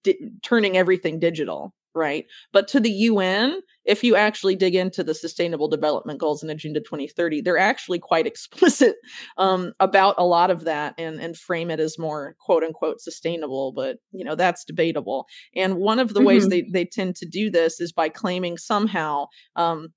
di- 0.02 0.18
turning 0.42 0.76
everything 0.76 1.18
digital 1.18 1.74
right? 1.94 2.26
But 2.52 2.68
to 2.68 2.80
the 2.80 2.90
UN, 2.90 3.60
if 3.84 4.02
you 4.02 4.16
actually 4.16 4.56
dig 4.56 4.74
into 4.74 5.04
the 5.04 5.14
Sustainable 5.14 5.68
Development 5.68 6.18
Goals 6.18 6.42
and 6.42 6.50
Agenda 6.50 6.80
2030, 6.80 7.42
they're 7.42 7.58
actually 7.58 7.98
quite 7.98 8.26
explicit 8.34 8.96
um, 9.36 9.72
about 9.80 10.14
a 10.18 10.24
lot 10.24 10.50
of 10.50 10.64
that 10.64 10.94
and, 10.98 11.20
and 11.20 11.36
frame 11.36 11.70
it 11.70 11.80
as 11.80 11.98
more 11.98 12.36
quote 12.40 12.64
unquote 12.64 13.00
sustainable. 13.00 13.72
But 13.72 13.98
you 14.12 14.24
know 14.24 14.34
that's 14.34 14.64
debatable. 14.64 15.26
And 15.54 15.76
one 15.76 15.98
of 15.98 16.14
the 16.14 16.20
mm-hmm. 16.20 16.26
ways 16.26 16.48
they 16.48 16.62
they 16.72 16.84
tend 16.84 17.16
to 17.16 17.26
do 17.26 17.50
this 17.50 17.80
is 17.80 17.92
by 17.92 18.08
claiming 18.08 18.58
somehow 18.58 19.26
um, 19.56 19.92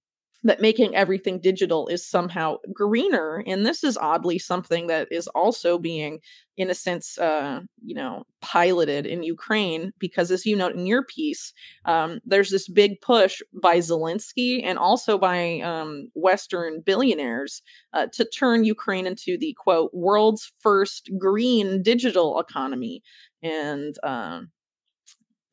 that 0.48 0.62
making 0.62 0.95
everything 0.95 1.39
digital 1.39 1.88
is 1.88 2.06
somehow 2.06 2.58
greener 2.74 3.43
and 3.45 3.66
this 3.66 3.84
is 3.84 3.98
oddly 3.98 4.39
something 4.39 4.88
that 4.88 5.08
is 5.12 5.28
also 5.30 5.78
being 5.78 6.20
in 6.58 6.70
a 6.70 6.74
sense 6.74 7.18
uh, 7.20 7.60
you 7.84 7.93
know 7.93 8.24
piloted 8.41 9.06
in 9.06 9.24
ukraine 9.24 9.91
because 10.00 10.32
as 10.32 10.45
you 10.45 10.56
note 10.56 10.74
in 10.74 10.86
your 10.86 11.04
piece 11.04 11.54
um, 11.86 12.20
there's 12.26 12.50
this 12.50 12.68
big 12.68 13.00
push 13.02 13.41
by 13.62 13.78
zelensky 13.78 14.62
and 14.64 14.80
also 14.80 15.18
by 15.18 15.60
um, 15.60 16.08
western 16.16 16.82
billionaires 16.82 17.62
uh, 17.93 18.08
to 18.12 18.26
turn 18.26 18.64
ukraine 18.64 19.06
into 19.06 19.38
the 19.38 19.56
quote 19.58 19.91
world's 19.93 20.52
first 20.60 21.10
green 21.20 21.84
digital 21.84 22.39
economy 22.39 23.02
and 23.43 23.95
um, 24.04 24.50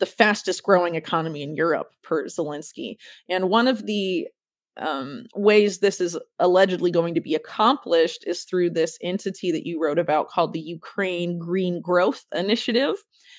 the 0.00 0.06
fastest 0.06 0.62
growing 0.62 0.96
economy 0.96 1.42
in 1.42 1.54
Europe 1.54 1.92
per 2.02 2.26
Zelensky. 2.26 2.96
And 3.28 3.48
one 3.48 3.68
of 3.68 3.86
the 3.86 4.28
um, 4.76 5.26
ways 5.34 5.78
this 5.78 6.00
is 6.00 6.18
allegedly 6.38 6.90
going 6.90 7.14
to 7.14 7.20
be 7.20 7.34
accomplished 7.34 8.24
is 8.26 8.42
through 8.42 8.70
this 8.70 8.98
entity 9.02 9.52
that 9.52 9.66
you 9.66 9.80
wrote 9.80 9.98
about 9.98 10.28
called 10.28 10.52
the 10.52 10.60
Ukraine 10.60 11.38
Green 11.38 11.80
Growth 11.80 12.24
Initiative, 12.34 12.96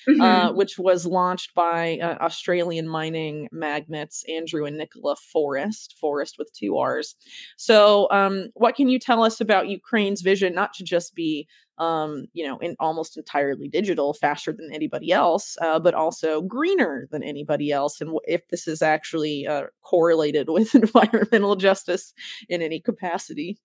uh, 0.08 0.10
mm-hmm. 0.10 0.20
uh, 0.20 0.52
which 0.52 0.78
was 0.78 1.04
launched 1.04 1.54
by 1.54 1.98
uh, 2.02 2.16
Australian 2.20 2.88
mining 2.88 3.48
magnates 3.52 4.24
Andrew 4.28 4.64
and 4.64 4.78
Nicola 4.78 5.16
Forrest, 5.16 5.94
Forrest 6.00 6.36
with 6.38 6.50
two 6.58 6.76
R's. 6.78 7.14
So, 7.56 8.08
um, 8.10 8.48
what 8.54 8.74
can 8.74 8.88
you 8.88 8.98
tell 8.98 9.22
us 9.22 9.40
about 9.40 9.68
Ukraine's 9.68 10.22
vision, 10.22 10.54
not 10.54 10.72
to 10.74 10.84
just 10.84 11.14
be 11.14 11.46
um, 11.78 12.26
you 12.32 12.46
know, 12.46 12.58
in 12.58 12.76
almost 12.80 13.16
entirely 13.16 13.68
digital, 13.68 14.14
faster 14.14 14.52
than 14.52 14.72
anybody 14.72 15.12
else, 15.12 15.56
uh, 15.60 15.78
but 15.78 15.94
also 15.94 16.42
greener 16.42 17.08
than 17.10 17.22
anybody 17.22 17.70
else. 17.72 18.00
And 18.00 18.18
if 18.24 18.48
this 18.48 18.66
is 18.66 18.82
actually 18.82 19.46
uh, 19.46 19.64
correlated 19.82 20.48
with 20.50 20.74
environmental 20.74 21.56
justice 21.56 22.12
in 22.48 22.62
any 22.62 22.80
capacity, 22.80 23.58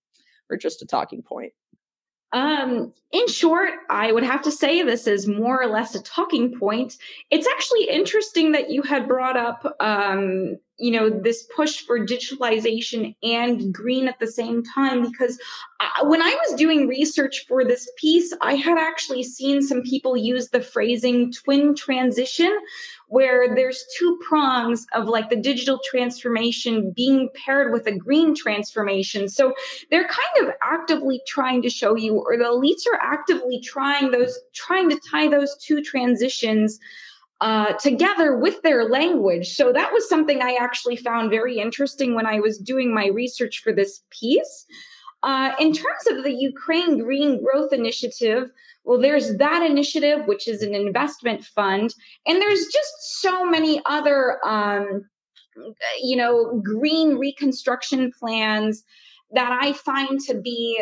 or 0.50 0.56
just 0.56 0.82
a 0.82 0.86
talking 0.86 1.22
point. 1.22 1.52
Um, 2.32 2.94
in 3.10 3.28
short, 3.28 3.70
I 3.90 4.10
would 4.10 4.22
have 4.22 4.42
to 4.42 4.50
say 4.50 4.82
this 4.82 5.06
is 5.06 5.28
more 5.28 5.62
or 5.62 5.66
less 5.66 5.94
a 5.94 6.02
talking 6.02 6.58
point. 6.58 6.96
It's 7.30 7.46
actually 7.46 7.88
interesting 7.90 8.52
that 8.52 8.70
you 8.70 8.82
had 8.82 9.06
brought 9.06 9.36
up, 9.36 9.76
um, 9.80 10.56
you 10.82 10.90
know, 10.90 11.08
this 11.08 11.44
push 11.54 11.80
for 11.86 12.04
digitalization 12.04 13.14
and 13.22 13.72
green 13.72 14.08
at 14.08 14.18
the 14.18 14.26
same 14.26 14.64
time, 14.64 15.08
because 15.08 15.38
I, 15.78 16.02
when 16.02 16.20
I 16.20 16.36
was 16.44 16.58
doing 16.58 16.88
research 16.88 17.44
for 17.46 17.64
this 17.64 17.88
piece, 17.96 18.34
I 18.40 18.56
had 18.56 18.78
actually 18.78 19.22
seen 19.22 19.62
some 19.62 19.82
people 19.82 20.16
use 20.16 20.48
the 20.48 20.60
phrasing 20.60 21.32
twin 21.32 21.76
transition, 21.76 22.52
where 23.06 23.54
there's 23.54 23.84
two 23.96 24.18
prongs 24.26 24.86
of 24.92 25.06
like 25.06 25.30
the 25.30 25.36
digital 25.36 25.78
transformation 25.88 26.92
being 26.96 27.28
paired 27.34 27.72
with 27.72 27.86
a 27.86 27.96
green 27.96 28.34
transformation. 28.34 29.28
So 29.28 29.54
they're 29.90 30.08
kind 30.08 30.48
of 30.48 30.54
actively 30.64 31.20
trying 31.28 31.62
to 31.62 31.70
show 31.70 31.94
you, 31.94 32.16
or 32.26 32.36
the 32.36 32.44
elites 32.44 32.92
are 32.92 32.98
actively 33.00 33.60
trying 33.60 34.10
those, 34.10 34.36
trying 34.52 34.90
to 34.90 34.98
tie 35.10 35.28
those 35.28 35.56
two 35.64 35.80
transitions 35.80 36.80
uh, 37.42 37.72
together 37.72 38.36
with 38.36 38.62
their 38.62 38.88
language. 38.88 39.56
So 39.56 39.72
that 39.72 39.92
was 39.92 40.08
something 40.08 40.40
I 40.40 40.56
actually 40.60 40.94
found 40.94 41.28
very 41.28 41.58
interesting 41.58 42.14
when 42.14 42.24
I 42.24 42.38
was 42.38 42.56
doing 42.56 42.94
my 42.94 43.08
research 43.08 43.62
for 43.64 43.72
this 43.72 44.04
piece. 44.10 44.64
Uh, 45.24 45.50
in 45.58 45.72
terms 45.72 46.06
of 46.08 46.22
the 46.22 46.32
Ukraine 46.32 46.98
Green 46.98 47.42
Growth 47.42 47.72
Initiative, 47.72 48.48
well, 48.84 49.00
there's 49.00 49.38
that 49.38 49.68
initiative, 49.68 50.26
which 50.26 50.46
is 50.46 50.62
an 50.62 50.72
investment 50.72 51.44
fund, 51.44 51.92
and 52.26 52.40
there's 52.40 52.66
just 52.66 53.20
so 53.20 53.44
many 53.44 53.82
other, 53.86 54.38
um, 54.46 55.04
you 56.00 56.16
know, 56.16 56.62
green 56.64 57.16
reconstruction 57.16 58.12
plans 58.16 58.84
that 59.32 59.50
I 59.50 59.72
find 59.72 60.20
to 60.28 60.34
be 60.34 60.80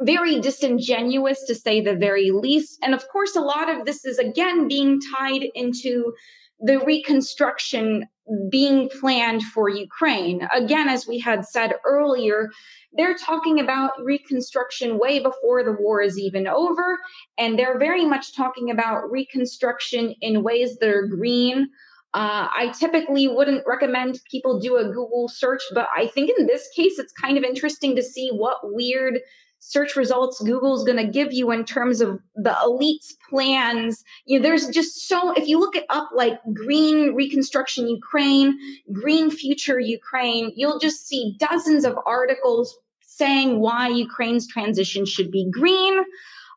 very 0.00 0.40
disingenuous 0.40 1.42
to 1.46 1.54
say 1.54 1.80
the 1.80 1.96
very 1.96 2.30
least. 2.30 2.78
And 2.82 2.94
of 2.94 3.08
course, 3.08 3.34
a 3.34 3.40
lot 3.40 3.68
of 3.68 3.86
this 3.86 4.04
is 4.04 4.18
again 4.18 4.68
being 4.68 5.00
tied 5.14 5.46
into 5.54 6.12
the 6.60 6.78
reconstruction 6.80 8.06
being 8.50 8.88
planned 8.88 9.42
for 9.42 9.68
Ukraine. 9.68 10.48
Again, 10.52 10.88
as 10.88 11.06
we 11.06 11.18
had 11.18 11.44
said 11.44 11.74
earlier, 11.84 12.50
they're 12.92 13.14
talking 13.14 13.60
about 13.60 13.92
reconstruction 14.02 14.98
way 14.98 15.20
before 15.20 15.62
the 15.62 15.76
war 15.78 16.02
is 16.02 16.18
even 16.18 16.48
over. 16.48 16.98
And 17.38 17.58
they're 17.58 17.78
very 17.78 18.04
much 18.04 18.34
talking 18.34 18.70
about 18.70 19.10
reconstruction 19.10 20.14
in 20.20 20.42
ways 20.42 20.76
that 20.78 20.88
are 20.88 21.06
green. 21.06 21.68
Uh, 22.14 22.48
I 22.50 22.72
typically 22.78 23.28
wouldn't 23.28 23.64
recommend 23.66 24.18
people 24.30 24.58
do 24.58 24.76
a 24.76 24.84
Google 24.84 25.28
search, 25.28 25.62
but 25.74 25.86
I 25.94 26.06
think 26.08 26.30
in 26.36 26.46
this 26.46 26.66
case, 26.74 26.98
it's 26.98 27.12
kind 27.12 27.36
of 27.36 27.44
interesting 27.44 27.94
to 27.94 28.02
see 28.02 28.30
what 28.30 28.58
weird 28.62 29.20
search 29.68 29.96
results 29.96 30.40
Google's 30.40 30.84
going 30.84 31.04
to 31.04 31.10
give 31.10 31.32
you 31.32 31.50
in 31.50 31.64
terms 31.64 32.00
of 32.00 32.20
the 32.36 32.56
elites 32.62 33.14
plans. 33.28 34.04
You 34.24 34.38
know, 34.38 34.44
there's 34.44 34.68
just 34.68 35.08
so, 35.08 35.32
if 35.32 35.48
you 35.48 35.58
look 35.58 35.74
it 35.74 35.86
up 35.90 36.10
like 36.14 36.38
green 36.54 37.14
reconstruction 37.14 37.88
Ukraine, 37.88 38.56
green 38.92 39.28
future 39.28 39.80
Ukraine, 39.80 40.52
you'll 40.54 40.78
just 40.78 41.08
see 41.08 41.34
dozens 41.40 41.84
of 41.84 41.98
articles 42.06 42.78
saying 43.00 43.58
why 43.58 43.88
Ukraine's 43.88 44.46
transition 44.46 45.04
should 45.04 45.32
be 45.32 45.50
green. 45.50 46.04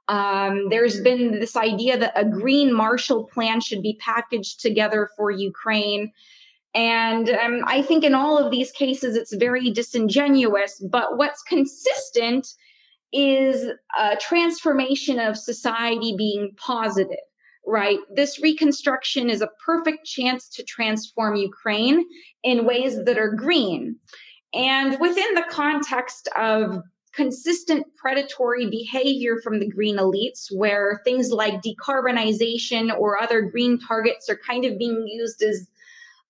Um, 0.07 0.69
there's 0.69 1.01
been 1.01 1.39
this 1.39 1.55
idea 1.55 1.97
that 1.97 2.13
a 2.15 2.25
green 2.25 2.71
Marshall 2.71 3.23
Plan 3.23 3.59
should 3.59 3.81
be 3.81 3.97
packaged 3.99 4.59
together 4.59 5.09
for 5.17 5.31
Ukraine. 5.31 6.11
And 6.75 7.27
um, 7.31 7.63
I 7.65 7.81
think 7.81 8.03
in 8.03 8.13
all 8.13 8.37
of 8.37 8.51
these 8.51 8.71
cases, 8.71 9.15
it's 9.15 9.33
very 9.33 9.71
disingenuous. 9.71 10.79
But 10.91 11.17
what's 11.17 11.41
consistent 11.41 12.53
is 13.11 13.69
a 13.97 14.15
transformation 14.17 15.19
of 15.19 15.37
society 15.37 16.15
being 16.17 16.51
positive, 16.57 17.17
right? 17.65 17.99
This 18.15 18.41
reconstruction 18.41 19.29
is 19.29 19.41
a 19.41 19.49
perfect 19.65 20.05
chance 20.05 20.47
to 20.49 20.63
transform 20.63 21.35
Ukraine 21.35 22.05
in 22.43 22.65
ways 22.65 23.03
that 23.05 23.17
are 23.17 23.33
green. 23.33 23.95
And 24.53 24.99
within 24.99 25.35
the 25.35 25.45
context 25.49 26.27
of 26.37 26.81
consistent 27.13 27.85
predatory 27.97 28.69
behavior 28.69 29.37
from 29.43 29.59
the 29.59 29.67
green 29.67 29.97
elites, 29.97 30.47
where 30.51 31.01
things 31.03 31.31
like 31.31 31.61
decarbonization 31.61 32.95
or 32.97 33.21
other 33.21 33.41
green 33.41 33.79
targets 33.79 34.29
are 34.29 34.39
kind 34.47 34.65
of 34.65 34.77
being 34.77 35.05
used 35.07 35.41
as 35.41 35.67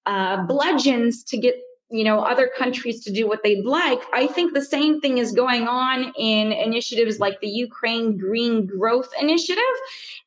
uh, 0.05 0.45
bludgeons 0.45 1.23
to 1.25 1.37
get 1.37 1.55
you 1.91 2.03
know 2.03 2.19
other 2.19 2.49
countries 2.55 3.03
to 3.03 3.11
do 3.11 3.27
what 3.27 3.41
they'd 3.43 3.65
like 3.65 3.99
i 4.13 4.27
think 4.27 4.53
the 4.53 4.63
same 4.63 5.01
thing 5.01 5.17
is 5.17 5.31
going 5.31 5.67
on 5.67 6.13
in 6.17 6.51
initiatives 6.51 7.19
like 7.19 7.39
the 7.41 7.47
ukraine 7.47 8.17
green 8.17 8.65
growth 8.65 9.09
initiative. 9.19 9.63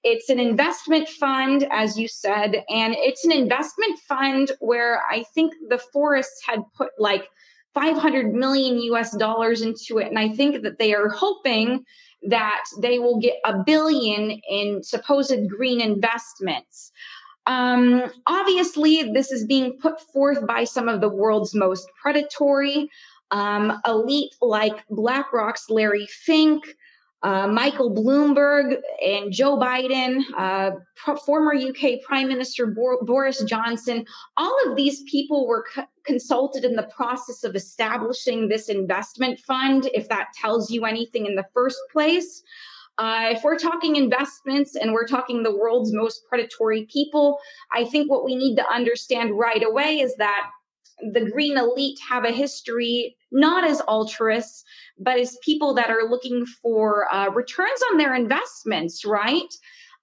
It's 0.04 0.28
an 0.28 0.40
investment 0.40 1.08
fund 1.08 1.66
as 1.70 1.96
you 1.96 2.08
said 2.08 2.64
and 2.68 2.94
it's 2.98 3.24
an 3.24 3.32
investment 3.32 3.98
fund 4.00 4.50
where 4.60 5.02
i 5.10 5.22
think 5.34 5.54
the 5.68 5.78
Forrests 5.78 6.42
had 6.46 6.60
put 6.76 6.90
like 6.98 7.28
500 7.74 8.34
million 8.34 8.78
us 8.94 9.16
dollars 9.16 9.62
into 9.62 9.98
it 9.98 10.08
and 10.08 10.18
i 10.18 10.28
think 10.28 10.62
that 10.62 10.78
they 10.78 10.94
are 10.94 11.08
hoping 11.08 11.84
that 12.24 12.64
they 12.80 12.98
will 12.98 13.18
get 13.20 13.34
a 13.44 13.62
billion 13.64 14.40
in 14.48 14.82
supposed 14.82 15.48
green 15.48 15.80
investments 15.80 16.92
um, 17.46 18.10
obviously, 18.26 19.10
this 19.12 19.32
is 19.32 19.46
being 19.46 19.78
put 19.80 20.00
forth 20.12 20.46
by 20.46 20.64
some 20.64 20.88
of 20.88 21.00
the 21.00 21.08
world's 21.08 21.54
most 21.54 21.88
predatory 22.00 22.88
um, 23.32 23.80
elite, 23.86 24.34
like 24.40 24.86
BlackRock's 24.90 25.68
Larry 25.70 26.06
Fink, 26.06 26.76
uh, 27.22 27.46
Michael 27.46 27.94
Bloomberg, 27.94 28.76
and 29.04 29.32
Joe 29.32 29.56
Biden, 29.56 30.22
uh, 30.36 30.72
pro- 30.96 31.16
former 31.16 31.54
UK 31.54 32.02
Prime 32.04 32.28
Minister 32.28 32.66
Bo- 32.66 32.98
Boris 33.02 33.42
Johnson. 33.44 34.04
All 34.36 34.56
of 34.66 34.76
these 34.76 35.02
people 35.04 35.46
were 35.46 35.64
co- 35.72 35.86
consulted 36.04 36.64
in 36.64 36.76
the 36.76 36.88
process 36.94 37.42
of 37.44 37.54
establishing 37.54 38.48
this 38.48 38.68
investment 38.68 39.40
fund, 39.40 39.88
if 39.94 40.08
that 40.08 40.28
tells 40.34 40.70
you 40.70 40.84
anything 40.84 41.26
in 41.26 41.36
the 41.36 41.46
first 41.54 41.78
place. 41.92 42.42
Uh, 42.98 43.30
if 43.30 43.42
we're 43.42 43.58
talking 43.58 43.96
investments 43.96 44.76
and 44.76 44.92
we're 44.92 45.06
talking 45.06 45.42
the 45.42 45.56
world's 45.56 45.92
most 45.92 46.22
predatory 46.28 46.86
people, 46.92 47.38
I 47.72 47.84
think 47.84 48.10
what 48.10 48.24
we 48.24 48.36
need 48.36 48.56
to 48.56 48.70
understand 48.70 49.38
right 49.38 49.62
away 49.62 50.00
is 50.00 50.14
that 50.16 50.50
the 51.12 51.30
green 51.30 51.56
elite 51.56 51.98
have 52.08 52.24
a 52.24 52.30
history 52.30 53.16
not 53.32 53.64
as 53.64 53.80
altruists, 53.82 54.62
but 54.98 55.18
as 55.18 55.38
people 55.42 55.74
that 55.74 55.90
are 55.90 56.08
looking 56.08 56.44
for 56.62 57.12
uh, 57.12 57.30
returns 57.30 57.80
on 57.90 57.96
their 57.96 58.14
investments, 58.14 59.04
right? 59.04 59.52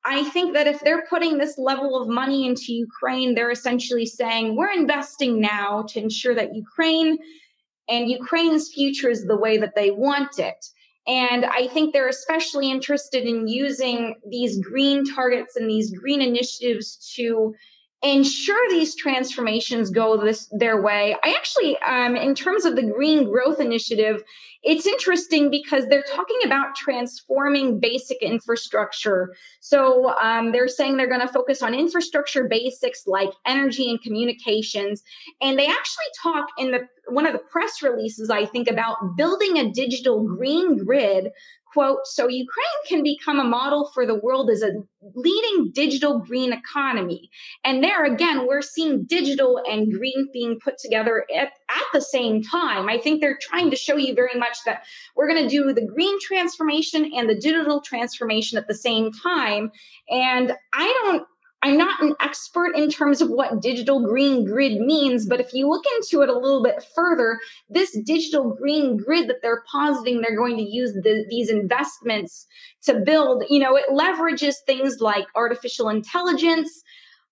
I 0.03 0.23
think 0.23 0.53
that 0.53 0.67
if 0.67 0.79
they're 0.79 1.05
putting 1.09 1.37
this 1.37 1.57
level 1.57 2.01
of 2.01 2.07
money 2.07 2.47
into 2.47 2.73
Ukraine, 2.73 3.35
they're 3.35 3.51
essentially 3.51 4.05
saying, 4.05 4.55
we're 4.55 4.71
investing 4.71 5.39
now 5.39 5.83
to 5.89 5.99
ensure 5.99 6.33
that 6.35 6.55
Ukraine 6.55 7.17
and 7.87 8.09
Ukraine's 8.09 8.71
future 8.73 9.09
is 9.09 9.25
the 9.25 9.37
way 9.37 9.57
that 9.57 9.75
they 9.75 9.91
want 9.91 10.39
it. 10.39 10.65
And 11.09 11.43
I 11.45 11.67
think 11.67 11.91
they're 11.91 12.07
especially 12.07 12.69
interested 12.69 13.25
in 13.25 13.47
using 13.47 14.15
these 14.29 14.59
green 14.59 15.03
targets 15.03 15.55
and 15.55 15.67
these 15.67 15.91
green 15.97 16.21
initiatives 16.21 17.11
to 17.15 17.55
ensure 18.03 18.69
these 18.69 18.95
transformations 18.95 19.89
go 19.89 20.23
this 20.23 20.47
their 20.51 20.81
way. 20.81 21.15
I 21.23 21.33
actually, 21.33 21.77
um, 21.79 22.15
in 22.15 22.35
terms 22.35 22.63
of 22.63 22.75
the 22.75 22.83
Green 22.83 23.25
Growth 23.25 23.59
Initiative, 23.59 24.23
it's 24.63 24.85
interesting 24.85 25.49
because 25.49 25.87
they're 25.87 26.03
talking 26.03 26.39
about 26.45 26.75
transforming 26.75 27.79
basic 27.79 28.21
infrastructure. 28.21 29.35
So 29.61 30.13
um, 30.19 30.51
they're 30.51 30.67
saying 30.67 30.97
they're 30.97 31.07
going 31.07 31.25
to 31.25 31.31
focus 31.31 31.61
on 31.61 31.73
infrastructure 31.73 32.47
basics 32.47 33.03
like 33.07 33.29
energy 33.45 33.89
and 33.89 34.01
communications, 34.01 35.01
and 35.41 35.57
they 35.57 35.67
actually 35.67 36.05
talk 36.21 36.47
in 36.57 36.71
the 36.71 36.87
one 37.07 37.25
of 37.25 37.33
the 37.33 37.39
press 37.39 37.81
releases 37.81 38.29
I 38.29 38.45
think 38.45 38.69
about 38.69 39.17
building 39.17 39.57
a 39.57 39.71
digital 39.71 40.23
green 40.23 40.85
grid 40.85 41.31
quote, 41.73 41.99
so 42.05 42.27
Ukraine 42.27 42.85
can 42.87 43.03
become 43.03 43.39
a 43.39 43.43
model 43.43 43.89
for 43.93 44.05
the 44.05 44.15
world 44.15 44.49
as 44.49 44.61
a 44.61 44.71
leading 45.13 45.71
digital 45.73 46.19
green 46.19 46.51
economy. 46.51 47.29
And 47.63 47.83
there 47.83 48.05
again, 48.05 48.47
we're 48.47 48.61
seeing 48.61 49.05
digital 49.05 49.61
and 49.69 49.91
green 49.91 50.29
being 50.33 50.59
put 50.59 50.77
together 50.77 51.25
at, 51.35 51.51
at 51.69 51.85
the 51.93 52.01
same 52.01 52.41
time. 52.43 52.89
I 52.89 52.97
think 52.97 53.21
they're 53.21 53.37
trying 53.39 53.69
to 53.69 53.75
show 53.75 53.95
you 53.95 54.13
very 54.13 54.37
much 54.37 54.57
that 54.65 54.83
we're 55.15 55.27
going 55.27 55.43
to 55.43 55.49
do 55.49 55.73
the 55.73 55.85
green 55.85 56.19
transformation 56.21 57.11
and 57.15 57.29
the 57.29 57.35
digital 57.35 57.81
transformation 57.81 58.57
at 58.57 58.67
the 58.67 58.75
same 58.75 59.11
time. 59.11 59.71
And 60.09 60.53
I 60.73 61.01
don't 61.03 61.27
I'm 61.61 61.77
not 61.77 62.01
an 62.01 62.15
expert 62.21 62.75
in 62.75 62.89
terms 62.89 63.21
of 63.21 63.29
what 63.29 63.61
digital 63.61 64.05
green 64.05 64.45
grid 64.45 64.79
means, 64.79 65.25
but 65.25 65.41
if 65.41 65.53
you 65.53 65.67
look 65.67 65.83
into 65.97 66.21
it 66.21 66.29
a 66.29 66.37
little 66.37 66.63
bit 66.63 66.85
further, 66.95 67.37
this 67.69 67.97
digital 68.05 68.53
green 68.53 68.95
grid 68.95 69.27
that 69.27 69.41
they're 69.41 69.63
positing 69.69 70.21
they're 70.21 70.37
going 70.37 70.55
to 70.57 70.63
use 70.63 70.93
the, 70.93 71.25
these 71.29 71.49
investments 71.49 72.47
to 72.83 73.01
build, 73.01 73.43
you 73.49 73.59
know, 73.59 73.75
it 73.75 73.85
leverages 73.91 74.55
things 74.65 75.01
like 75.01 75.25
artificial 75.35 75.89
intelligence, 75.89 76.81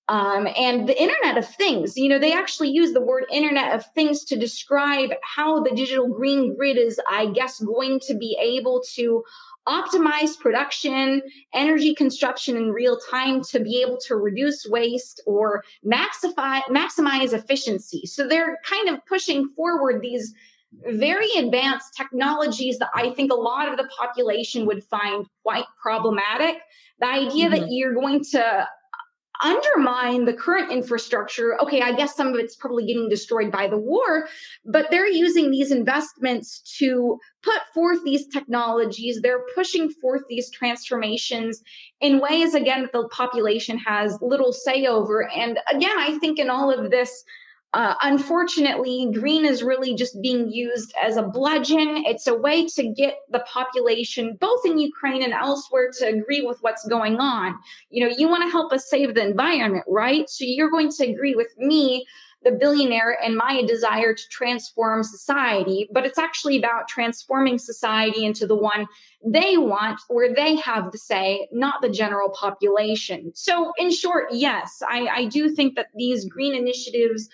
um, 0.09 0.47
and 0.57 0.87
the 0.87 1.01
Internet 1.01 1.37
of 1.37 1.47
Things. 1.47 1.97
You 1.97 2.09
know, 2.09 2.19
they 2.19 2.33
actually 2.33 2.69
use 2.69 2.93
the 2.93 3.01
word 3.01 3.25
Internet 3.31 3.75
of 3.75 3.85
Things 3.93 4.23
to 4.25 4.37
describe 4.37 5.11
how 5.23 5.61
the 5.61 5.71
digital 5.71 6.07
green 6.07 6.55
grid 6.55 6.77
is, 6.77 6.99
I 7.09 7.27
guess, 7.27 7.59
going 7.59 7.99
to 8.07 8.15
be 8.15 8.37
able 8.41 8.81
to 8.95 9.23
optimize 9.67 10.39
production, 10.39 11.21
energy 11.53 11.93
consumption 11.93 12.55
in 12.55 12.71
real 12.71 12.97
time 13.11 13.41
to 13.43 13.59
be 13.59 13.83
able 13.85 13.97
to 14.07 14.15
reduce 14.15 14.65
waste 14.65 15.21
or 15.27 15.63
maxify, 15.85 16.61
maximize 16.69 17.33
efficiency. 17.33 18.05
So 18.05 18.27
they're 18.27 18.57
kind 18.63 18.87
of 18.87 19.05
pushing 19.05 19.49
forward 19.55 20.01
these 20.01 20.33
very 20.89 21.29
advanced 21.37 21.95
technologies 21.95 22.77
that 22.79 22.89
I 22.95 23.09
think 23.11 23.31
a 23.31 23.35
lot 23.35 23.69
of 23.69 23.77
the 23.77 23.89
population 23.99 24.65
would 24.67 24.83
find 24.85 25.25
quite 25.43 25.65
problematic. 25.81 26.57
The 26.99 27.07
idea 27.07 27.49
mm-hmm. 27.49 27.55
that 27.55 27.67
you're 27.69 27.93
going 27.93 28.23
to 28.31 28.67
undermine 29.43 30.25
the 30.25 30.33
current 30.33 30.71
infrastructure. 30.71 31.61
Okay, 31.61 31.81
I 31.81 31.93
guess 31.93 32.15
some 32.15 32.27
of 32.27 32.35
it's 32.35 32.55
probably 32.55 32.85
getting 32.85 33.09
destroyed 33.09 33.51
by 33.51 33.67
the 33.67 33.77
war, 33.77 34.27
but 34.65 34.87
they're 34.91 35.07
using 35.07 35.51
these 35.51 35.71
investments 35.71 36.61
to 36.79 37.19
put 37.43 37.61
forth 37.73 38.03
these 38.03 38.27
technologies. 38.27 39.19
They're 39.21 39.43
pushing 39.55 39.89
forth 39.89 40.23
these 40.29 40.49
transformations 40.51 41.61
in 42.01 42.19
ways, 42.19 42.53
again, 42.53 42.81
that 42.83 42.91
the 42.91 43.07
population 43.09 43.77
has 43.79 44.17
little 44.21 44.53
say 44.53 44.85
over. 44.85 45.29
And 45.29 45.59
again, 45.71 45.97
I 45.97 46.17
think 46.19 46.39
in 46.39 46.49
all 46.49 46.71
of 46.71 46.91
this, 46.91 47.23
uh, 47.73 47.95
unfortunately, 48.01 49.09
green 49.13 49.45
is 49.45 49.61
really 49.61 49.93
just 49.93 50.19
being 50.21 50.49
used 50.49 50.93
as 51.03 51.17
a 51.17 51.21
bludgeon. 51.21 52.03
It's 52.05 52.25
a 52.25 52.33
way 52.33 52.65
to 52.65 52.93
get 52.93 53.17
the 53.29 53.43
population, 53.51 54.37
both 54.39 54.65
in 54.65 54.79
Ukraine 54.79 55.21
and 55.21 55.33
elsewhere, 55.33 55.91
to 55.99 56.07
agree 56.07 56.41
with 56.41 56.59
what's 56.61 56.87
going 56.87 57.17
on. 57.17 57.55
You 57.89 58.07
know, 58.07 58.15
you 58.17 58.29
want 58.29 58.43
to 58.43 58.49
help 58.49 58.71
us 58.71 58.89
save 58.89 59.15
the 59.15 59.25
environment, 59.25 59.83
right? 59.87 60.29
So 60.29 60.45
you're 60.47 60.71
going 60.71 60.89
to 60.91 61.09
agree 61.09 61.35
with 61.35 61.53
me, 61.57 62.05
the 62.41 62.53
billionaire, 62.53 63.17
and 63.21 63.35
my 63.35 63.61
desire 63.67 64.13
to 64.13 64.29
transform 64.31 65.03
society. 65.03 65.89
But 65.91 66.05
it's 66.05 66.17
actually 66.17 66.57
about 66.57 66.87
transforming 66.87 67.57
society 67.57 68.23
into 68.23 68.47
the 68.47 68.55
one 68.55 68.87
they 69.25 69.57
want, 69.57 69.99
where 70.07 70.33
they 70.33 70.55
have 70.55 70.93
the 70.93 70.97
say, 70.97 71.49
not 71.51 71.81
the 71.81 71.89
general 71.89 72.29
population. 72.29 73.33
So, 73.35 73.73
in 73.77 73.91
short, 73.91 74.27
yes, 74.31 74.81
I, 74.87 75.07
I 75.07 75.25
do 75.25 75.53
think 75.53 75.75
that 75.75 75.87
these 75.93 76.23
green 76.25 76.55
initiatives 76.55 77.27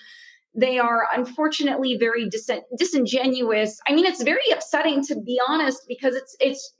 they 0.55 0.77
are 0.77 1.07
unfortunately 1.13 1.97
very 1.97 2.29
dis- 2.29 2.49
disingenuous. 2.77 3.79
I 3.87 3.93
mean, 3.93 4.05
it's 4.05 4.23
very 4.23 4.49
upsetting 4.51 5.03
to 5.05 5.15
be 5.19 5.39
honest 5.47 5.81
because 5.87 6.15
it's 6.15 6.35
it's 6.39 6.73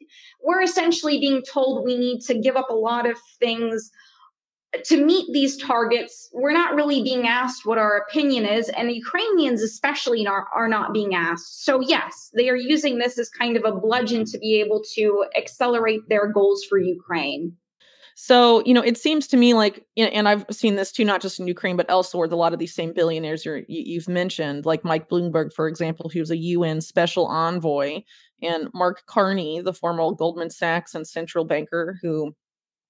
we're 0.44 0.62
essentially 0.62 1.20
being 1.20 1.42
told 1.42 1.84
we 1.84 1.98
need 1.98 2.22
to 2.22 2.40
give 2.40 2.56
up 2.56 2.70
a 2.70 2.76
lot 2.76 3.10
of 3.10 3.18
things 3.40 3.92
to 4.86 5.04
meet 5.04 5.28
these 5.32 5.58
targets, 5.58 6.30
we're 6.34 6.52
not 6.52 6.76
really 6.76 7.04
being 7.04 7.28
asked 7.28 7.66
what 7.66 7.78
our 7.78 7.98
opinion 7.98 8.46
is, 8.46 8.70
and 8.70 8.92
Ukrainians, 8.92 9.62
especially, 9.62 10.26
are, 10.26 10.48
are 10.56 10.68
not 10.68 10.94
being 10.94 11.14
asked. 11.14 11.64
So, 11.64 11.80
yes, 11.80 12.32
they 12.36 12.50
are 12.50 12.56
using 12.56 12.98
this 12.98 13.20
as 13.20 13.30
kind 13.30 13.56
of 13.56 13.66
a 13.66 13.76
bludgeon 13.76 14.26
to 14.26 14.38
be 14.40 14.62
able 14.62 14.82
to 14.96 15.26
accelerate 15.38 16.02
their 16.10 16.28
goals 16.32 16.64
for 16.68 16.80
Ukraine. 16.80 17.56
So, 18.16 18.64
you 18.66 18.74
know, 18.74 18.82
it 18.82 18.98
seems 18.98 19.28
to 19.28 19.38
me 19.38 19.54
like, 19.54 19.86
and 19.98 20.28
I've 20.28 20.46
seen 20.52 20.76
this 20.76 20.92
too, 20.92 21.04
not 21.06 21.22
just 21.22 21.40
in 21.40 21.48
Ukraine, 21.48 21.76
but 21.76 21.90
elsewhere, 21.90 22.28
a 22.32 22.36
lot 22.36 22.54
of 22.54 22.60
these 22.60 22.74
same 22.76 22.94
billionaires 22.94 23.46
you, 23.46 23.64
you've 23.68 24.08
mentioned, 24.08 24.66
like 24.66 24.86
Mike 24.86 25.10
Bloomberg, 25.10 25.52
for 25.54 25.68
example, 25.68 26.10
who's 26.14 26.32
a 26.32 26.38
UN 26.38 26.82
special 26.82 27.26
envoy, 27.26 28.02
and 28.42 28.70
Mark 28.74 29.04
Carney, 29.08 29.62
the 29.62 29.74
former 29.74 30.12
Goldman 30.12 30.50
Sachs 30.50 30.94
and 30.96 31.08
central 31.08 31.46
banker 31.46 31.98
who 32.02 32.36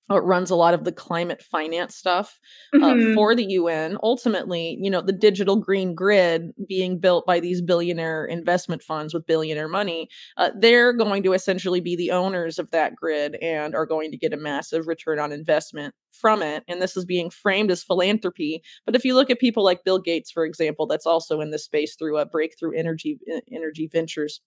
it 0.09 0.23
runs 0.23 0.49
a 0.49 0.55
lot 0.55 0.73
of 0.73 0.83
the 0.83 0.91
climate 0.91 1.41
finance 1.41 1.95
stuff 1.95 2.39
uh, 2.73 2.77
mm-hmm. 2.77 3.13
for 3.13 3.35
the 3.35 3.45
UN. 3.45 3.97
Ultimately, 4.03 4.77
you 4.81 4.89
know, 4.89 5.01
the 5.01 5.13
digital 5.13 5.55
green 5.55 5.95
grid 5.95 6.51
being 6.67 6.99
built 6.99 7.25
by 7.25 7.39
these 7.39 7.61
billionaire 7.61 8.25
investment 8.25 8.83
funds 8.83 9.13
with 9.13 9.25
billionaire 9.25 9.69
money, 9.69 10.09
uh, 10.37 10.51
they're 10.57 10.93
going 10.93 11.23
to 11.23 11.33
essentially 11.33 11.79
be 11.79 11.95
the 11.95 12.11
owners 12.11 12.59
of 12.59 12.69
that 12.71 12.95
grid 12.95 13.35
and 13.41 13.75
are 13.75 13.85
going 13.85 14.11
to 14.11 14.17
get 14.17 14.33
a 14.33 14.37
massive 14.37 14.87
return 14.87 15.19
on 15.19 15.31
investment 15.31 15.95
from 16.11 16.43
it. 16.43 16.63
And 16.67 16.81
this 16.81 16.97
is 16.97 17.05
being 17.05 17.29
framed 17.29 17.71
as 17.71 17.83
philanthropy. 17.83 18.61
But 18.85 18.95
if 18.95 19.05
you 19.05 19.15
look 19.15 19.29
at 19.29 19.39
people 19.39 19.63
like 19.63 19.85
Bill 19.85 19.99
Gates, 19.99 20.31
for 20.31 20.45
example, 20.45 20.85
that's 20.85 21.05
also 21.05 21.39
in 21.39 21.51
this 21.51 21.63
space 21.63 21.95
through 21.95 22.17
a 22.17 22.25
breakthrough 22.25 22.77
energy 22.77 23.19
energy 23.51 23.87
ventures 23.91 24.41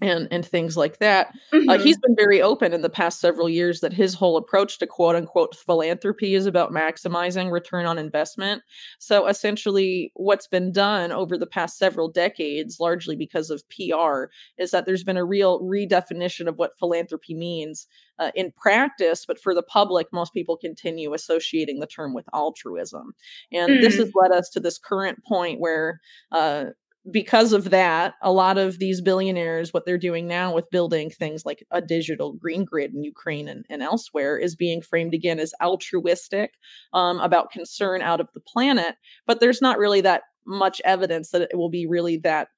and 0.00 0.28
and 0.30 0.46
things 0.46 0.76
like 0.76 0.98
that. 0.98 1.28
Uh, 1.52 1.56
mm-hmm. 1.56 1.68
Uh, 1.70 1.78
he's 1.78 1.98
been 1.98 2.14
very 2.16 2.40
open 2.40 2.72
in 2.72 2.82
the 2.82 2.90
past 2.90 3.20
several 3.20 3.48
years 3.48 3.80
that 3.80 3.92
his 3.92 4.14
whole 4.14 4.36
approach 4.36 4.78
to 4.78 4.86
quote 4.86 5.16
unquote 5.16 5.56
philanthropy 5.56 6.34
is 6.34 6.46
about 6.46 6.72
maximizing 6.72 7.50
return 7.50 7.86
on 7.86 7.98
investment. 7.98 8.62
So 8.98 9.26
essentially, 9.26 10.12
what's 10.14 10.46
been 10.46 10.72
done 10.72 11.12
over 11.12 11.36
the 11.36 11.46
past 11.46 11.78
several 11.78 12.08
decades, 12.08 12.78
largely 12.80 13.16
because 13.16 13.50
of 13.50 13.62
PR, 13.68 14.24
is 14.56 14.70
that 14.70 14.86
there's 14.86 15.04
been 15.04 15.16
a 15.16 15.24
real 15.24 15.60
redefinition 15.60 16.46
of 16.46 16.58
what 16.58 16.78
philanthropy 16.78 17.34
means 17.34 17.86
uh, 18.18 18.30
in 18.34 18.52
practice. 18.52 19.26
But 19.26 19.40
for 19.40 19.54
the 19.54 19.62
public, 19.62 20.08
most 20.12 20.32
people 20.32 20.56
continue 20.56 21.12
associating 21.12 21.80
the 21.80 21.86
term 21.86 22.14
with 22.14 22.28
altruism, 22.32 23.14
and 23.52 23.72
mm. 23.72 23.80
this 23.80 23.96
has 23.96 24.12
led 24.14 24.32
us 24.32 24.48
to 24.50 24.60
this 24.60 24.78
current 24.78 25.24
point 25.24 25.60
where. 25.60 26.00
Uh, 26.30 26.66
because 27.10 27.52
of 27.52 27.70
that, 27.70 28.14
a 28.22 28.32
lot 28.32 28.58
of 28.58 28.78
these 28.78 29.00
billionaires, 29.00 29.72
what 29.72 29.86
they're 29.86 29.98
doing 29.98 30.26
now 30.26 30.54
with 30.54 30.70
building 30.70 31.10
things 31.10 31.46
like 31.46 31.64
a 31.70 31.80
digital 31.80 32.32
green 32.32 32.64
grid 32.64 32.94
in 32.94 33.02
Ukraine 33.02 33.48
and, 33.48 33.64
and 33.70 33.82
elsewhere, 33.82 34.36
is 34.36 34.56
being 34.56 34.82
framed 34.82 35.14
again 35.14 35.38
as 35.38 35.54
altruistic 35.62 36.54
um, 36.92 37.20
about 37.20 37.50
concern 37.50 38.02
out 38.02 38.20
of 38.20 38.28
the 38.34 38.40
planet. 38.40 38.96
But 39.26 39.40
there's 39.40 39.62
not 39.62 39.78
really 39.78 40.00
that 40.02 40.22
much 40.46 40.80
evidence 40.84 41.30
that 41.30 41.42
it 41.42 41.56
will 41.56 41.70
be 41.70 41.86
really 41.86 42.16
that 42.18 42.48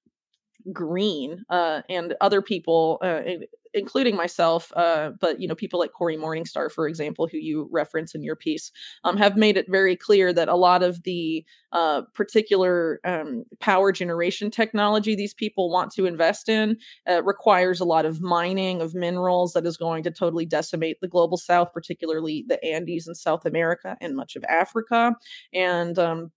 green 0.73 1.45
uh, 1.51 1.83
and 1.89 2.15
other 2.21 2.43
people 2.43 2.99
uh, 3.03 3.21
including 3.75 4.17
myself, 4.17 4.73
uh, 4.77 5.11
but 5.21 5.41
you 5.41 5.47
know, 5.47 5.55
people 5.55 5.79
like 5.79 5.93
Cory 5.93 6.17
Morningstar, 6.17 6.71
for 6.71 6.89
example, 6.89 7.29
who 7.31 7.39
you 7.39 7.69
reference 7.71 8.15
in 8.15 8.23
your 8.23 8.37
piece, 8.37 8.73
um, 9.05 9.17
have 9.17 9.37
made 9.37 9.57
it 9.57 9.67
very 9.69 9.97
clear 9.97 10.33
that 10.33 10.49
a 10.49 10.57
lot 10.57 10.83
of 10.83 11.03
the 11.05 11.45
uh, 11.73 12.03
particular 12.15 13.01
um, 13.05 13.45
power 13.61 13.93
generation 13.93 14.51
technology 14.51 15.15
these 15.15 15.35
people 15.35 15.71
want 15.71 15.93
to 15.93 16.07
invest 16.07 16.49
in 16.49 16.77
uh, 17.09 17.23
requires 17.23 17.81
a 17.81 17.85
lot 17.85 18.05
of 18.05 18.21
mining 18.21 18.81
of 18.81 18.95
minerals 18.95 19.53
that 19.53 19.67
is 19.67 19.77
going 19.77 20.03
to 20.03 20.11
totally 20.11 20.47
decimate 20.47 21.01
the 21.01 21.09
global 21.09 21.37
south, 21.37 21.73
particularly 21.73 22.45
the 22.49 22.63
Andes 22.65 23.07
in 23.07 23.15
South 23.15 23.47
America 23.47 23.97
and 24.01 24.17
much 24.17 24.35
of 24.37 24.45
Africa, 24.45 25.15
and 25.53 25.99
um, 25.99 26.33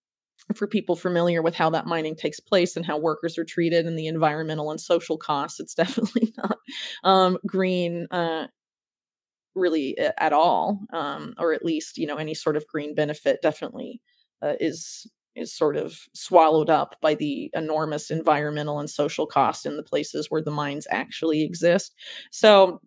for 0.55 0.67
people 0.67 0.95
familiar 0.95 1.41
with 1.41 1.55
how 1.55 1.69
that 1.71 1.85
mining 1.85 2.15
takes 2.15 2.39
place 2.39 2.75
and 2.75 2.85
how 2.85 2.97
workers 2.97 3.37
are 3.37 3.45
treated 3.45 3.85
and 3.85 3.97
the 3.97 4.07
environmental 4.07 4.71
and 4.71 4.79
social 4.79 5.17
costs, 5.17 5.59
it's 5.59 5.75
definitely 5.75 6.33
not 6.37 6.57
um, 7.03 7.37
green 7.47 8.07
uh, 8.11 8.47
really 9.55 9.97
at 9.97 10.33
all, 10.33 10.79
um, 10.93 11.33
or 11.37 11.53
at 11.53 11.63
least 11.65 11.97
you 11.97 12.07
know 12.07 12.17
any 12.17 12.33
sort 12.33 12.57
of 12.57 12.67
green 12.67 12.95
benefit 12.95 13.41
definitely 13.41 14.01
uh, 14.41 14.53
is 14.59 15.07
is 15.35 15.55
sort 15.55 15.75
of 15.75 15.97
swallowed 16.13 16.69
up 16.69 16.95
by 17.01 17.15
the 17.15 17.49
enormous 17.55 18.11
environmental 18.11 18.79
and 18.79 18.89
social 18.89 19.25
cost 19.25 19.65
in 19.65 19.77
the 19.77 19.83
places 19.83 20.27
where 20.29 20.43
the 20.43 20.51
mines 20.51 20.85
actually 20.91 21.41
exist. 21.43 21.95
So 22.31 22.79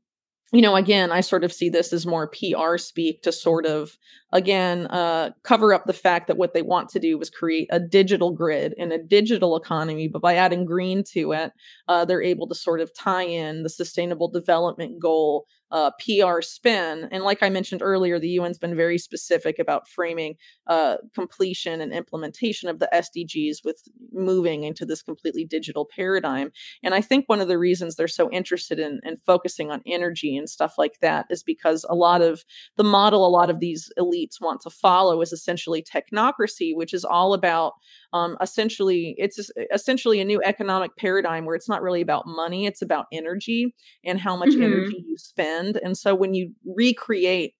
you 0.52 0.62
know, 0.62 0.76
again, 0.76 1.10
I 1.10 1.22
sort 1.22 1.42
of 1.42 1.52
see 1.52 1.68
this 1.68 1.92
as 1.92 2.06
more 2.06 2.28
PR 2.30 2.76
speak 2.78 3.22
to 3.22 3.32
sort 3.32 3.66
of, 3.66 3.98
again, 4.32 4.86
uh, 4.86 5.30
cover 5.42 5.74
up 5.74 5.86
the 5.86 5.92
fact 5.92 6.28
that 6.28 6.36
what 6.36 6.54
they 6.54 6.62
want 6.62 6.88
to 6.90 7.00
do 7.00 7.20
is 7.20 7.30
create 7.30 7.68
a 7.72 7.80
digital 7.80 8.30
grid 8.30 8.72
and 8.78 8.92
a 8.92 9.02
digital 9.02 9.56
economy. 9.56 10.06
But 10.06 10.22
by 10.22 10.36
adding 10.36 10.64
green 10.64 11.02
to 11.12 11.32
it, 11.32 11.52
uh, 11.88 12.04
they're 12.04 12.22
able 12.22 12.46
to 12.48 12.54
sort 12.54 12.80
of 12.80 12.94
tie 12.94 13.24
in 13.24 13.64
the 13.64 13.68
sustainable 13.68 14.28
development 14.28 15.00
goal 15.00 15.46
uh, 15.70 15.90
PR 15.98 16.40
spin. 16.40 17.08
And 17.10 17.24
like 17.24 17.42
I 17.42 17.48
mentioned 17.48 17.82
earlier, 17.82 18.18
the 18.18 18.38
UN's 18.38 18.58
been 18.58 18.76
very 18.76 18.98
specific 18.98 19.58
about 19.58 19.88
framing 19.88 20.36
uh, 20.66 20.96
completion 21.14 21.80
and 21.80 21.92
implementation 21.92 22.68
of 22.68 22.78
the 22.78 22.88
SDGs 22.92 23.64
with 23.64 23.82
moving 24.12 24.64
into 24.64 24.84
this 24.86 25.02
completely 25.02 25.44
digital 25.44 25.84
paradigm. 25.84 26.52
And 26.82 26.94
I 26.94 27.00
think 27.00 27.24
one 27.26 27.40
of 27.40 27.48
the 27.48 27.58
reasons 27.58 27.96
they're 27.96 28.08
so 28.08 28.30
interested 28.30 28.78
in, 28.78 29.00
in 29.04 29.16
focusing 29.16 29.70
on 29.70 29.82
energy 29.86 30.36
and 30.36 30.48
stuff 30.48 30.74
like 30.78 31.00
that 31.00 31.26
is 31.30 31.42
because 31.42 31.84
a 31.88 31.94
lot 31.94 32.22
of 32.22 32.44
the 32.76 32.84
model 32.84 33.26
a 33.26 33.28
lot 33.28 33.50
of 33.50 33.60
these 33.60 33.90
elites 33.98 34.40
want 34.40 34.60
to 34.62 34.70
follow 34.70 35.20
is 35.20 35.32
essentially 35.32 35.82
technocracy, 35.82 36.74
which 36.74 36.94
is 36.94 37.04
all 37.04 37.34
about 37.34 37.74
um, 38.16 38.36
essentially 38.40 39.14
it's 39.18 39.50
essentially 39.72 40.20
a 40.20 40.24
new 40.24 40.40
economic 40.44 40.96
paradigm 40.96 41.44
where 41.44 41.54
it's 41.54 41.68
not 41.68 41.82
really 41.82 42.00
about 42.00 42.24
money 42.26 42.66
it's 42.66 42.82
about 42.82 43.06
energy 43.12 43.74
and 44.04 44.20
how 44.20 44.36
much 44.36 44.50
mm-hmm. 44.50 44.62
energy 44.62 45.04
you 45.06 45.16
spend 45.18 45.78
and 45.82 45.96
so 45.96 46.14
when 46.14 46.34
you 46.34 46.52
recreate 46.64 47.54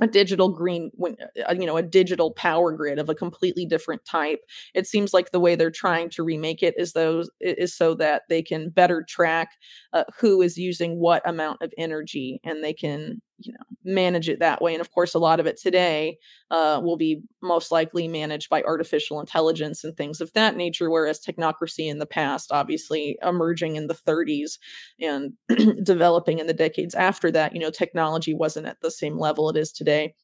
a 0.00 0.06
digital 0.06 0.48
green 0.48 0.90
when 0.94 1.16
uh, 1.48 1.52
you 1.52 1.66
know 1.66 1.76
a 1.76 1.82
digital 1.82 2.32
power 2.32 2.72
grid 2.72 2.98
of 2.98 3.10
a 3.10 3.14
completely 3.14 3.66
different 3.66 4.02
type 4.06 4.40
it 4.74 4.86
seems 4.86 5.12
like 5.12 5.30
the 5.30 5.40
way 5.40 5.54
they're 5.54 5.70
trying 5.70 6.08
to 6.08 6.22
remake 6.22 6.62
it 6.62 6.74
is 6.78 6.92
those 6.92 7.30
is 7.40 7.76
so 7.76 7.94
that 7.94 8.22
they 8.30 8.42
can 8.42 8.70
better 8.70 9.04
track 9.06 9.50
uh, 9.92 10.04
who 10.18 10.40
is 10.40 10.56
using 10.56 10.98
what 10.98 11.28
amount 11.28 11.60
of 11.60 11.72
energy 11.76 12.40
and 12.42 12.64
they 12.64 12.72
can 12.72 13.20
you 13.38 13.52
know 13.52 13.58
manage 13.84 14.28
it 14.28 14.38
that 14.38 14.62
way 14.62 14.74
and 14.74 14.80
of 14.80 14.90
course 14.92 15.14
a 15.14 15.18
lot 15.18 15.40
of 15.40 15.46
it 15.46 15.58
today 15.60 16.16
uh, 16.50 16.80
will 16.82 16.96
be 16.96 17.20
most 17.42 17.72
likely 17.72 18.06
managed 18.06 18.48
by 18.48 18.62
artificial 18.62 19.18
intelligence 19.18 19.82
and 19.82 19.96
things 19.96 20.20
of 20.20 20.32
that 20.34 20.56
nature 20.56 20.90
whereas 20.90 21.20
technocracy 21.20 21.88
in 21.88 21.98
the 21.98 22.06
past 22.06 22.52
obviously 22.52 23.18
emerging 23.22 23.76
in 23.76 23.86
the 23.86 23.94
30s 23.94 24.58
and 25.00 25.32
developing 25.84 26.38
in 26.38 26.46
the 26.46 26.54
decades 26.54 26.94
after 26.94 27.30
that 27.30 27.54
you 27.54 27.60
know 27.60 27.70
technology 27.70 28.34
wasn't 28.34 28.66
at 28.66 28.80
the 28.80 28.90
same 28.90 29.18
level 29.18 29.48
it 29.48 29.56
is 29.56 29.72
today 29.72 30.14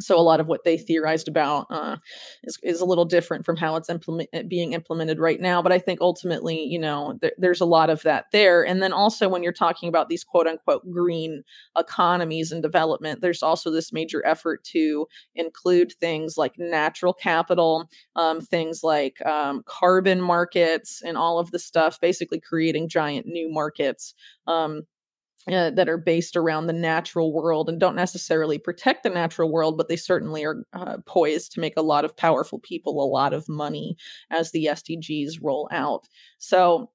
so 0.00 0.18
a 0.18 0.22
lot 0.22 0.40
of 0.40 0.46
what 0.46 0.64
they 0.64 0.76
theorized 0.76 1.28
about 1.28 1.66
uh, 1.70 1.96
is, 2.44 2.58
is 2.62 2.80
a 2.80 2.84
little 2.84 3.04
different 3.04 3.44
from 3.44 3.56
how 3.56 3.76
it's 3.76 3.88
implement, 3.90 4.28
eh, 4.32 4.42
being 4.42 4.72
implemented 4.72 5.18
right 5.18 5.40
now 5.40 5.62
but 5.62 5.72
i 5.72 5.78
think 5.78 6.00
ultimately 6.00 6.62
you 6.62 6.78
know 6.78 7.16
th- 7.20 7.34
there's 7.38 7.60
a 7.60 7.66
lot 7.66 7.90
of 7.90 8.02
that 8.02 8.26
there 8.32 8.64
and 8.64 8.82
then 8.82 8.92
also 8.92 9.28
when 9.28 9.42
you're 9.42 9.52
talking 9.52 9.88
about 9.88 10.08
these 10.08 10.24
quote 10.24 10.46
unquote 10.46 10.82
green 10.90 11.42
economies 11.78 12.52
and 12.52 12.62
development 12.62 13.20
there's 13.20 13.42
also 13.42 13.70
this 13.70 13.92
major 13.92 14.24
effort 14.26 14.62
to 14.64 15.06
include 15.34 15.92
things 16.00 16.36
like 16.36 16.54
natural 16.58 17.12
capital 17.12 17.88
um, 18.16 18.40
things 18.40 18.80
like 18.82 19.24
um, 19.26 19.62
carbon 19.66 20.20
markets 20.20 21.02
and 21.04 21.16
all 21.16 21.38
of 21.38 21.50
the 21.50 21.58
stuff 21.58 22.00
basically 22.00 22.40
creating 22.40 22.88
giant 22.88 23.26
new 23.26 23.52
markets 23.52 24.14
um, 24.46 24.82
uh, 25.48 25.70
that 25.70 25.88
are 25.88 25.96
based 25.96 26.36
around 26.36 26.66
the 26.66 26.72
natural 26.72 27.32
world 27.32 27.68
and 27.68 27.80
don't 27.80 27.96
necessarily 27.96 28.58
protect 28.58 29.02
the 29.02 29.10
natural 29.10 29.50
world, 29.50 29.76
but 29.76 29.88
they 29.88 29.96
certainly 29.96 30.44
are 30.44 30.64
uh, 30.72 30.98
poised 31.06 31.52
to 31.52 31.60
make 31.60 31.74
a 31.76 31.82
lot 31.82 32.04
of 32.04 32.16
powerful 32.16 32.58
people 32.58 33.02
a 33.02 33.06
lot 33.06 33.32
of 33.32 33.48
money 33.48 33.96
as 34.30 34.50
the 34.50 34.66
SDGs 34.66 35.38
roll 35.40 35.68
out. 35.72 36.08
So 36.38 36.90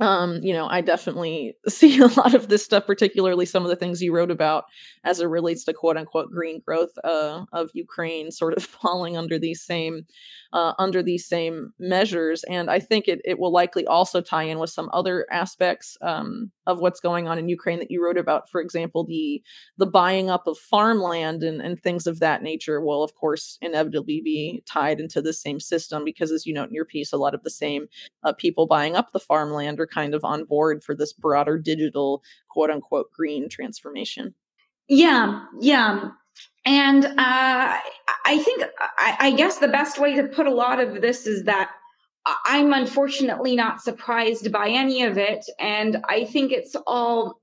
um 0.00 0.40
you 0.42 0.52
know 0.52 0.66
i 0.66 0.80
definitely 0.80 1.54
see 1.68 1.98
a 2.00 2.06
lot 2.06 2.34
of 2.34 2.48
this 2.48 2.64
stuff 2.64 2.86
particularly 2.86 3.46
some 3.46 3.62
of 3.62 3.68
the 3.68 3.76
things 3.76 4.02
you 4.02 4.12
wrote 4.14 4.30
about 4.30 4.64
as 5.04 5.20
it 5.20 5.26
relates 5.26 5.64
to 5.64 5.72
quote 5.72 5.96
unquote 5.96 6.30
green 6.30 6.60
growth 6.66 6.90
uh, 7.04 7.44
of 7.52 7.70
ukraine 7.74 8.30
sort 8.30 8.54
of 8.56 8.64
falling 8.82 9.16
under 9.16 9.38
these 9.38 9.62
same 9.62 10.04
uh, 10.52 10.72
under 10.78 11.02
these 11.02 11.26
same 11.26 11.72
measures 11.78 12.44
and 12.44 12.70
i 12.70 12.80
think 12.80 13.06
it, 13.06 13.20
it 13.24 13.38
will 13.38 13.52
likely 13.52 13.86
also 13.86 14.20
tie 14.20 14.42
in 14.42 14.58
with 14.58 14.70
some 14.70 14.90
other 14.92 15.26
aspects 15.30 15.96
um, 16.02 16.50
of 16.66 16.80
what's 16.80 17.00
going 17.00 17.28
on 17.28 17.38
in 17.38 17.48
ukraine 17.48 17.78
that 17.78 17.90
you 17.90 18.04
wrote 18.04 18.18
about 18.18 18.50
for 18.50 18.60
example 18.60 19.04
the 19.04 19.42
the 19.78 19.86
buying 19.86 20.28
up 20.28 20.46
of 20.46 20.58
farmland 20.58 21.42
and, 21.42 21.60
and 21.60 21.80
things 21.80 22.06
of 22.06 22.18
that 22.18 22.42
nature 22.42 22.80
will 22.80 23.02
of 23.02 23.14
course 23.14 23.58
inevitably 23.62 24.20
be 24.24 24.62
tied 24.66 24.98
into 24.98 25.22
the 25.22 25.32
same 25.32 25.60
system 25.60 26.04
because 26.04 26.32
as 26.32 26.46
you 26.46 26.52
note 26.52 26.68
in 26.68 26.74
your 26.74 26.84
piece 26.84 27.12
a 27.12 27.16
lot 27.16 27.34
of 27.34 27.42
the 27.44 27.50
same 27.50 27.86
uh, 28.24 28.32
people 28.32 28.66
buying 28.66 28.96
up 28.96 29.12
the 29.12 29.20
farmland 29.20 29.78
are 29.84 29.86
kind 29.86 30.14
of 30.14 30.24
on 30.24 30.44
board 30.44 30.82
for 30.82 30.94
this 30.94 31.12
broader 31.12 31.58
digital 31.58 32.22
quote 32.48 32.70
unquote 32.70 33.12
green 33.12 33.48
transformation. 33.48 34.34
Yeah, 34.88 35.44
yeah. 35.60 36.10
And 36.66 37.04
uh, 37.04 37.10
I 37.18 38.38
think, 38.38 38.64
I, 38.98 39.16
I 39.20 39.30
guess 39.32 39.58
the 39.58 39.68
best 39.68 39.98
way 39.98 40.14
to 40.16 40.24
put 40.24 40.46
a 40.46 40.54
lot 40.54 40.80
of 40.80 41.00
this 41.00 41.26
is 41.26 41.44
that 41.44 41.70
I'm 42.46 42.72
unfortunately 42.72 43.54
not 43.54 43.82
surprised 43.82 44.50
by 44.50 44.68
any 44.70 45.02
of 45.02 45.18
it. 45.18 45.44
And 45.60 46.02
I 46.08 46.24
think 46.24 46.52
it's 46.52 46.74
all 46.86 47.40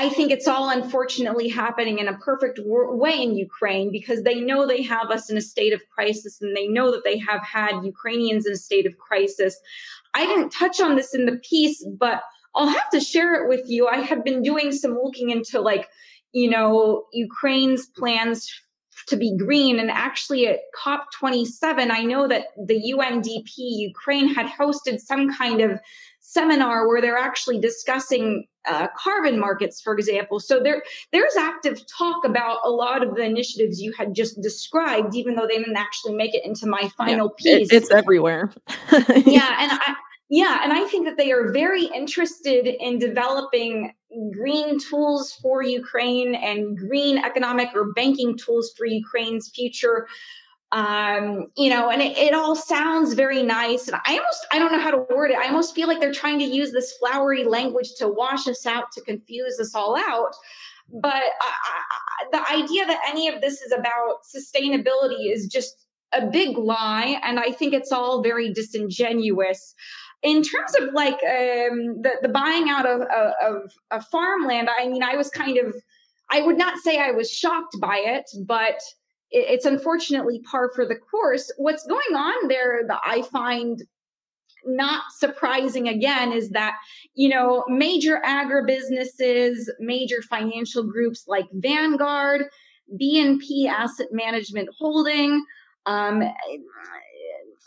I 0.00 0.08
think 0.10 0.30
it's 0.30 0.46
all 0.46 0.70
unfortunately 0.70 1.48
happening 1.48 1.98
in 1.98 2.06
a 2.06 2.16
perfect 2.18 2.60
way 2.62 3.20
in 3.20 3.36
Ukraine 3.36 3.90
because 3.90 4.22
they 4.22 4.40
know 4.40 4.64
they 4.64 4.82
have 4.82 5.10
us 5.10 5.28
in 5.28 5.36
a 5.36 5.40
state 5.40 5.72
of 5.72 5.82
crisis 5.92 6.40
and 6.40 6.56
they 6.56 6.68
know 6.68 6.92
that 6.92 7.02
they 7.02 7.18
have 7.18 7.42
had 7.42 7.82
Ukrainians 7.82 8.46
in 8.46 8.52
a 8.52 8.56
state 8.56 8.86
of 8.86 8.96
crisis. 8.96 9.58
I 10.14 10.24
didn't 10.24 10.50
touch 10.50 10.80
on 10.80 10.94
this 10.94 11.16
in 11.16 11.26
the 11.26 11.40
piece, 11.42 11.84
but 11.98 12.22
I'll 12.54 12.68
have 12.68 12.90
to 12.90 13.00
share 13.00 13.42
it 13.42 13.48
with 13.48 13.68
you. 13.68 13.88
I 13.88 13.96
have 13.96 14.24
been 14.24 14.40
doing 14.40 14.70
some 14.70 14.96
looking 15.02 15.30
into 15.30 15.60
like, 15.60 15.88
you 16.30 16.48
know, 16.48 17.06
Ukraine's 17.12 17.86
plans 17.86 18.48
to 19.08 19.16
be 19.16 19.36
green. 19.36 19.78
And 19.78 19.90
actually, 19.90 20.46
at 20.46 20.60
COP27, 20.84 21.90
I 21.90 22.04
know 22.04 22.28
that 22.28 22.46
the 22.56 22.94
UNDP 22.94 23.52
Ukraine 23.56 24.32
had 24.34 24.46
hosted 24.46 25.00
some 25.00 25.32
kind 25.32 25.60
of 25.60 25.80
seminar 26.20 26.86
where 26.86 27.00
they're 27.00 27.16
actually 27.16 27.58
discussing 27.58 28.46
uh, 28.68 28.88
carbon 28.98 29.38
markets, 29.38 29.80
for 29.80 29.94
example. 29.94 30.38
So 30.40 30.60
there, 30.62 30.82
there's 31.10 31.36
active 31.36 31.80
talk 31.86 32.24
about 32.24 32.58
a 32.64 32.70
lot 32.70 33.02
of 33.02 33.14
the 33.14 33.22
initiatives 33.22 33.80
you 33.80 33.92
had 33.96 34.14
just 34.14 34.40
described, 34.42 35.14
even 35.14 35.36
though 35.36 35.46
they 35.46 35.56
didn't 35.56 35.76
actually 35.76 36.14
make 36.14 36.34
it 36.34 36.44
into 36.44 36.66
my 36.66 36.90
final 36.96 37.34
yeah, 37.38 37.58
piece. 37.58 37.72
It, 37.72 37.76
it's 37.76 37.90
everywhere. 37.90 38.52
yeah, 38.92 39.56
and 39.58 39.72
I, 39.72 39.94
yeah, 40.28 40.60
and 40.62 40.72
I 40.72 40.84
think 40.84 41.06
that 41.06 41.16
they 41.16 41.32
are 41.32 41.50
very 41.50 41.86
interested 41.86 42.66
in 42.66 42.98
developing 42.98 43.94
green 44.32 44.78
tools 44.78 45.32
for 45.42 45.62
Ukraine 45.62 46.34
and 46.34 46.76
green 46.76 47.18
economic 47.18 47.70
or 47.74 47.92
banking 47.92 48.36
tools 48.36 48.72
for 48.76 48.86
Ukraine's 48.86 49.50
future. 49.50 50.06
Um 50.70 51.46
you 51.56 51.70
know 51.70 51.88
and 51.90 52.02
it, 52.02 52.16
it, 52.18 52.34
all 52.34 52.54
sounds 52.54 53.14
very 53.14 53.42
nice. 53.42 53.88
And 53.88 53.98
i 54.04 54.12
almost 54.18 54.46
i 54.52 54.58
don't 54.58 54.70
know 54.70 54.80
how 54.80 54.90
to 54.90 55.06
word 55.14 55.30
it. 55.30 55.38
I 55.38 55.46
almost 55.46 55.74
feel 55.74 55.88
like 55.88 55.98
they're 55.98 56.12
trying 56.12 56.38
to 56.40 56.44
use 56.44 56.72
this 56.72 56.92
flowery 56.98 57.44
language 57.44 57.94
to 57.98 58.08
wash 58.08 58.46
us 58.46 58.66
out 58.66 58.92
to 58.92 59.00
confuse 59.00 59.58
us 59.58 59.74
all 59.74 59.96
out. 59.96 60.34
But 60.90 61.22
I, 61.40 61.52
I, 61.70 62.24
the 62.32 62.50
idea 62.50 62.86
that 62.86 63.00
any 63.08 63.28
of 63.28 63.40
this 63.40 63.62
is 63.62 63.72
about 63.72 64.24
sustainability 64.36 65.32
is 65.32 65.46
just 65.46 65.86
a 66.12 66.26
big 66.26 66.58
lie. 66.58 67.18
And 67.22 67.38
i 67.38 67.50
think 67.50 67.72
it's 67.72 67.92
all 67.92 68.22
very 68.22 68.52
disingenuous 68.52 69.74
in 70.22 70.42
terms 70.42 70.74
of 70.80 70.92
like 70.94 71.14
um 71.14 72.02
the, 72.02 72.10
the 72.22 72.28
buying 72.28 72.68
out 72.68 72.86
of, 72.86 73.02
of, 73.42 73.72
of 73.90 74.04
farmland 74.06 74.68
i 74.78 74.88
mean 74.88 75.02
i 75.02 75.16
was 75.16 75.30
kind 75.30 75.58
of 75.58 75.74
i 76.30 76.42
would 76.42 76.58
not 76.58 76.78
say 76.78 76.98
i 77.00 77.10
was 77.10 77.30
shocked 77.30 77.76
by 77.80 77.96
it 77.98 78.24
but 78.46 78.80
it's 79.30 79.64
unfortunately 79.64 80.40
par 80.50 80.70
for 80.74 80.86
the 80.86 80.96
course. 80.96 81.52
What's 81.58 81.86
going 81.86 82.16
on 82.16 82.48
there 82.48 82.82
that 82.86 83.00
I 83.04 83.22
find 83.22 83.82
not 84.64 85.02
surprising 85.18 85.88
again 85.88 86.32
is 86.32 86.50
that 86.50 86.74
you 87.14 87.28
know 87.28 87.64
major 87.68 88.20
agribusinesses 88.26 89.68
major 89.78 90.20
financial 90.28 90.82
groups 90.82 91.24
like 91.28 91.46
vanguard 91.52 92.44
bnp 93.00 93.66
asset 93.68 94.08
management 94.10 94.68
holding 94.76 95.42
um, 95.86 96.22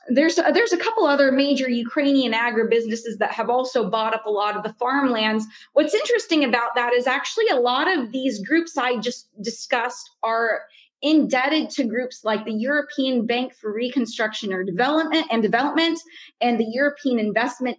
there's 0.09 0.35
there's 0.35 0.73
a 0.73 0.77
couple 0.77 1.05
other 1.05 1.31
major 1.31 1.69
Ukrainian 1.69 2.33
agribusinesses 2.33 3.17
that 3.19 3.31
have 3.31 3.49
also 3.49 3.89
bought 3.89 4.13
up 4.13 4.25
a 4.25 4.31
lot 4.31 4.57
of 4.57 4.63
the 4.63 4.73
farmlands. 4.73 5.45
What's 5.73 5.93
interesting 5.93 6.43
about 6.43 6.75
that 6.75 6.93
is 6.93 7.07
actually 7.07 7.47
a 7.49 7.55
lot 7.55 7.87
of 7.87 8.11
these 8.11 8.43
groups 8.45 8.77
I 8.77 8.97
just 8.97 9.29
discussed 9.41 10.09
are 10.23 10.61
indebted 11.01 11.69
to 11.71 11.83
groups 11.83 12.23
like 12.23 12.45
the 12.45 12.53
European 12.53 13.25
Bank 13.25 13.53
for 13.53 13.73
Reconstruction 13.73 14.53
or 14.53 14.63
Development 14.63 15.25
and 15.31 15.41
Development 15.41 15.99
and 16.41 16.59
the 16.59 16.67
European 16.67 17.19
Investment 17.19 17.77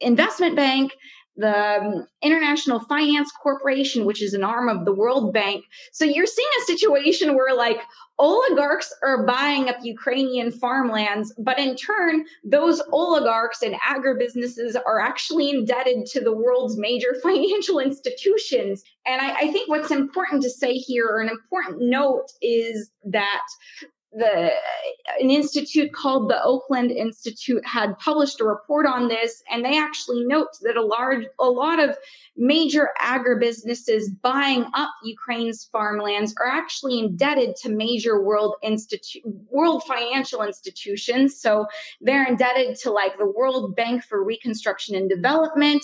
Investment 0.00 0.56
Bank, 0.56 0.96
the 1.36 1.80
um, 1.80 2.06
International 2.22 2.80
Finance 2.80 3.32
Corporation, 3.42 4.04
which 4.04 4.22
is 4.22 4.34
an 4.34 4.44
arm 4.44 4.68
of 4.68 4.84
the 4.84 4.92
World 4.92 5.32
Bank. 5.32 5.64
So 5.92 6.04
you're 6.04 6.26
seeing 6.26 6.48
a 6.60 6.66
situation 6.66 7.34
where 7.34 7.56
like 7.56 7.80
oligarchs 8.18 8.94
are 9.02 9.26
buying 9.26 9.68
up 9.68 9.76
Ukrainian 9.82 10.52
farmlands, 10.52 11.34
but 11.38 11.58
in 11.58 11.74
turn, 11.74 12.24
those 12.44 12.82
oligarchs 12.92 13.62
and 13.62 13.74
agribusinesses 13.76 14.76
are 14.86 15.00
actually 15.00 15.50
indebted 15.50 16.06
to 16.06 16.20
the 16.20 16.32
world's 16.32 16.76
major 16.78 17.14
financial 17.22 17.78
institutions. 17.78 18.82
And 19.06 19.20
I, 19.20 19.34
I 19.34 19.52
think 19.52 19.68
what's 19.68 19.90
important 19.90 20.42
to 20.42 20.50
say 20.50 20.74
here, 20.74 21.06
or 21.06 21.20
an 21.20 21.28
important 21.28 21.80
note, 21.80 22.26
is 22.40 22.90
that 23.04 23.46
the 24.12 24.50
an 25.20 25.30
institute 25.30 25.92
called 25.92 26.28
the 26.28 26.42
Oakland 26.42 26.90
Institute 26.90 27.64
had 27.66 27.98
published 27.98 28.40
a 28.40 28.44
report 28.44 28.86
on 28.86 29.08
this, 29.08 29.42
and 29.50 29.64
they 29.64 29.78
actually 29.78 30.24
note 30.24 30.48
that 30.62 30.76
a 30.76 30.84
large 30.84 31.24
a 31.38 31.44
lot 31.44 31.78
of 31.80 31.96
major 32.36 32.90
agribusinesses 33.00 34.04
buying 34.22 34.66
up 34.74 34.90
Ukraine's 35.04 35.68
farmlands 35.72 36.34
are 36.38 36.46
actually 36.46 36.98
indebted 36.98 37.56
to 37.56 37.70
major 37.70 38.22
world 38.22 38.54
institute 38.62 39.22
world 39.50 39.82
financial 39.84 40.42
institutions. 40.42 41.40
So 41.40 41.66
they're 42.00 42.26
indebted 42.26 42.76
to 42.80 42.90
like 42.90 43.18
the 43.18 43.26
World 43.26 43.74
Bank 43.76 44.04
for 44.04 44.22
Reconstruction 44.22 44.94
and 44.94 45.08
Development, 45.08 45.82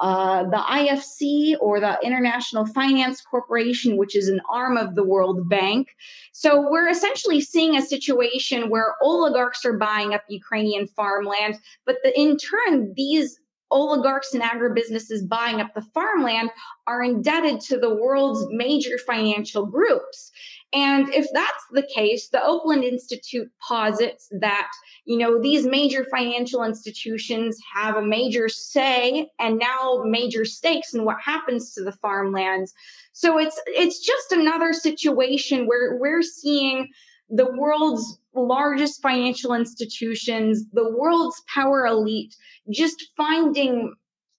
uh, 0.00 0.44
the 0.44 0.56
IFC 0.56 1.56
or 1.60 1.80
the 1.80 1.98
International 2.02 2.66
Finance 2.66 3.20
Corporation, 3.20 3.96
which 3.96 4.16
is 4.16 4.28
an 4.28 4.40
arm 4.50 4.76
of 4.76 4.94
the 4.94 5.04
World 5.04 5.48
Bank. 5.48 5.88
So 6.32 6.68
we're 6.70 6.88
essentially 6.88 7.40
seeing 7.40 7.76
a 7.76 7.82
situation 7.82 8.70
where 8.70 8.94
oligarchs 9.02 9.64
are 9.64 9.76
buying 9.76 10.14
up 10.14 10.22
Ukrainian 10.28 10.86
farmland, 10.86 11.56
but 11.84 11.96
the, 12.02 12.18
in 12.18 12.36
turn, 12.36 12.92
these 12.96 13.40
oligarchs 13.70 14.32
and 14.32 14.42
agribusinesses 14.42 15.28
buying 15.28 15.60
up 15.60 15.74
the 15.74 15.82
farmland 15.82 16.50
are 16.86 17.02
indebted 17.02 17.60
to 17.60 17.78
the 17.78 17.94
world's 17.94 18.46
major 18.50 18.96
financial 19.06 19.66
groups. 19.66 20.30
And 20.74 21.08
if 21.14 21.26
that's 21.32 21.64
the 21.72 21.88
case, 21.94 22.28
the 22.28 22.44
Oakland 22.44 22.84
Institute 22.84 23.50
posits 23.66 24.28
that, 24.40 24.68
you 25.06 25.16
know, 25.16 25.40
these 25.40 25.66
major 25.66 26.04
financial 26.10 26.62
institutions 26.62 27.58
have 27.74 27.96
a 27.96 28.02
major 28.02 28.50
say 28.50 29.30
and 29.38 29.58
now 29.58 30.02
major 30.04 30.44
stakes 30.44 30.92
in 30.92 31.06
what 31.06 31.16
happens 31.24 31.72
to 31.72 31.82
the 31.82 31.92
farmlands. 31.92 32.74
So 33.12 33.38
it's 33.38 33.58
it's 33.66 33.98
just 33.98 34.32
another 34.32 34.74
situation 34.74 35.66
where 35.66 35.96
we're 35.96 36.22
seeing 36.22 36.88
the 37.30 37.50
world's 37.56 38.18
largest 38.34 39.00
financial 39.00 39.54
institutions, 39.54 40.64
the 40.72 40.94
world's 40.96 41.42
power 41.52 41.86
elite, 41.86 42.34
just 42.70 43.10
finding 43.16 43.94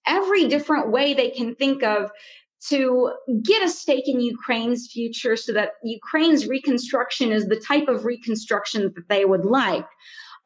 every 0.06 0.48
different 0.48 0.90
way 0.90 1.12
they 1.12 1.30
can 1.30 1.54
think 1.54 1.82
of 1.82 2.10
to 2.68 3.12
get 3.42 3.62
a 3.62 3.68
stake 3.68 4.06
in 4.06 4.20
Ukraine's 4.20 4.90
future 4.92 5.36
so 5.36 5.52
that 5.52 5.72
Ukraine's 5.82 6.46
reconstruction 6.46 7.32
is 7.32 7.46
the 7.46 7.56
type 7.56 7.88
of 7.88 8.04
reconstruction 8.04 8.92
that 8.94 9.08
they 9.08 9.24
would 9.24 9.44
like. 9.44 9.86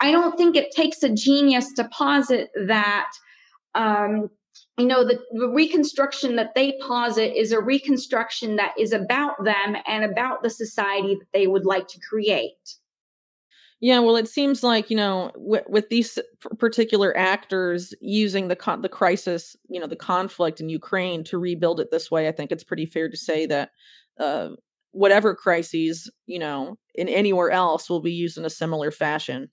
I 0.01 0.13
don't 0.13 0.37
think 0.37 0.57
it 0.57 0.71
takes 0.71 1.03
a 1.03 1.09
genius 1.09 1.73
to 1.75 1.89
posit 1.89 2.51
that. 2.67 3.11
Um, 3.75 4.31
you 4.79 4.87
know, 4.87 5.05
the, 5.05 5.21
the 5.33 5.49
reconstruction 5.49 6.37
that 6.37 6.55
they 6.55 6.79
posit 6.81 7.37
is 7.37 7.53
a 7.53 7.61
reconstruction 7.61 8.57
that 8.57 8.75
is 8.79 8.93
about 8.93 9.45
them 9.45 9.77
and 9.87 10.05
about 10.05 10.43
the 10.43 10.51
society 10.51 11.15
that 11.15 11.29
they 11.33 11.47
would 11.47 11.65
like 11.65 11.89
to 11.89 12.01
create. 12.09 12.77
Yeah, 13.85 13.99
well, 13.99 14.17
it 14.17 14.29
seems 14.29 14.63
like 14.63 14.89
you 14.89 14.97
know, 14.97 15.31
with 15.37 15.91
these 15.91 16.19
particular 16.59 17.15
actors 17.19 17.93
using 18.01 18.49
the 18.49 18.57
con- 18.57 18.81
the 18.81 18.89
crisis, 18.89 19.57
you 19.69 19.79
know, 19.79 19.87
the 19.87 19.95
conflict 19.95 20.59
in 20.59 20.71
Ukraine 20.71 21.23
to 21.25 21.37
rebuild 21.39 21.81
it 21.81 21.91
this 21.91 22.11
way, 22.11 22.27
I 22.27 22.33
think 22.33 22.51
it's 22.51 22.65
pretty 22.65 22.87
fair 22.87 23.11
to 23.11 23.17
say 23.19 23.45
that 23.45 23.73
uh, 24.19 24.51
whatever 24.93 25.35
crises, 25.35 26.11
you 26.27 26.39
know, 26.39 26.79
in 26.95 27.11
anywhere 27.11 27.51
else 27.51 27.91
will 27.91 28.01
be 28.01 28.13
used 28.13 28.39
in 28.39 28.47
a 28.47 28.51
similar 28.51 28.91
fashion 28.91 29.51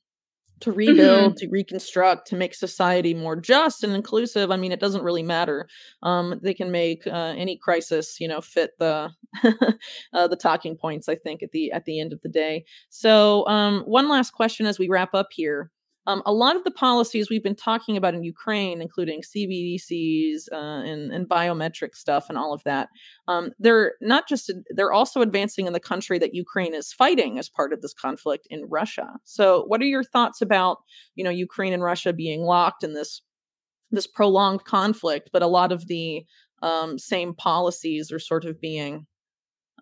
to 0.62 0.72
rebuild, 0.72 1.34
mm-hmm. 1.34 1.46
to 1.46 1.50
reconstruct, 1.50 2.28
to 2.28 2.36
make 2.36 2.54
society 2.54 3.14
more 3.14 3.36
just 3.36 3.84
and 3.84 3.94
inclusive. 3.94 4.52
I 4.52 4.58
mean, 4.58 4.72
it 4.72 4.80
doesn't 4.80 5.04
really 5.04 5.24
matter. 5.24 5.68
Um, 6.04 6.40
they 6.42 6.54
can 6.54 6.72
make 6.72 7.06
uh, 7.06 7.34
any 7.38 7.58
crisis, 7.58 8.20
you 8.20 8.28
know, 8.28 8.42
fit 8.42 8.72
the 8.80 9.12
uh, 10.14 10.28
the 10.28 10.36
talking 10.36 10.78
points. 10.78 11.10
I 11.10 11.16
think 11.16 11.44
at 11.44 11.52
the 11.52 11.72
at 11.72 11.86
the 11.86 12.00
end 12.00 12.14
of 12.14 12.22
the 12.22 12.30
day. 12.30 12.66
So, 12.90 13.46
um, 13.48 13.82
one 13.86 14.10
last 14.10 14.32
question 14.32 14.66
as 14.66 14.80
we 14.80 14.88
wrap 14.88 15.14
up 15.14 15.30
here. 15.32 15.72
Um, 16.08 16.24
a 16.26 16.34
lot 16.34 16.56
of 16.56 16.64
the 16.64 16.72
policies 16.72 17.30
we've 17.30 17.44
been 17.44 17.56
talking 17.56 17.96
about 17.96 18.16
in 18.16 18.24
Ukraine, 18.24 18.82
including 18.82 19.22
CBDCs 19.22 20.52
uh, 20.52 20.56
and, 20.56 21.12
and, 21.12 21.30
biometric 21.30 21.96
stuff 21.96 22.26
and 22.28 22.40
all 22.40 22.54
of 22.54 22.64
that, 22.64 22.90
um, 23.28 23.52
they're 23.60 23.94
not 24.02 24.28
just 24.28 24.52
they're 24.76 24.92
also 24.92 25.22
advancing 25.22 25.68
in 25.68 25.74
the 25.74 25.80
country 25.80 26.18
that 26.18 26.34
Ukraine 26.34 26.74
is 26.74 26.92
fighting 26.92 27.38
as 27.38 27.50
part 27.50 27.72
of 27.72 27.82
this 27.82 27.94
conflict 27.94 28.48
in 28.50 28.66
Russia. 28.68 29.10
So, 29.26 29.64
what 29.68 29.82
are 29.82 29.86
your 29.86 30.04
thoughts 30.04 30.42
about 30.42 30.80
you 31.16 31.24
know 31.24 31.30
Ukraine 31.30 31.74
and 31.74 31.84
Russia 31.84 32.14
being 32.14 32.42
locked 32.42 32.84
in 32.84 32.94
this 32.94 33.22
this 33.92 34.08
prolonged 34.08 34.66
conflict, 34.66 35.30
but 35.32 35.44
a 35.44 35.48
lot 35.48 35.72
of 35.72 35.88
the 35.88 36.26
um, 36.64 36.98
same 36.98 37.36
policies 37.36 38.12
are 38.12 38.20
sort 38.20 38.46
of 38.46 38.60
being 38.60 39.06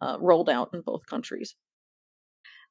uh, 0.01 0.17
rolled 0.19 0.49
out 0.49 0.69
in 0.73 0.81
both 0.81 1.05
countries? 1.05 1.55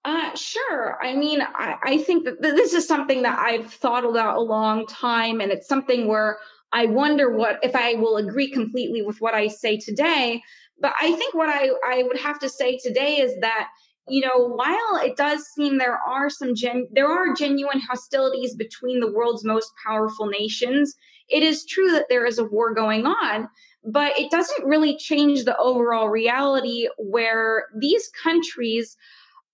Uh, 0.05 0.35
sure. 0.35 0.97
I 1.03 1.15
mean, 1.15 1.41
I, 1.43 1.77
I 1.83 1.99
think 1.99 2.25
that 2.25 2.41
this 2.41 2.73
is 2.73 2.87
something 2.87 3.23
that 3.23 3.39
I've 3.39 3.73
thought 3.73 4.05
about 4.05 4.37
a 4.37 4.41
long 4.41 4.87
time, 4.87 5.41
and 5.41 5.51
it's 5.51 5.69
something 5.69 6.07
where 6.07 6.39
I 6.73 6.87
wonder 6.87 7.37
what 7.37 7.59
if 7.63 7.75
I 7.75 7.95
will 7.95 8.17
agree 8.17 8.51
completely 8.51 9.03
with 9.03 9.21
what 9.21 9.35
I 9.35 9.49
say 9.49 9.77
today. 9.79 10.43
But 10.81 10.95
I 11.01 11.13
think 11.13 11.35
what 11.35 11.49
I, 11.49 11.71
I 11.85 12.05
would 12.05 12.19
have 12.21 12.39
to 12.41 12.49
say 12.49 12.79
today 12.83 13.17
is 13.17 13.35
that 13.41 13.69
you 14.11 14.23
know, 14.23 14.49
while 14.49 15.03
it 15.05 15.17
does 15.19 15.45
seem 15.55 15.77
there 15.77 15.99
are 16.09 16.31
some 16.31 16.55
gen, 16.55 16.89
there 16.93 17.09
are 17.09 17.35
genuine 17.35 17.81
hostilities 17.81 18.55
between 18.55 19.01
the 19.01 19.13
world's 19.13 19.45
most 19.45 19.71
powerful 19.87 20.27
nations, 20.29 20.95
it 21.29 21.43
is 21.43 21.67
true 21.67 21.91
that 21.93 22.07
there 22.09 22.25
is 22.25 22.39
a 22.39 22.45
war 22.45 22.73
going 22.73 23.05
on, 23.05 23.49
but 23.85 24.19
it 24.19 24.31
doesn't 24.31 24.67
really 24.67 24.97
change 24.97 25.45
the 25.45 25.57
overall 25.59 26.09
reality 26.09 26.89
where 26.97 27.67
these 27.79 28.09
countries 28.23 28.97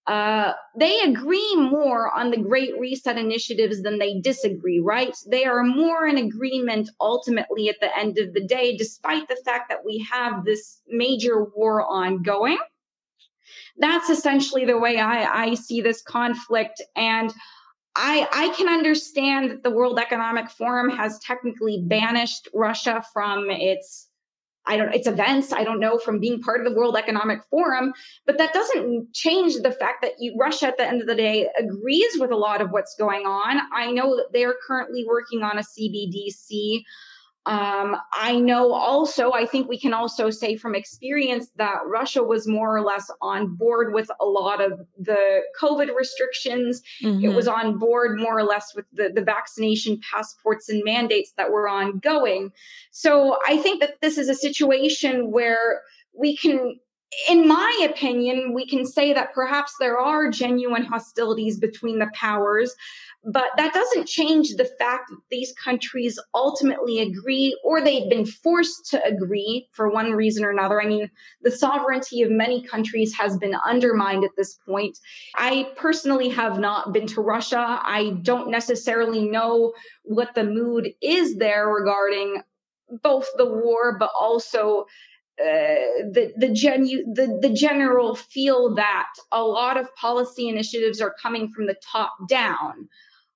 uh, 0.06 0.52
they 0.78 1.00
agree 1.00 1.56
more 1.56 2.14
on 2.14 2.30
the 2.30 2.36
Great 2.36 2.78
Reset 2.78 3.16
initiatives 3.16 3.82
than 3.82 3.98
they 3.98 4.20
disagree, 4.20 4.78
right? 4.78 5.16
They 5.26 5.44
are 5.46 5.62
more 5.62 6.06
in 6.06 6.18
agreement 6.18 6.90
ultimately 7.00 7.70
at 7.70 7.80
the 7.80 7.96
end 7.96 8.18
of 8.18 8.34
the 8.34 8.44
day, 8.44 8.76
despite 8.76 9.28
the 9.28 9.40
fact 9.44 9.70
that 9.70 9.84
we 9.84 10.06
have 10.10 10.44
this 10.44 10.82
major 10.88 11.44
war 11.44 11.82
ongoing. 11.82 12.58
That's 13.78 14.10
essentially 14.10 14.66
the 14.66 14.78
way 14.78 14.98
I, 14.98 15.44
I 15.44 15.54
see 15.54 15.80
this 15.80 16.02
conflict. 16.02 16.82
And 16.96 17.32
I, 17.96 18.28
I 18.30 18.54
can 18.56 18.68
understand 18.68 19.50
that 19.50 19.62
the 19.62 19.70
World 19.70 19.98
Economic 19.98 20.50
Forum 20.50 20.90
has 20.90 21.18
technically 21.20 21.82
banished 21.86 22.48
Russia 22.52 23.02
from 23.12 23.50
its 23.50 24.10
I 24.66 24.76
don't 24.76 24.94
its 24.94 25.06
events, 25.06 25.52
I 25.52 25.64
don't 25.64 25.80
know, 25.80 25.98
from 25.98 26.20
being 26.20 26.40
part 26.40 26.60
of 26.60 26.70
the 26.70 26.78
World 26.78 26.96
Economic 26.96 27.40
Forum, 27.50 27.92
but 28.26 28.38
that 28.38 28.52
doesn't 28.52 29.12
change 29.12 29.54
the 29.62 29.72
fact 29.72 30.02
that 30.02 30.12
you, 30.18 30.36
Russia 30.38 30.66
at 30.68 30.78
the 30.78 30.86
end 30.86 31.00
of 31.00 31.06
the 31.06 31.14
day 31.14 31.48
agrees 31.58 32.18
with 32.18 32.30
a 32.30 32.36
lot 32.36 32.60
of 32.60 32.70
what's 32.70 32.94
going 32.96 33.26
on. 33.26 33.60
I 33.72 33.90
know 33.90 34.16
that 34.16 34.28
they're 34.32 34.54
currently 34.66 35.04
working 35.06 35.42
on 35.42 35.58
a 35.58 35.62
CBDC. 35.62 36.82
Um, 37.46 37.96
I 38.14 38.38
know 38.38 38.72
also, 38.72 39.32
I 39.32 39.44
think 39.44 39.68
we 39.68 39.78
can 39.78 39.92
also 39.92 40.30
say 40.30 40.56
from 40.56 40.74
experience 40.74 41.48
that 41.56 41.80
Russia 41.86 42.22
was 42.22 42.48
more 42.48 42.74
or 42.74 42.80
less 42.80 43.10
on 43.20 43.54
board 43.54 43.92
with 43.92 44.10
a 44.18 44.24
lot 44.24 44.62
of 44.62 44.80
the 44.98 45.42
COVID 45.60 45.94
restrictions. 45.94 46.80
Mm-hmm. 47.02 47.24
It 47.24 47.34
was 47.34 47.46
on 47.46 47.78
board 47.78 48.18
more 48.18 48.38
or 48.38 48.44
less 48.44 48.74
with 48.74 48.86
the, 48.94 49.10
the 49.14 49.22
vaccination 49.22 50.00
passports 50.10 50.70
and 50.70 50.82
mandates 50.84 51.32
that 51.36 51.50
were 51.50 51.68
ongoing. 51.68 52.50
So 52.90 53.36
I 53.46 53.58
think 53.58 53.80
that 53.80 54.00
this 54.00 54.16
is 54.16 54.30
a 54.30 54.34
situation 54.34 55.30
where 55.30 55.82
we 56.18 56.36
can 56.36 56.78
in 57.28 57.46
my 57.46 57.88
opinion, 57.88 58.54
we 58.54 58.66
can 58.66 58.84
say 58.84 59.12
that 59.12 59.34
perhaps 59.34 59.74
there 59.78 59.98
are 59.98 60.30
genuine 60.30 60.84
hostilities 60.84 61.58
between 61.58 61.98
the 61.98 62.10
powers, 62.14 62.74
but 63.24 63.46
that 63.56 63.72
doesn't 63.72 64.06
change 64.06 64.50
the 64.56 64.68
fact 64.78 65.08
that 65.08 65.20
these 65.30 65.52
countries 65.52 66.18
ultimately 66.34 66.98
agree 66.98 67.58
or 67.64 67.80
they've 67.80 68.10
been 68.10 68.26
forced 68.26 68.90
to 68.90 69.02
agree 69.04 69.68
for 69.72 69.88
one 69.88 70.12
reason 70.12 70.44
or 70.44 70.50
another. 70.50 70.80
I 70.80 70.86
mean, 70.86 71.10
the 71.42 71.50
sovereignty 71.50 72.22
of 72.22 72.30
many 72.30 72.62
countries 72.62 73.14
has 73.14 73.38
been 73.38 73.54
undermined 73.66 74.24
at 74.24 74.36
this 74.36 74.58
point. 74.66 74.98
I 75.36 75.70
personally 75.76 76.28
have 76.30 76.58
not 76.58 76.92
been 76.92 77.06
to 77.08 77.22
Russia. 77.22 77.80
I 77.82 78.18
don't 78.22 78.50
necessarily 78.50 79.26
know 79.26 79.72
what 80.02 80.34
the 80.34 80.44
mood 80.44 80.90
is 81.00 81.36
there 81.36 81.68
regarding 81.68 82.42
both 83.02 83.26
the 83.36 83.46
war, 83.46 83.96
but 83.98 84.10
also 84.18 84.84
uh, 85.40 86.06
the 86.12 86.32
the 86.36 86.48
genu 86.48 87.04
the 87.12 87.38
the 87.42 87.52
general 87.52 88.14
feel 88.14 88.74
that 88.76 89.08
a 89.32 89.42
lot 89.42 89.76
of 89.76 89.92
policy 89.96 90.48
initiatives 90.48 91.00
are 91.00 91.14
coming 91.20 91.48
from 91.48 91.66
the 91.66 91.76
top 91.92 92.12
down. 92.28 92.88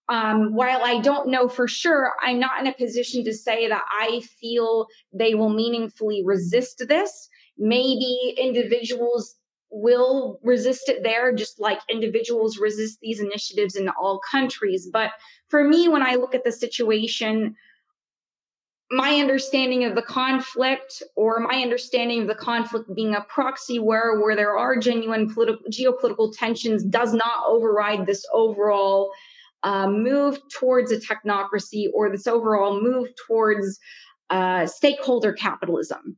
Um, 0.09 0.55
while 0.55 0.82
I 0.82 1.01
don't 1.01 1.28
know 1.28 1.49
for 1.49 1.68
sure, 1.68 2.12
I'm 2.22 2.38
not 2.38 2.61
in 2.61 2.66
a 2.66 2.72
position 2.72 3.24
to 3.24 3.34
say 3.34 3.68
that 3.68 3.82
I 4.01 4.22
feel 4.40 4.86
they 5.12 5.34
will 5.34 5.51
meaningfully 5.51 6.22
resist 6.24 6.84
this. 6.88 7.28
Maybe 7.59 8.34
individuals 8.38 9.34
will 9.70 10.38
resist 10.42 10.88
it 10.88 11.03
there, 11.03 11.34
just 11.34 11.61
like 11.61 11.80
individuals 11.90 12.59
resist 12.59 12.99
these 13.03 13.20
initiatives 13.20 13.76
in 13.76 13.88
all 13.88 14.20
countries. 14.30 14.88
But 14.90 15.11
for 15.49 15.64
me, 15.64 15.88
when 15.88 16.03
I 16.03 16.14
look 16.14 16.34
at 16.34 16.44
the 16.44 16.53
situation, 16.53 17.55
my 18.91 19.16
understanding 19.16 19.84
of 19.84 19.95
the 19.95 20.03
conflict 20.03 21.03
or 21.14 21.41
my 21.41 21.61
understanding 21.62 22.22
of 22.22 22.28
the 22.28 22.34
conflict 22.34 22.93
being 22.95 23.14
a 23.14 23.20
proxy 23.22 23.78
war 23.78 24.20
where 24.20 24.34
there 24.34 24.57
are 24.57 24.78
genuine 24.78 25.32
political 25.32 25.64
geopolitical 25.70 26.34
tensions 26.36 26.84
does 26.84 27.12
not 27.12 27.45
override 27.47 28.07
this 28.07 28.24
overall 28.32 29.11
uh, 29.62 29.89
move 29.89 30.39
towards 30.53 30.91
a 30.91 30.99
technocracy 30.99 31.86
or 31.93 32.11
this 32.11 32.26
overall 32.26 32.80
move 32.80 33.09
towards 33.26 33.78
uh, 34.30 34.66
stakeholder 34.66 35.32
capitalism. 35.32 36.16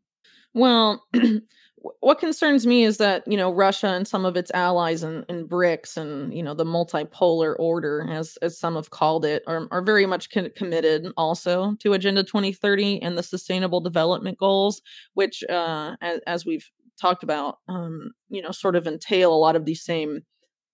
Well 0.55 1.05
what 2.01 2.19
concerns 2.19 2.67
me 2.67 2.85
is 2.85 2.99
that 2.99 3.27
you 3.27 3.37
know 3.37 3.53
Russia 3.53 3.89
and 3.89 4.07
some 4.07 4.25
of 4.25 4.37
its 4.37 4.51
allies 4.53 5.03
and, 5.03 5.25
and 5.29 5.49
BRICS 5.49 5.97
and 5.97 6.35
you 6.35 6.43
know 6.43 6.55
the 6.55 6.65
multipolar 6.65 7.55
order, 7.59 8.07
as 8.11 8.37
as 8.43 8.59
some 8.59 8.75
have 8.75 8.91
called 8.91 9.25
it, 9.25 9.43
are 9.47 9.67
are 9.71 9.83
very 9.83 10.07
much 10.07 10.31
con- 10.31 10.51
committed 10.55 11.07
also 11.17 11.75
to 11.81 11.93
Agenda 11.95 12.23
2030 12.23 13.03
and 13.03 13.17
the 13.17 13.23
Sustainable 13.23 13.81
Development 13.81 14.39
Goals, 14.39 14.83
which, 15.15 15.43
uh, 15.49 15.97
as, 16.01 16.21
as 16.27 16.47
we've 16.47 16.69
talked 17.01 17.23
about, 17.23 17.59
um, 17.69 18.11
you 18.29 18.43
know, 18.43 18.51
sort 18.51 18.77
of 18.77 18.87
entail 18.87 19.33
a 19.33 19.37
lot 19.37 19.57
of 19.57 19.65
these 19.65 19.83
same 19.83 20.21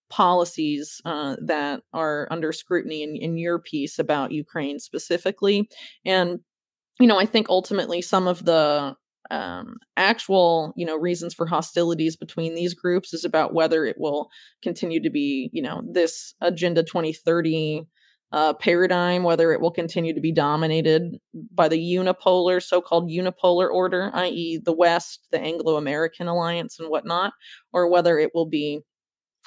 policies 0.09 1.01
uh, 1.05 1.37
that 1.41 1.83
are 1.93 2.27
under 2.31 2.53
scrutiny 2.53 3.03
in, 3.03 3.17
in 3.17 3.37
your 3.37 3.59
piece 3.59 3.99
about 3.99 4.33
Ukraine 4.33 4.81
specifically, 4.81 5.69
and 6.05 6.41
you 6.99 7.07
know, 7.07 7.19
I 7.19 7.27
think 7.27 7.49
ultimately 7.49 8.03
some 8.03 8.27
of 8.27 8.45
the 8.45 8.97
um, 9.31 9.77
actual 9.97 10.73
you 10.77 10.87
know 10.87 10.97
reasons 10.97 11.35
for 11.35 11.47
hostilities 11.47 12.17
between 12.17 12.55
these 12.55 12.75
groups 12.75 13.13
is 13.13 13.25
about 13.25 13.55
whether 13.55 13.85
it 13.85 13.97
will 13.99 14.29
continue 14.63 15.03
to 15.03 15.11
be 15.11 15.51
you 15.53 15.63
know 15.63 15.83
this 15.91 16.35
agenda 16.41 16.83
2030 16.83 17.87
uh, 18.33 18.53
paradigm 18.55 19.23
whether 19.23 19.53
it 19.53 19.61
will 19.61 19.71
continue 19.71 20.15
to 20.15 20.21
be 20.21 20.33
dominated 20.33 21.17
by 21.55 21.69
the 21.69 21.79
unipolar 21.79 22.63
so-called 22.63 23.11
unipolar 23.11 23.71
order 23.71 24.11
i.e 24.15 24.59
the 24.65 24.75
west 24.75 25.27
the 25.31 25.41
anglo-american 25.41 26.27
alliance 26.27 26.79
and 26.79 26.89
whatnot 26.89 27.33
or 27.73 27.89
whether 27.89 28.19
it 28.19 28.31
will 28.35 28.47
be 28.47 28.81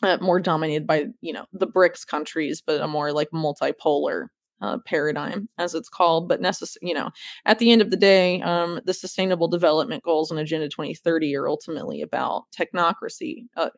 uh, 0.02 0.18
more 0.22 0.40
dominated 0.40 0.88
by 0.88 1.06
you 1.22 1.34
know 1.34 1.46
the 1.52 1.68
brics 1.68 2.08
countries 2.08 2.64
but 2.66 2.82
a 2.82 2.88
more 2.88 3.12
like 3.12 3.30
multipolar 3.32 4.28
uh, 4.62 4.78
paradigm, 4.86 5.50
as 5.58 5.74
it's 5.74 5.90
called. 5.90 6.28
But 6.28 6.42
necess- 6.42 6.78
you 6.82 6.94
know, 6.94 7.10
at 7.46 7.60
the 7.60 7.72
end 7.72 7.82
of 7.82 7.92
the 7.92 7.98
day, 7.98 8.42
um, 8.42 8.80
the 8.86 8.94
Sustainable 8.94 9.48
Development 9.48 10.04
Goals 10.04 10.32
and 10.32 10.40
Agenda 10.40 10.70
2030 10.70 11.36
are 11.36 11.48
ultimately 11.48 12.02
about 12.02 12.44
technocracy. 12.58 13.46
Uh, 13.56 13.70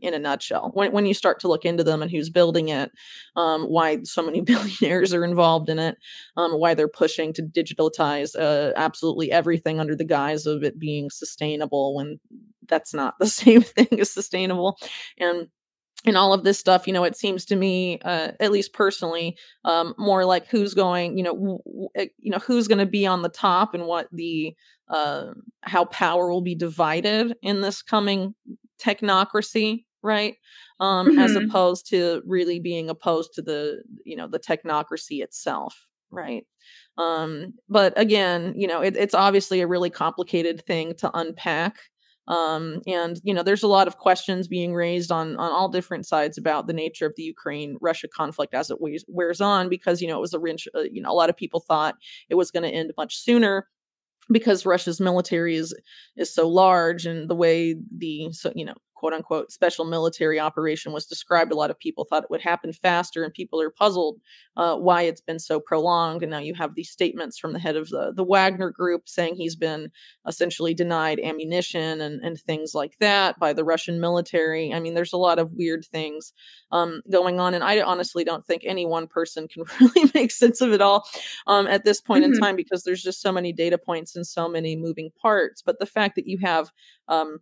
in 0.00 0.14
a 0.14 0.18
nutshell, 0.18 0.72
when, 0.74 0.90
when 0.92 1.06
you 1.06 1.14
start 1.14 1.38
to 1.38 1.48
look 1.48 1.64
into 1.64 1.84
them 1.84 2.02
and 2.02 2.10
who's 2.10 2.28
building 2.28 2.68
it, 2.68 2.90
um, 3.36 3.62
why 3.66 4.00
so 4.02 4.20
many 4.20 4.40
billionaires 4.42 5.14
are 5.14 5.24
involved 5.24 5.68
in 5.68 5.78
it, 5.78 5.96
um, 6.36 6.52
why 6.52 6.74
they're 6.74 6.88
pushing 6.88 7.32
to 7.32 7.42
digitalize 7.42 8.34
uh, 8.36 8.72
absolutely 8.76 9.30
everything 9.30 9.78
under 9.78 9.94
the 9.94 10.04
guise 10.04 10.44
of 10.44 10.64
it 10.64 10.78
being 10.78 11.08
sustainable 11.08 11.94
when 11.94 12.18
that's 12.68 12.92
not 12.92 13.14
the 13.18 13.26
same 13.28 13.62
thing 13.62 14.00
as 14.00 14.10
sustainable. 14.10 14.76
And 15.18 15.48
and 16.04 16.16
all 16.16 16.32
of 16.32 16.44
this 16.44 16.58
stuff 16.58 16.86
you 16.86 16.92
know 16.92 17.04
it 17.04 17.16
seems 17.16 17.44
to 17.44 17.56
me 17.56 17.98
uh, 18.04 18.32
at 18.40 18.52
least 18.52 18.72
personally 18.72 19.36
um, 19.64 19.94
more 19.98 20.24
like 20.24 20.46
who's 20.48 20.74
going 20.74 21.16
you 21.16 21.24
know 21.24 21.34
w- 21.34 21.88
eh, 21.96 22.06
you 22.18 22.30
know 22.30 22.38
who's 22.38 22.68
going 22.68 22.78
to 22.78 22.86
be 22.86 23.06
on 23.06 23.22
the 23.22 23.28
top 23.28 23.74
and 23.74 23.86
what 23.86 24.08
the 24.12 24.54
uh, 24.88 25.32
how 25.62 25.84
power 25.86 26.30
will 26.30 26.42
be 26.42 26.54
divided 26.54 27.34
in 27.42 27.60
this 27.60 27.82
coming 27.82 28.34
technocracy 28.80 29.84
right 30.02 30.34
um, 30.80 31.08
mm-hmm. 31.08 31.18
as 31.18 31.34
opposed 31.36 31.88
to 31.88 32.22
really 32.26 32.58
being 32.58 32.90
opposed 32.90 33.32
to 33.34 33.42
the 33.42 33.82
you 34.04 34.16
know 34.16 34.26
the 34.26 34.40
technocracy 34.40 35.22
itself 35.22 35.86
right 36.10 36.44
um, 36.98 37.54
but 37.68 37.98
again 37.98 38.52
you 38.56 38.66
know 38.66 38.80
it, 38.80 38.96
it's 38.96 39.14
obviously 39.14 39.60
a 39.60 39.66
really 39.66 39.90
complicated 39.90 40.64
thing 40.66 40.94
to 40.94 41.10
unpack 41.14 41.76
um, 42.32 42.80
and 42.86 43.20
you 43.24 43.34
know 43.34 43.42
there's 43.42 43.62
a 43.62 43.68
lot 43.68 43.86
of 43.86 43.98
questions 43.98 44.48
being 44.48 44.72
raised 44.72 45.12
on 45.12 45.36
on 45.36 45.52
all 45.52 45.68
different 45.68 46.06
sides 46.06 46.38
about 46.38 46.66
the 46.66 46.72
nature 46.72 47.04
of 47.04 47.12
the 47.16 47.22
ukraine 47.22 47.76
russia 47.82 48.08
conflict 48.08 48.54
as 48.54 48.70
it 48.70 48.80
wears, 48.80 49.04
wears 49.06 49.40
on 49.40 49.68
because 49.68 50.00
you 50.00 50.08
know 50.08 50.16
it 50.16 50.20
was 50.22 50.32
a 50.32 50.38
wrench 50.38 50.66
uh, 50.74 50.80
you 50.90 51.02
know 51.02 51.10
a 51.10 51.14
lot 51.14 51.28
of 51.28 51.36
people 51.36 51.60
thought 51.60 51.96
it 52.30 52.34
was 52.34 52.50
going 52.50 52.62
to 52.62 52.70
end 52.70 52.90
much 52.96 53.16
sooner 53.18 53.68
because 54.30 54.64
russia's 54.64 54.98
military 54.98 55.56
is 55.56 55.74
is 56.16 56.34
so 56.34 56.48
large 56.48 57.04
and 57.04 57.28
the 57.28 57.34
way 57.34 57.76
the 57.98 58.32
so 58.32 58.50
you 58.54 58.64
know 58.64 58.74
quote 59.02 59.14
unquote 59.14 59.50
special 59.50 59.84
military 59.84 60.38
operation 60.38 60.92
was 60.92 61.06
described, 61.06 61.50
a 61.50 61.56
lot 61.56 61.72
of 61.72 61.78
people 61.80 62.04
thought 62.04 62.22
it 62.22 62.30
would 62.30 62.40
happen 62.40 62.72
faster, 62.72 63.24
and 63.24 63.34
people 63.34 63.60
are 63.60 63.68
puzzled 63.68 64.20
uh, 64.56 64.76
why 64.76 65.02
it's 65.02 65.20
been 65.20 65.40
so 65.40 65.58
prolonged. 65.58 66.22
And 66.22 66.30
now 66.30 66.38
you 66.38 66.54
have 66.54 66.76
these 66.76 66.88
statements 66.88 67.36
from 67.36 67.52
the 67.52 67.58
head 67.58 67.74
of 67.74 67.88
the, 67.88 68.12
the 68.14 68.22
Wagner 68.22 68.70
group 68.70 69.08
saying 69.08 69.34
he's 69.34 69.56
been 69.56 69.90
essentially 70.24 70.72
denied 70.72 71.18
ammunition 71.18 72.00
and, 72.00 72.22
and 72.22 72.38
things 72.38 72.76
like 72.76 72.96
that 73.00 73.40
by 73.40 73.52
the 73.52 73.64
Russian 73.64 73.98
military. 73.98 74.72
I 74.72 74.78
mean, 74.78 74.94
there's 74.94 75.12
a 75.12 75.16
lot 75.16 75.40
of 75.40 75.50
weird 75.52 75.84
things 75.84 76.32
um, 76.70 77.02
going 77.10 77.40
on, 77.40 77.54
and 77.54 77.64
I 77.64 77.80
honestly 77.80 78.22
don't 78.22 78.46
think 78.46 78.62
any 78.64 78.86
one 78.86 79.08
person 79.08 79.48
can 79.48 79.64
really 79.80 80.12
make 80.14 80.30
sense 80.30 80.60
of 80.60 80.72
it 80.72 80.80
all 80.80 81.08
um, 81.48 81.66
at 81.66 81.84
this 81.84 82.00
point 82.00 82.22
mm-hmm. 82.22 82.34
in 82.34 82.40
time 82.40 82.54
because 82.54 82.84
there's 82.84 83.02
just 83.02 83.20
so 83.20 83.32
many 83.32 83.52
data 83.52 83.78
points 83.78 84.14
and 84.14 84.24
so 84.24 84.48
many 84.48 84.76
moving 84.76 85.10
parts. 85.20 85.60
But 85.60 85.80
the 85.80 85.86
fact 85.86 86.14
that 86.14 86.28
you 86.28 86.38
have 86.38 86.70
um, 87.08 87.40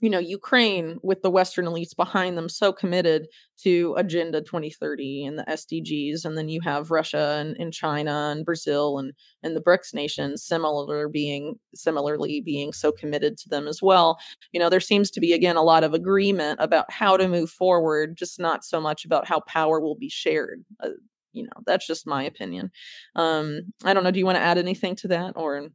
you 0.00 0.10
know 0.10 0.18
Ukraine 0.18 0.98
with 1.02 1.22
the 1.22 1.30
Western 1.30 1.66
elites 1.66 1.96
behind 1.96 2.36
them, 2.36 2.48
so 2.48 2.72
committed 2.72 3.28
to 3.62 3.94
Agenda 3.96 4.40
2030 4.42 5.24
and 5.24 5.38
the 5.38 5.44
SDGs, 5.44 6.24
and 6.24 6.36
then 6.36 6.48
you 6.48 6.60
have 6.60 6.90
Russia 6.90 7.38
and, 7.40 7.56
and 7.58 7.72
China 7.72 8.30
and 8.30 8.44
Brazil 8.44 8.98
and 8.98 9.12
and 9.42 9.56
the 9.56 9.60
BRICS 9.60 9.94
nations 9.94 10.44
similar 10.44 11.08
being 11.08 11.54
similarly 11.74 12.40
being 12.40 12.72
so 12.72 12.92
committed 12.92 13.38
to 13.38 13.48
them 13.48 13.66
as 13.66 13.80
well. 13.82 14.18
You 14.52 14.60
know, 14.60 14.68
there 14.68 14.80
seems 14.80 15.10
to 15.12 15.20
be 15.20 15.32
again 15.32 15.56
a 15.56 15.62
lot 15.62 15.84
of 15.84 15.94
agreement 15.94 16.60
about 16.60 16.90
how 16.90 17.16
to 17.16 17.28
move 17.28 17.50
forward, 17.50 18.16
just 18.16 18.38
not 18.38 18.64
so 18.64 18.80
much 18.80 19.04
about 19.04 19.26
how 19.26 19.40
power 19.40 19.80
will 19.80 19.96
be 19.96 20.10
shared. 20.10 20.64
Uh, 20.80 20.90
you 21.32 21.44
know, 21.44 21.62
that's 21.66 21.86
just 21.86 22.06
my 22.06 22.22
opinion. 22.24 22.70
Um, 23.16 23.72
I 23.84 23.94
don't 23.94 24.04
know. 24.04 24.10
Do 24.10 24.18
you 24.18 24.26
want 24.26 24.36
to 24.36 24.42
add 24.42 24.58
anything 24.58 24.96
to 24.96 25.08
that, 25.08 25.32
or? 25.36 25.68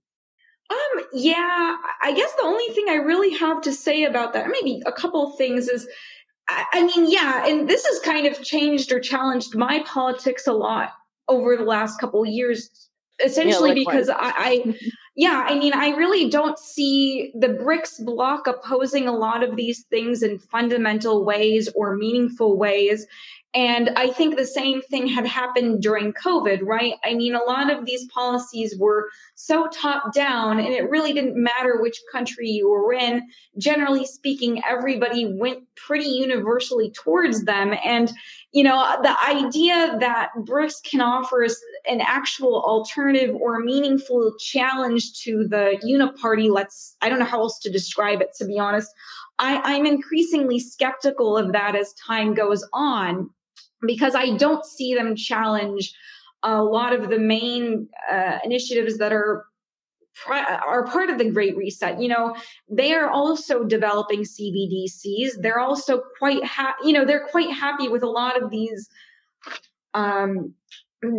Um, 0.70 1.04
yeah, 1.14 1.78
I 2.02 2.14
guess 2.14 2.32
the 2.34 2.44
only 2.44 2.68
thing 2.74 2.86
I 2.90 2.96
really 2.96 3.36
have 3.38 3.62
to 3.62 3.74
say 3.74 4.04
about 4.04 4.34
that, 4.34 4.48
maybe 4.50 4.82
a 4.86 4.92
couple 4.92 5.32
of 5.32 5.38
things, 5.38 5.68
is 5.68 5.88
I, 6.48 6.66
I 6.74 6.86
mean, 6.86 7.10
yeah, 7.10 7.48
and 7.48 7.68
this 7.68 7.86
has 7.86 8.00
kind 8.00 8.28
of 8.28 8.42
changed 8.44 8.92
or 8.92 9.00
challenged 9.00 9.56
my 9.56 9.84
politics 9.86 10.46
a 10.48 10.54
lot 10.54 10.92
over 11.28 11.58
the 11.58 11.64
last 11.64 12.00
couple 12.00 12.22
of 12.22 12.30
years, 12.30 12.70
essentially 13.24 13.70
yeah, 13.70 13.84
because 13.86 14.10
I, 14.10 14.16
I 14.20 14.76
yeah, 15.16 15.46
I 15.48 15.60
mean, 15.60 15.74
I 15.74 15.90
really 15.90 16.30
don't 16.30 16.58
see 16.58 17.32
the 17.38 17.50
BRICS 17.50 18.06
bloc 18.06 18.48
opposing 18.48 19.08
a 19.08 19.12
lot 19.12 19.44
of 19.44 19.58
these 19.58 19.84
things 19.90 20.24
in 20.24 20.40
fundamental 20.40 21.26
ways 21.26 21.68
or 21.76 21.98
meaningful 21.98 22.58
ways. 22.58 23.06
And 23.56 23.90
I 23.96 24.12
think 24.12 24.36
the 24.36 24.46
same 24.46 24.84
thing 24.84 25.08
had 25.08 25.26
happened 25.26 25.82
during 25.82 26.14
COVID, 26.14 26.60
right? 26.62 26.94
I 27.04 27.16
mean, 27.16 27.34
a 27.34 27.44
lot 27.44 27.72
of 27.72 27.84
these 27.84 28.06
policies 28.14 28.76
were 28.78 29.10
so 29.34 29.68
top 29.74 30.14
down, 30.14 30.60
and 30.60 30.68
it 30.68 30.88
really 30.88 31.14
didn't 31.14 31.36
matter 31.36 31.82
which 31.82 32.00
country 32.12 32.48
you 32.48 32.70
were 32.70 32.94
in. 32.94 33.28
Generally 33.58 34.06
speaking, 34.06 34.62
everybody 34.64 35.26
went 35.26 35.64
pretty 35.76 36.06
universally 36.06 36.92
towards 36.92 37.46
them. 37.46 37.74
And, 37.84 38.12
you 38.52 38.64
know, 38.64 38.98
the 39.02 39.16
idea 39.28 39.98
that 40.00 40.30
BRICS 40.38 40.84
can 40.84 41.02
offer 41.02 41.44
us 41.44 41.60
an 41.90 42.02
actual 42.02 42.62
alternative 42.62 43.34
or 43.34 43.60
meaningful 43.62 44.32
challenge 44.40 45.24
to 45.24 45.48
the 45.48 45.82
uniparty, 45.84 46.52
let's, 46.52 46.96
I 47.02 47.10
don't 47.10 47.18
know 47.18 47.26
how 47.26 47.42
else 47.42 47.58
to 47.62 47.72
describe 47.72 48.22
it, 48.22 48.30
to 48.38 48.46
be 48.46 48.60
honest. 48.60 48.92
I, 49.40 49.60
I'm 49.64 49.88
increasingly 49.88 50.60
skeptical 50.60 51.36
of 51.36 51.54
that 51.54 51.76
as 51.76 51.94
time 51.94 52.36
goes 52.36 52.64
on 52.74 53.32
because 53.86 54.16
I 54.16 54.36
don't 54.38 54.66
see 54.66 54.94
them 54.94 55.16
challenge 55.16 55.94
a 56.44 56.64
lot 56.64 56.94
of 56.94 57.10
the 57.10 57.20
main 57.20 57.90
uh, 58.12 58.40
initiatives 58.44 58.98
that 58.98 59.12
are 59.12 59.46
are 60.28 60.86
part 60.88 61.10
of 61.10 61.18
the 61.18 61.30
Great 61.30 61.56
Reset. 61.56 62.02
You 62.02 62.10
know, 62.10 62.36
they 62.70 62.94
are 62.94 63.10
also 63.10 63.64
developing 63.64 64.24
CBDCs. 64.24 65.42
They're 65.42 65.60
also 65.60 66.02
quite 66.18 66.44
happy. 66.44 66.88
You 66.88 66.94
know, 66.94 67.06
they're 67.06 67.28
quite 67.28 67.52
happy 67.52 67.88
with 67.88 68.04
a 68.04 68.10
lot 68.10 68.42
of 68.42 68.50
these 68.50 68.90
um, 69.94 70.54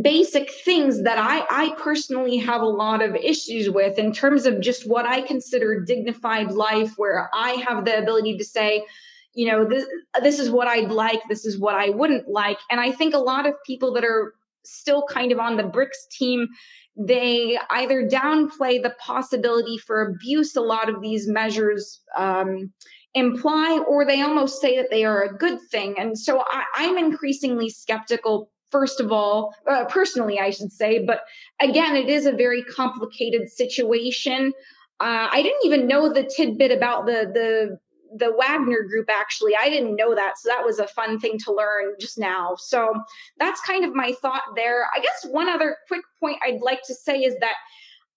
basic 0.03 0.51
things 0.51 1.03
that 1.05 1.19
I, 1.19 1.47
I 1.51 1.75
personally 1.79 2.37
have 2.39 2.61
a 2.61 2.67
lot 2.67 3.03
of 3.03 3.17
issues 3.17 3.71
with 3.71 3.99
in 3.99 4.13
terms 4.13 4.45
of 4.45 4.61
just 4.61 4.89
what 4.89 5.07
I 5.07 5.23
consider 5.23 5.81
dignified 5.81 6.53
life, 6.53 6.95
where 6.97 7.31
I 7.33 7.53
have 7.67 7.85
the 7.85 7.99
ability 7.99 8.37
to 8.37 8.45
say, 8.45 8.85
you 9.41 9.51
know 9.51 9.65
this 9.65 9.87
this 10.23 10.39
is 10.39 10.51
what 10.51 10.69
i'd 10.69 10.91
like 10.91 11.21
this 11.31 11.47
is 11.47 11.59
what 11.59 11.75
i 11.75 11.89
wouldn't 11.89 12.29
like. 12.29 12.59
And 12.71 12.79
i 12.79 12.93
think 12.93 13.15
a 13.15 13.19
lot 13.33 13.47
of 13.47 13.55
people 13.67 13.95
that 13.95 14.05
are 14.05 14.35
still 14.65 15.03
kind 15.09 15.33
of 15.33 15.39
on 15.39 15.57
the 15.57 15.63
BRICS 15.63 16.01
team 16.11 16.47
they 16.95 17.59
either 17.71 18.07
downplay 18.07 18.83
the 18.83 18.95
possibility 18.99 19.79
for 19.79 20.03
abuse 20.03 20.55
a 20.57 20.61
lot 20.61 20.91
of 20.91 21.01
these 21.01 21.27
measures 21.27 22.03
um, 22.19 22.71
imply 23.15 23.83
or 23.89 24.05
they 24.05 24.21
almost 24.21 24.61
say 24.61 24.77
that 24.77 24.91
they 24.91 25.05
are 25.05 25.23
a 25.23 25.35
good 25.35 25.59
thing. 25.71 25.95
And 25.97 26.19
so 26.19 26.45
I, 26.47 26.65
i'm 26.75 26.99
increasingly 26.99 27.71
skeptical 27.71 28.51
first 28.71 29.01
of 29.01 29.11
all 29.11 29.55
uh, 29.67 29.87
personally 29.87 30.39
i 30.39 30.51
should 30.51 30.71
say 30.71 30.93
but 31.05 31.21
again 31.61 31.97
it 31.97 32.11
is 32.11 32.27
a 32.27 32.33
very 32.33 32.63
complicated 32.65 33.49
situation. 33.49 34.53
Uh, 35.09 35.29
I 35.33 35.41
didn't 35.41 35.65
even 35.65 35.87
know 35.87 36.13
the 36.13 36.25
tidbit 36.37 36.73
about 36.73 37.07
the 37.07 37.21
the 37.39 37.79
the 38.17 38.33
Wagner 38.39 38.83
group 38.83 39.09
actually. 39.11 39.53
I 39.61 39.69
didn't 39.69 39.97
know 39.97 40.15
that. 40.15 40.39
So 40.39 40.49
that 40.49 40.65
was 40.65 40.79
a 40.79 40.89
fun 40.89 41.19
thing 41.19 41.39
to 41.45 41.53
learn 41.53 41.95
just 42.01 42.19
now. 42.19 42.55
So 42.59 42.93
that's 43.39 43.61
kind 43.61 43.85
of 43.85 43.95
my 43.95 44.13
thought 44.21 44.43
there. 44.57 44.87
I 44.95 45.01
guess 45.01 45.27
one 45.31 45.49
other 45.49 45.77
quick 45.89 46.03
point 46.19 46.39
I'd 46.45 46.61
like 46.61 46.83
to 46.85 46.95
say 46.95 47.21
is 47.21 47.35
that 47.41 47.55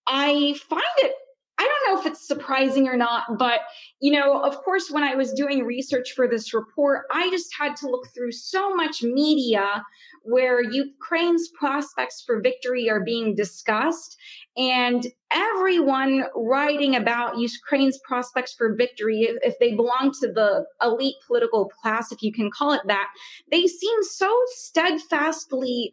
I 0.08 0.56
find 0.70 0.84
it 0.98 1.14
I 1.60 1.68
don't 1.68 1.96
know 1.96 2.02
if 2.02 2.08
it's 2.08 2.28
surprising 2.28 2.88
or 2.88 2.98
not, 2.98 3.38
but 3.38 3.62
you 4.02 4.12
know, 4.12 4.41
of 4.41 4.58
course, 4.64 4.89
when 4.89 5.04
I 5.04 5.16
was 5.16 5.32
doing 5.34 5.64
research 5.64 6.14
for 6.14 6.28
this 6.28 6.54
report, 6.54 7.04
I 7.12 7.30
just 7.30 7.54
had 7.58 7.76
to 7.78 7.88
look 7.88 8.08
through 8.14 8.32
so 8.32 8.74
much 8.74 9.04
media 9.04 9.84
where 10.24 10.64
Ukraine's 10.64 11.50
prospects 11.58 12.24
for 12.26 12.41
victory 12.41 12.89
are 12.89 13.04
being 13.04 13.36
discussed. 13.36 14.18
And 14.56 15.08
everyone 15.32 16.26
writing 16.36 16.95
about 16.95 17.39
Ukraine's 17.39 17.99
prospects 18.06 18.54
for 18.54 18.76
victory, 18.76 19.28
if, 19.41 19.58
they 19.60 19.76
belong 19.76 20.12
to 20.22 20.32
the 20.32 20.66
elite 20.82 21.16
political 21.26 21.70
class, 21.70 22.12
if 22.12 22.22
you 22.22 22.32
can 22.32 22.51
call 22.51 22.72
it 22.72 22.82
that, 22.86 23.10
they 23.49 23.66
seem 23.66 24.04
so 24.04 24.32
steadfastly 24.47 25.91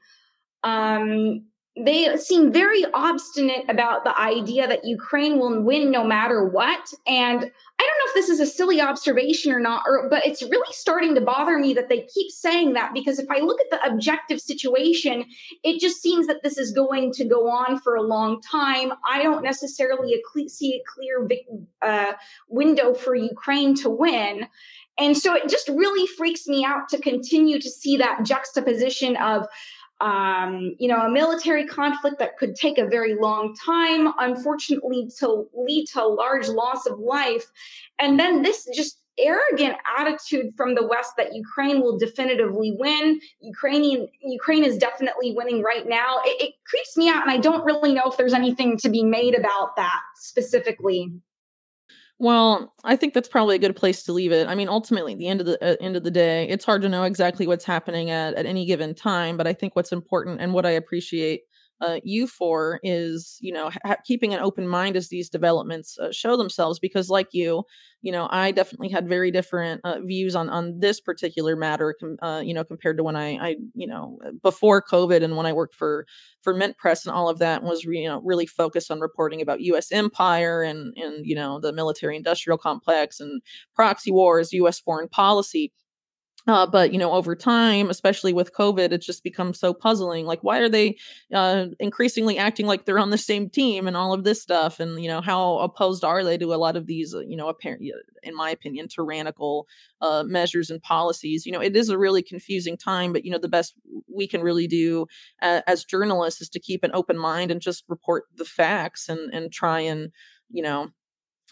um, 0.63 1.47
they 1.77 2.17
seem 2.17 2.53
very 2.53 2.85
obstinate 2.95 3.65
about 3.69 4.03
the 4.05 4.19
idea 4.19 4.67
that 4.67 4.85
Ukraine 4.85 5.39
will 5.39 5.63
win 5.63 5.91
no 5.91 6.03
matter 6.03 6.45
what. 6.45 6.93
And 7.07 7.39
I 7.39 7.43
don't 7.43 7.47
know 7.47 8.09
if 8.09 8.15
this 8.15 8.29
is 8.29 8.41
a 8.41 8.47
silly 8.47 8.81
observation 8.81 9.53
or 9.53 9.61
not, 9.61 9.85
or, 9.87 10.09
but 10.11 10.27
it's 10.27 10.43
really 10.43 10.73
starting 10.73 11.15
to 11.15 11.21
bother 11.21 11.59
me 11.59 11.73
that 11.75 11.89
they 11.89 12.09
keep 12.13 12.31
saying 12.33 12.73
that 12.73 12.93
because 12.93 13.21
if 13.21 13.31
I 13.31 13.39
look 13.39 13.61
at 13.61 13.71
the 13.71 13.89
objective 13.89 14.41
situation, 14.41 15.25
it 15.63 15.81
just 15.81 16.03
seems 16.03 16.27
that 16.27 16.43
this 16.43 16.59
is 16.59 16.73
going 16.73 17.13
to 17.13 17.25
go 17.25 17.49
on 17.49 17.79
for 17.81 17.95
a 17.95 18.03
long 18.03 18.43
time. 18.43 18.93
I 19.09 19.23
don't 19.23 19.45
necessarily 19.45 20.21
see 20.49 20.75
a 20.75 20.83
clear 20.93 21.29
uh, 21.83 22.13
window 22.49 22.95
for 22.95 23.15
Ukraine 23.15 23.75
to 23.77 23.89
win. 23.89 24.49
And 24.99 25.17
so 25.17 25.35
it 25.35 25.49
just 25.49 25.69
really 25.69 26.07
freaks 26.07 26.47
me 26.47 26.65
out 26.65 26.89
to 26.91 27.01
continue 27.01 27.59
to 27.59 27.71
see 27.71 27.97
that 27.97 28.25
juxtaposition 28.25 29.17
of 29.17 29.47
um, 30.01 30.75
you 30.79 30.89
know, 30.89 30.97
a 30.97 31.11
military 31.11 31.67
conflict 31.67 32.19
that 32.19 32.39
could 32.39 32.55
take 32.55 32.79
a 32.79 32.87
very 32.87 33.15
long 33.15 33.55
time, 33.55 34.13
unfortunately, 34.19 35.11
to 35.19 35.47
lead 35.55 35.87
to 35.89 36.07
large 36.07 36.49
loss 36.49 36.87
of 36.87 36.99
life. 36.99 37.45
And 37.99 38.19
then 38.19 38.43
this 38.43 38.67
just 38.75 38.99
arrogant 39.19 39.77
attitude 39.99 40.55
from 40.57 40.75
the 40.75 40.87
West 40.87 41.13
that 41.19 41.35
Ukraine 41.35 41.81
will 41.83 41.99
definitively 41.99 42.75
win. 42.79 43.21
Ukrainian 43.41 44.09
Ukraine 44.23 44.65
is 44.65 44.79
definitely 44.79 45.35
winning 45.37 45.63
right 45.63 45.87
now. 45.87 46.21
It, 46.25 46.43
it 46.43 46.55
creeps 46.67 46.97
me 46.97 47.09
out, 47.09 47.23
and 47.23 47.31
I 47.31 47.37
don't 47.37 47.65
really 47.65 47.93
know 47.93 48.05
if 48.07 48.17
there's 48.17 48.33
anything 48.33 48.79
to 48.79 48.89
be 48.89 49.05
made 49.05 49.35
about 49.35 49.77
that 49.77 50.01
specifically. 50.17 51.13
Well, 52.21 52.75
I 52.85 52.97
think 52.97 53.15
that's 53.15 53.29
probably 53.31 53.57
a 53.57 53.59
good 53.59 53.75
place 53.77 54.03
to 54.05 54.13
leave 54.13 54.31
it. 54.31 54.47
I 54.47 54.55
mean, 54.55 54.69
ultimately, 54.69 55.15
at 55.15 55.19
the 55.19 55.27
end 55.27 55.41
of 55.41 55.47
the 55.47 55.65
uh, 55.65 55.77
end 55.81 55.97
of 55.97 56.05
the 56.05 56.11
day, 56.11 56.47
it's 56.49 56.67
hard 56.67 56.83
to 56.83 56.89
know 56.89 57.05
exactly 57.05 57.47
what's 57.47 57.65
happening 57.65 58.11
at 58.11 58.35
at 58.35 58.45
any 58.45 58.67
given 58.67 58.95
time. 58.95 59.39
But 59.39 59.47
I 59.47 59.55
think 59.55 59.75
what's 59.75 59.91
important 59.93 60.41
and 60.41 60.53
what 60.53 60.67
I 60.67 60.71
appreciate 60.73 61.45
uh, 61.81 61.99
you 62.05 62.27
for 62.27 62.81
is 62.83 63.39
you 63.41 63.53
know 63.53 63.71
ha- 63.85 63.97
keeping 64.05 64.35
an 64.35 64.41
open 64.41 64.67
mind 64.67 64.97
as 64.97 65.09
these 65.09 65.29
developments 65.29 65.99
uh, 65.99 66.13
show 66.13 66.37
themselves 66.37 66.79
because 66.79 67.09
like 67.09 67.29
you 67.33 67.63
you 68.03 68.13
know 68.13 68.29
i 68.31 68.51
definitely 68.51 68.89
had 68.89 69.09
very 69.09 69.31
different 69.31 69.81
uh, 69.85 69.99
views 70.01 70.35
on 70.35 70.49
on 70.49 70.79
this 70.81 71.01
particular 71.01 71.57
matter 71.57 71.95
com- 71.99 72.17
uh, 72.23 72.41
you 72.41 72.55
know 72.55 72.65
compared 72.65 72.97
to 72.97 73.03
when 73.03 73.17
i 73.17 73.37
i 73.37 73.57
you 73.75 73.87
know 73.87 74.19
before 74.43 74.83
covid 74.83 75.23
and 75.23 75.37
when 75.37 75.47
i 75.47 75.53
worked 75.53 75.75
for 75.75 76.07
for 76.43 76.55
MintPress 76.55 77.05
and 77.05 77.15
all 77.15 77.29
of 77.29 77.39
that 77.39 77.63
was 77.63 77.85
you 77.85 78.09
know 78.09 78.21
really 78.25 78.47
focused 78.47 78.91
on 78.91 79.01
reporting 79.01 79.41
about 79.41 79.61
us 79.61 79.93
empire 79.93 80.63
and 80.63 80.95
and 80.97 81.27
you 81.27 81.35
know 81.35 81.61
the 81.61 81.73
military 81.73 82.17
industrial 82.17 82.59
complex 82.59 83.21
and 83.21 83.43
proxy 83.75 84.11
wars 84.11 84.53
us 84.53 84.81
foreign 84.81 85.09
policy 85.09 85.73
uh, 86.47 86.67
but 86.67 86.93
you 86.93 86.99
know, 86.99 87.13
over 87.13 87.37
time, 87.37 87.91
especially 87.91 88.33
with 88.33 88.55
COVID, 88.55 88.93
it's 88.93 89.05
just 89.05 89.23
become 89.23 89.53
so 89.53 89.75
puzzling. 89.75 90.25
Like, 90.25 90.43
why 90.43 90.59
are 90.59 90.71
they 90.71 90.97
uh, 91.35 91.67
increasingly 91.79 92.39
acting 92.39 92.67
like 92.67 92.85
they're 92.85 92.99
on 92.99 93.11
the 93.11 93.19
same 93.19 93.51
team 93.51 93.87
and 93.87 93.97
all 93.97 94.15
of 94.15 94.25
this 94.25 94.41
stuff? 94.41 94.81
And 94.81 95.03
you 95.03 95.09
know, 95.09 95.21
how 95.21 95.59
opposed 95.59 96.03
are 96.03 96.25
they 96.25 96.39
to 96.39 96.55
a 96.55 96.57
lot 96.57 96.77
of 96.77 96.87
these, 96.87 97.15
uh, 97.15 97.21
you 97.21 97.37
know, 97.37 97.49
apparent, 97.49 97.83
in 98.23 98.35
my 98.35 98.51
opinion, 98.51 98.89
tyrannical 98.89 99.67
uh, 100.01 100.25
measures 100.27 100.71
and 100.71 100.83
policies? 100.83 101.45
You 101.45 101.53
know, 101.53 101.61
it 101.61 101.77
is 101.77 101.91
a 101.91 101.99
really 101.99 102.23
confusing 102.23 102.77
time. 102.79 103.13
But 103.13 103.25
you 103.25 103.31
know, 103.31 103.39
the 103.39 103.49
best 103.49 103.75
we 104.13 104.27
can 104.27 104.41
really 104.41 104.67
do 104.67 105.07
uh, 105.43 105.61
as 105.67 105.85
journalists 105.85 106.41
is 106.41 106.49
to 106.51 106.61
keep 106.61 106.83
an 106.85 106.91
open 106.95 107.19
mind 107.19 107.51
and 107.51 107.61
just 107.61 107.85
report 107.87 108.25
the 108.35 108.47
facts 108.47 109.11
and 109.11 109.33
and 109.35 109.53
try 109.53 109.81
and 109.81 110.11
you 110.51 110.63
know 110.63 110.91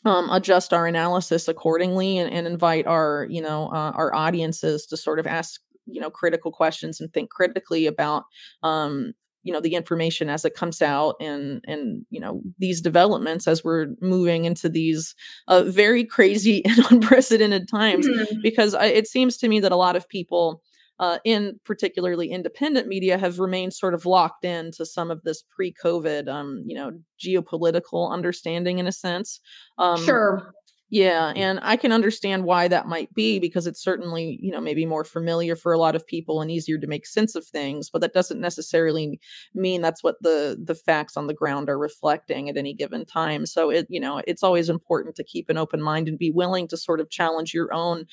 um, 0.05 0.29
adjust 0.31 0.73
our 0.73 0.87
analysis 0.87 1.49
accordingly 1.49 2.19
and, 2.19 2.33
and 2.33 2.47
invite 2.47 2.87
our 2.87 3.27
you 3.31 3.43
know 3.43 3.69
uh, 3.69 3.93
our 3.95 4.15
audiences 4.15 4.87
to 4.87 4.97
sort 4.97 5.19
of 5.19 5.27
ask 5.27 5.61
you 5.87 6.01
know 6.01 6.11
critical 6.11 6.53
questions 6.53 7.01
and 7.01 7.13
think 7.13 7.31
critically 7.31 7.87
about 7.87 8.25
um, 8.63 9.13
you 9.43 9.53
know 9.53 9.61
the 9.61 9.75
information 9.75 10.29
as 10.29 10.45
it 10.45 10.55
comes 10.55 10.83
out 10.83 11.17
and 11.21 11.65
and 11.67 12.05
you 12.11 12.21
know 12.21 12.43
these 12.59 12.81
developments 12.81 13.49
as 13.49 13.65
we're 13.65 13.87
moving 14.01 14.45
into 14.45 14.69
these 14.69 15.15
uh, 15.49 15.63
very 15.63 16.05
crazy 16.05 16.65
and 16.67 16.79
unprecedented 16.91 17.69
times 17.69 18.07
mm-hmm. 18.07 18.41
because 18.43 18.75
I, 18.75 18.87
it 18.87 19.07
seems 19.07 19.37
to 19.39 19.49
me 19.49 19.61
that 19.61 19.73
a 19.73 19.77
lot 19.77 19.97
of 19.97 20.09
people 20.09 20.63
uh, 20.99 21.19
in 21.25 21.59
particularly 21.65 22.31
independent 22.31 22.89
media 22.89 23.19
have 23.19 23.39
remained 23.39 23.73
sort 23.73 23.95
of 23.95 24.07
locked 24.07 24.45
into 24.45 24.85
some 24.85 25.11
of 25.11 25.23
this 25.23 25.43
pre-COVID, 25.55 26.29
um, 26.29 26.63
you 26.67 26.75
know, 26.75 26.93
geopolitical 27.25 28.11
understanding 28.11 28.79
in 28.79 28.87
a 28.87 28.93
sense. 28.93 29.41
Um, 29.79 30.03
sure. 30.05 30.53
Yeah, 30.91 31.35
and 31.37 31.61
I 31.63 31.77
can 31.77 31.93
understand 31.93 32.45
why 32.45 32.67
that 32.69 32.89
might 32.89 33.13
be 33.13 33.39
because 33.39 33.67
it's 33.67 33.83
certainly, 33.83 34.39
you 34.41 34.51
know, 34.51 34.61
maybe 34.61 34.87
more 34.87 35.05
familiar 35.05 35.55
for 35.55 35.71
a 35.75 35.79
lot 35.79 35.95
of 35.95 36.07
people 36.07 36.41
and 36.41 36.51
easier 36.51 36.79
to 36.79 36.87
make 36.87 37.07
sense 37.07 37.35
of 37.35 37.47
things, 37.47 37.91
but 37.91 38.01
that 38.01 38.15
doesn't 38.15 38.41
necessarily 38.41 39.21
mean 39.55 39.83
that's 39.83 40.03
what 40.03 40.17
the 40.23 40.57
the 40.65 40.75
facts 40.75 41.15
on 41.19 41.27
the 41.27 41.35
ground 41.35 41.69
are 41.69 41.79
reflecting 41.79 42.49
at 42.49 42.57
any 42.57 42.73
given 42.73 43.05
time. 43.05 43.45
So 43.45 43.69
it, 43.69 43.87
you 43.91 44.01
know, 44.01 44.23
it's 44.27 44.43
always 44.43 44.71
important 44.71 45.15
to 45.17 45.25
keep 45.25 45.51
an 45.51 45.59
open 45.59 45.83
mind 45.83 46.09
and 46.09 46.19
be 46.19 46.31
willing 46.31 46.67
to 46.69 46.79
sort 46.79 47.01
of 47.01 47.11
challenge 47.11 47.53
your 47.53 47.71
own 47.71 48.07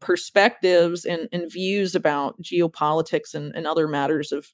perspectives 0.00 1.04
and, 1.04 1.28
and 1.32 1.52
views 1.52 1.94
about 1.94 2.40
geopolitics 2.42 3.34
and, 3.34 3.54
and 3.54 3.66
other 3.66 3.86
matters 3.86 4.32
of 4.32 4.46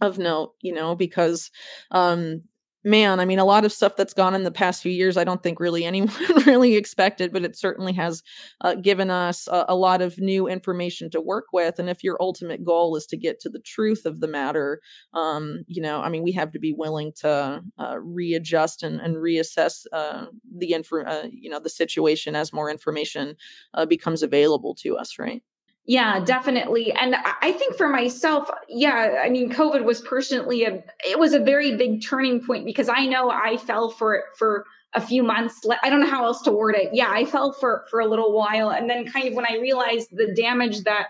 of 0.00 0.18
note 0.18 0.54
you 0.60 0.72
know 0.74 0.96
because 0.96 1.50
um 1.92 2.42
man, 2.84 3.20
I 3.20 3.24
mean, 3.24 3.38
a 3.38 3.44
lot 3.44 3.64
of 3.64 3.72
stuff 3.72 3.96
that's 3.96 4.14
gone 4.14 4.34
in 4.34 4.42
the 4.42 4.50
past 4.50 4.82
few 4.82 4.92
years, 4.92 5.16
I 5.16 5.24
don't 5.24 5.42
think 5.42 5.60
really 5.60 5.84
anyone 5.84 6.12
really 6.46 6.76
expected, 6.76 7.32
but 7.32 7.44
it 7.44 7.56
certainly 7.56 7.92
has 7.94 8.22
uh, 8.60 8.74
given 8.74 9.10
us 9.10 9.46
a, 9.46 9.66
a, 9.68 9.76
lot 9.76 10.02
of 10.02 10.18
new 10.18 10.48
information 10.48 11.10
to 11.10 11.20
work 11.20 11.46
with. 11.52 11.78
And 11.78 11.88
if 11.88 12.02
your 12.02 12.16
ultimate 12.20 12.64
goal 12.64 12.96
is 12.96 13.06
to 13.06 13.16
get 13.16 13.40
to 13.40 13.48
the 13.48 13.60
truth 13.60 14.04
of 14.04 14.20
the 14.20 14.28
matter, 14.28 14.80
um, 15.14 15.64
you 15.66 15.82
know, 15.82 16.00
I 16.00 16.08
mean, 16.08 16.22
we 16.22 16.32
have 16.32 16.52
to 16.52 16.58
be 16.58 16.72
willing 16.72 17.12
to 17.16 17.62
uh, 17.78 17.98
readjust 18.00 18.82
and, 18.82 19.00
and 19.00 19.16
reassess 19.16 19.84
uh, 19.92 20.26
the 20.56 20.72
info, 20.72 21.02
uh, 21.04 21.26
you 21.30 21.50
know, 21.50 21.60
the 21.60 21.70
situation 21.70 22.36
as 22.36 22.52
more 22.52 22.70
information 22.70 23.36
uh, 23.74 23.86
becomes 23.86 24.22
available 24.22 24.74
to 24.76 24.96
us, 24.96 25.18
right? 25.18 25.42
Yeah, 25.84 26.20
definitely. 26.24 26.92
And 26.92 27.16
I 27.16 27.52
think 27.52 27.76
for 27.76 27.88
myself, 27.88 28.48
yeah, 28.68 29.20
I 29.24 29.28
mean, 29.28 29.50
COVID 29.50 29.84
was 29.84 30.00
personally 30.00 30.64
a, 30.64 30.84
it 31.04 31.18
was 31.18 31.32
a 31.32 31.40
very 31.40 31.76
big 31.76 32.04
turning 32.06 32.40
point 32.44 32.64
because 32.64 32.88
I 32.88 33.06
know 33.06 33.30
I 33.30 33.56
fell 33.56 33.90
for 33.90 34.14
it 34.14 34.24
for 34.38 34.64
a 34.94 35.00
few 35.00 35.24
months. 35.24 35.60
I 35.82 35.90
don't 35.90 36.00
know 36.00 36.10
how 36.10 36.24
else 36.24 36.40
to 36.42 36.52
word 36.52 36.76
it. 36.76 36.90
Yeah, 36.92 37.10
I 37.10 37.24
fell 37.24 37.52
for 37.52 37.84
for 37.90 37.98
a 37.98 38.06
little 38.06 38.32
while. 38.32 38.70
And 38.70 38.88
then 38.88 39.06
kind 39.10 39.26
of 39.26 39.34
when 39.34 39.46
I 39.48 39.56
realized 39.56 40.08
the 40.12 40.32
damage 40.36 40.82
that 40.82 41.08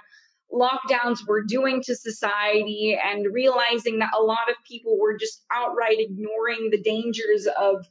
lockdowns 0.50 1.26
were 1.26 1.42
doing 1.42 1.82
to 1.82 1.94
society 1.94 2.98
and 3.02 3.26
realizing 3.32 3.98
that 3.98 4.12
a 4.18 4.22
lot 4.22 4.48
of 4.50 4.56
people 4.66 4.98
were 4.98 5.18
just 5.18 5.42
outright 5.52 5.98
ignoring 5.98 6.70
the 6.70 6.80
dangers 6.80 7.46
of 7.60 7.86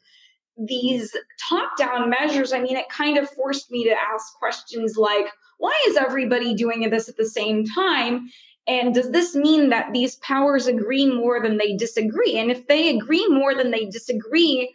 these 0.67 1.15
top 1.49 1.77
down 1.77 2.09
measures, 2.09 2.53
I 2.53 2.59
mean, 2.59 2.77
it 2.77 2.89
kind 2.89 3.17
of 3.17 3.29
forced 3.29 3.71
me 3.71 3.83
to 3.85 3.91
ask 3.91 4.33
questions 4.39 4.95
like, 4.97 5.27
why 5.61 5.73
is 5.87 5.95
everybody 5.95 6.55
doing 6.55 6.89
this 6.89 7.07
at 7.07 7.17
the 7.17 7.29
same 7.29 7.63
time? 7.65 8.27
And 8.67 8.95
does 8.95 9.11
this 9.11 9.35
mean 9.35 9.69
that 9.69 9.93
these 9.93 10.15
powers 10.15 10.65
agree 10.65 11.05
more 11.05 11.39
than 11.39 11.57
they 11.57 11.77
disagree? 11.77 12.35
And 12.35 12.49
if 12.49 12.65
they 12.65 12.89
agree 12.89 13.27
more 13.27 13.53
than 13.53 13.69
they 13.69 13.85
disagree, 13.85 14.73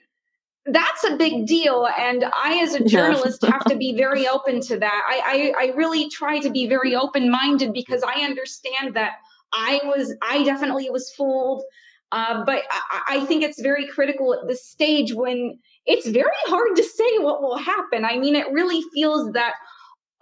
that's 0.66 1.02
a 1.02 1.16
big 1.16 1.44
deal. 1.46 1.88
And 1.98 2.24
I, 2.24 2.60
as 2.62 2.74
a 2.74 2.84
journalist, 2.84 3.44
have 3.44 3.64
to 3.64 3.76
be 3.76 3.96
very 3.96 4.28
open 4.34 4.60
to 4.62 4.78
that. 4.78 5.02
I, 5.08 5.52
I, 5.58 5.64
I 5.64 5.66
really 5.74 6.08
try 6.08 6.38
to 6.38 6.50
be 6.50 6.68
very 6.68 6.94
open 6.94 7.32
minded 7.32 7.72
because 7.72 8.04
I 8.04 8.20
understand 8.20 8.94
that 8.94 9.14
I 9.52 9.80
was, 9.84 10.14
I 10.22 10.44
definitely 10.44 10.88
was 10.88 11.10
fooled. 11.10 11.64
Uh, 12.12 12.44
but 12.44 12.62
I, 12.70 13.02
I 13.16 13.24
think 13.26 13.42
it's 13.42 13.60
very 13.60 13.88
critical 13.88 14.32
at 14.34 14.46
this 14.46 14.64
stage 14.64 15.12
when 15.12 15.58
it's 15.84 16.06
very 16.06 16.30
hard 16.46 16.76
to 16.76 16.84
say 16.84 17.18
what 17.18 17.42
will 17.42 17.58
happen. 17.58 18.04
I 18.04 18.18
mean, 18.18 18.36
it 18.36 18.46
really 18.52 18.82
feels 18.94 19.32
that 19.32 19.54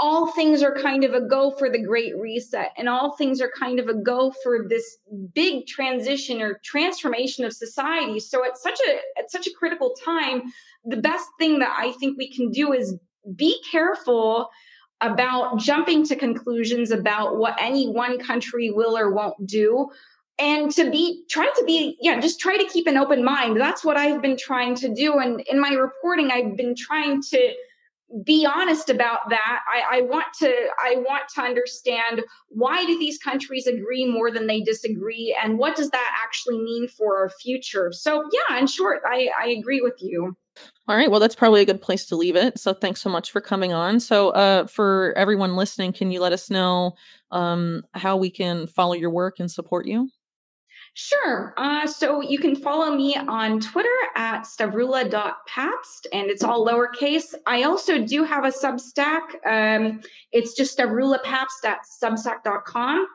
all 0.00 0.32
things 0.32 0.62
are 0.62 0.74
kind 0.74 1.04
of 1.04 1.14
a 1.14 1.20
go 1.20 1.52
for 1.52 1.70
the 1.70 1.82
great 1.82 2.18
reset 2.18 2.72
and 2.76 2.88
all 2.88 3.16
things 3.16 3.40
are 3.40 3.50
kind 3.56 3.78
of 3.78 3.88
a 3.88 3.94
go 3.94 4.32
for 4.42 4.66
this 4.68 4.98
big 5.34 5.66
transition 5.66 6.42
or 6.42 6.60
transformation 6.64 7.44
of 7.44 7.52
society. 7.52 8.18
So 8.18 8.44
at 8.44 8.58
such 8.58 8.78
a 8.88 9.18
at 9.18 9.30
such 9.30 9.46
a 9.46 9.52
critical 9.52 9.94
time 10.04 10.42
the 10.84 10.96
best 10.96 11.28
thing 11.38 11.58
that 11.58 11.74
i 11.78 11.92
think 11.92 12.16
we 12.18 12.30
can 12.30 12.50
do 12.50 12.72
is 12.72 12.94
be 13.36 13.60
careful 13.70 14.50
about 15.00 15.58
jumping 15.58 16.04
to 16.06 16.16
conclusions 16.16 16.90
about 16.90 17.36
what 17.36 17.56
any 17.60 17.88
one 17.88 18.18
country 18.18 18.70
will 18.70 18.96
or 18.96 19.10
won't 19.12 19.46
do 19.46 19.88
and 20.38 20.70
to 20.72 20.90
be 20.90 21.24
try 21.28 21.50
to 21.56 21.64
be 21.64 21.96
yeah 22.00 22.20
just 22.20 22.40
try 22.40 22.56
to 22.56 22.64
keep 22.64 22.86
an 22.86 22.96
open 22.96 23.24
mind. 23.24 23.60
That's 23.60 23.84
what 23.84 23.96
i've 23.96 24.20
been 24.20 24.36
trying 24.36 24.74
to 24.76 24.92
do 24.92 25.18
and 25.18 25.40
in 25.50 25.60
my 25.60 25.70
reporting 25.70 26.30
i've 26.30 26.56
been 26.56 26.74
trying 26.76 27.22
to 27.22 27.52
be 28.22 28.46
honest 28.46 28.90
about 28.90 29.28
that. 29.30 29.60
I, 29.72 29.98
I, 29.98 30.00
want 30.02 30.26
to 30.38 30.46
I 30.82 30.96
want 30.96 31.24
to 31.34 31.42
understand 31.42 32.22
why 32.48 32.84
do 32.84 32.98
these 32.98 33.18
countries 33.18 33.66
agree 33.66 34.06
more 34.06 34.30
than 34.30 34.46
they 34.46 34.60
disagree, 34.60 35.36
and 35.42 35.58
what 35.58 35.76
does 35.76 35.90
that 35.90 36.16
actually 36.22 36.58
mean 36.58 36.88
for 36.88 37.18
our 37.18 37.30
future? 37.30 37.90
So 37.92 38.24
yeah, 38.32 38.58
in 38.58 38.66
short, 38.66 39.02
I, 39.06 39.30
I 39.40 39.48
agree 39.48 39.80
with 39.80 39.96
you. 40.00 40.36
All 40.86 40.96
right, 40.96 41.10
well, 41.10 41.18
that's 41.18 41.34
probably 41.34 41.62
a 41.62 41.66
good 41.66 41.82
place 41.82 42.06
to 42.06 42.16
leave 42.16 42.36
it. 42.36 42.58
So 42.58 42.72
thanks 42.72 43.00
so 43.00 43.10
much 43.10 43.32
for 43.32 43.40
coming 43.40 43.72
on. 43.72 43.98
So 43.98 44.30
uh, 44.30 44.66
for 44.66 45.12
everyone 45.16 45.56
listening, 45.56 45.92
can 45.92 46.12
you 46.12 46.20
let 46.20 46.32
us 46.32 46.50
know 46.50 46.94
um, 47.32 47.82
how 47.94 48.16
we 48.16 48.30
can 48.30 48.68
follow 48.68 48.92
your 48.92 49.10
work 49.10 49.40
and 49.40 49.50
support 49.50 49.86
you? 49.86 50.10
Sure. 50.96 51.52
Uh, 51.56 51.88
so 51.88 52.20
you 52.20 52.38
can 52.38 52.54
follow 52.54 52.94
me 52.94 53.16
on 53.16 53.58
Twitter 53.58 53.88
at 54.14 54.42
stavroula.pabst, 54.42 56.06
and 56.12 56.30
it's 56.30 56.44
all 56.44 56.64
lowercase. 56.64 57.34
I 57.46 57.64
also 57.64 57.98
do 57.98 58.22
have 58.22 58.44
a 58.44 58.52
Substack. 58.52 59.44
Um, 59.44 60.00
it's 60.30 60.54
just 60.54 60.78
stavroulapabst 60.78 61.64
at 61.64 61.80
substack.com. 62.00 63.08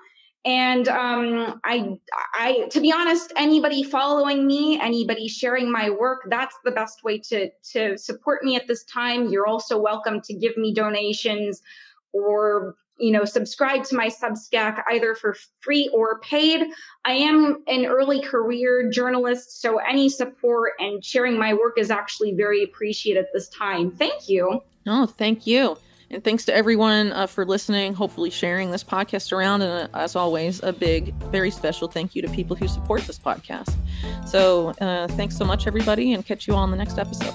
And 0.44 0.90
um, 0.90 1.62
I, 1.64 1.98
I, 2.34 2.68
to 2.72 2.82
be 2.82 2.92
honest, 2.92 3.32
anybody 3.38 3.84
following 3.84 4.46
me, 4.46 4.80
anybody 4.82 5.30
sharing 5.30 5.72
my 5.72 5.90
work, 5.90 6.28
that's 6.30 6.56
the 6.66 6.72
best 6.72 7.04
way 7.04 7.18
to 7.30 7.50
to 7.72 7.98
support 7.98 8.44
me 8.44 8.56
at 8.56 8.68
this 8.68 8.84
time. 8.86 9.30
You're 9.30 9.48
also 9.48 9.80
welcome 9.80 10.22
to 10.22 10.34
give 10.34 10.56
me 10.58 10.74
donations 10.74 11.62
or 12.14 12.76
you 13.00 13.12
know, 13.12 13.26
subscribe 13.26 13.84
to 13.86 13.96
my 13.96 14.08
Substack 14.08 14.84
either 14.92 15.16
for 15.16 15.36
free 15.62 15.90
or 15.94 16.20
paid. 16.20 16.68
I 17.06 17.14
am 17.14 17.64
an 17.68 17.86
early 17.86 18.22
career 18.22 18.90
journalist, 18.92 19.62
so 19.62 19.78
any 19.78 20.10
support 20.10 20.74
and 20.80 21.04
sharing 21.04 21.38
my 21.38 21.54
work 21.54 21.78
is 21.78 21.90
actually 21.90 22.34
very 22.34 22.64
appreciated 22.64 23.22
at 23.22 23.28
this 23.34 23.50
time. 23.50 23.92
Thank 23.92 24.28
you. 24.30 24.62
Oh, 24.88 25.06
thank 25.06 25.48
you. 25.48 25.78
And 26.12 26.24
thanks 26.24 26.44
to 26.46 26.56
everyone 26.56 27.12
uh, 27.12 27.28
for 27.28 27.46
listening, 27.46 27.94
hopefully 27.94 28.32
sharing 28.32 28.72
this 28.72 28.84
podcast 28.84 29.32
around. 29.32 29.62
And 29.62 29.90
uh, 29.94 29.98
as 29.98 30.16
always, 30.16 30.62
a 30.64 30.74
big, 30.74 31.14
very 31.26 31.52
special 31.52 31.88
thank 31.88 32.16
you 32.16 32.22
to 32.24 32.30
people 32.30 32.56
who 32.56 32.68
support 32.68 33.02
this 33.04 33.20
podcast. 33.20 33.76
So 34.28 34.70
uh, 34.82 35.08
thanks 35.10 35.38
so 35.38 35.46
much, 35.46 35.68
everybody, 35.68 36.14
and 36.14 36.26
catch 36.26 36.48
you 36.48 36.56
all 36.56 36.64
in 36.64 36.72
the 36.72 36.78
next 36.78 36.98
episode. 36.98 37.34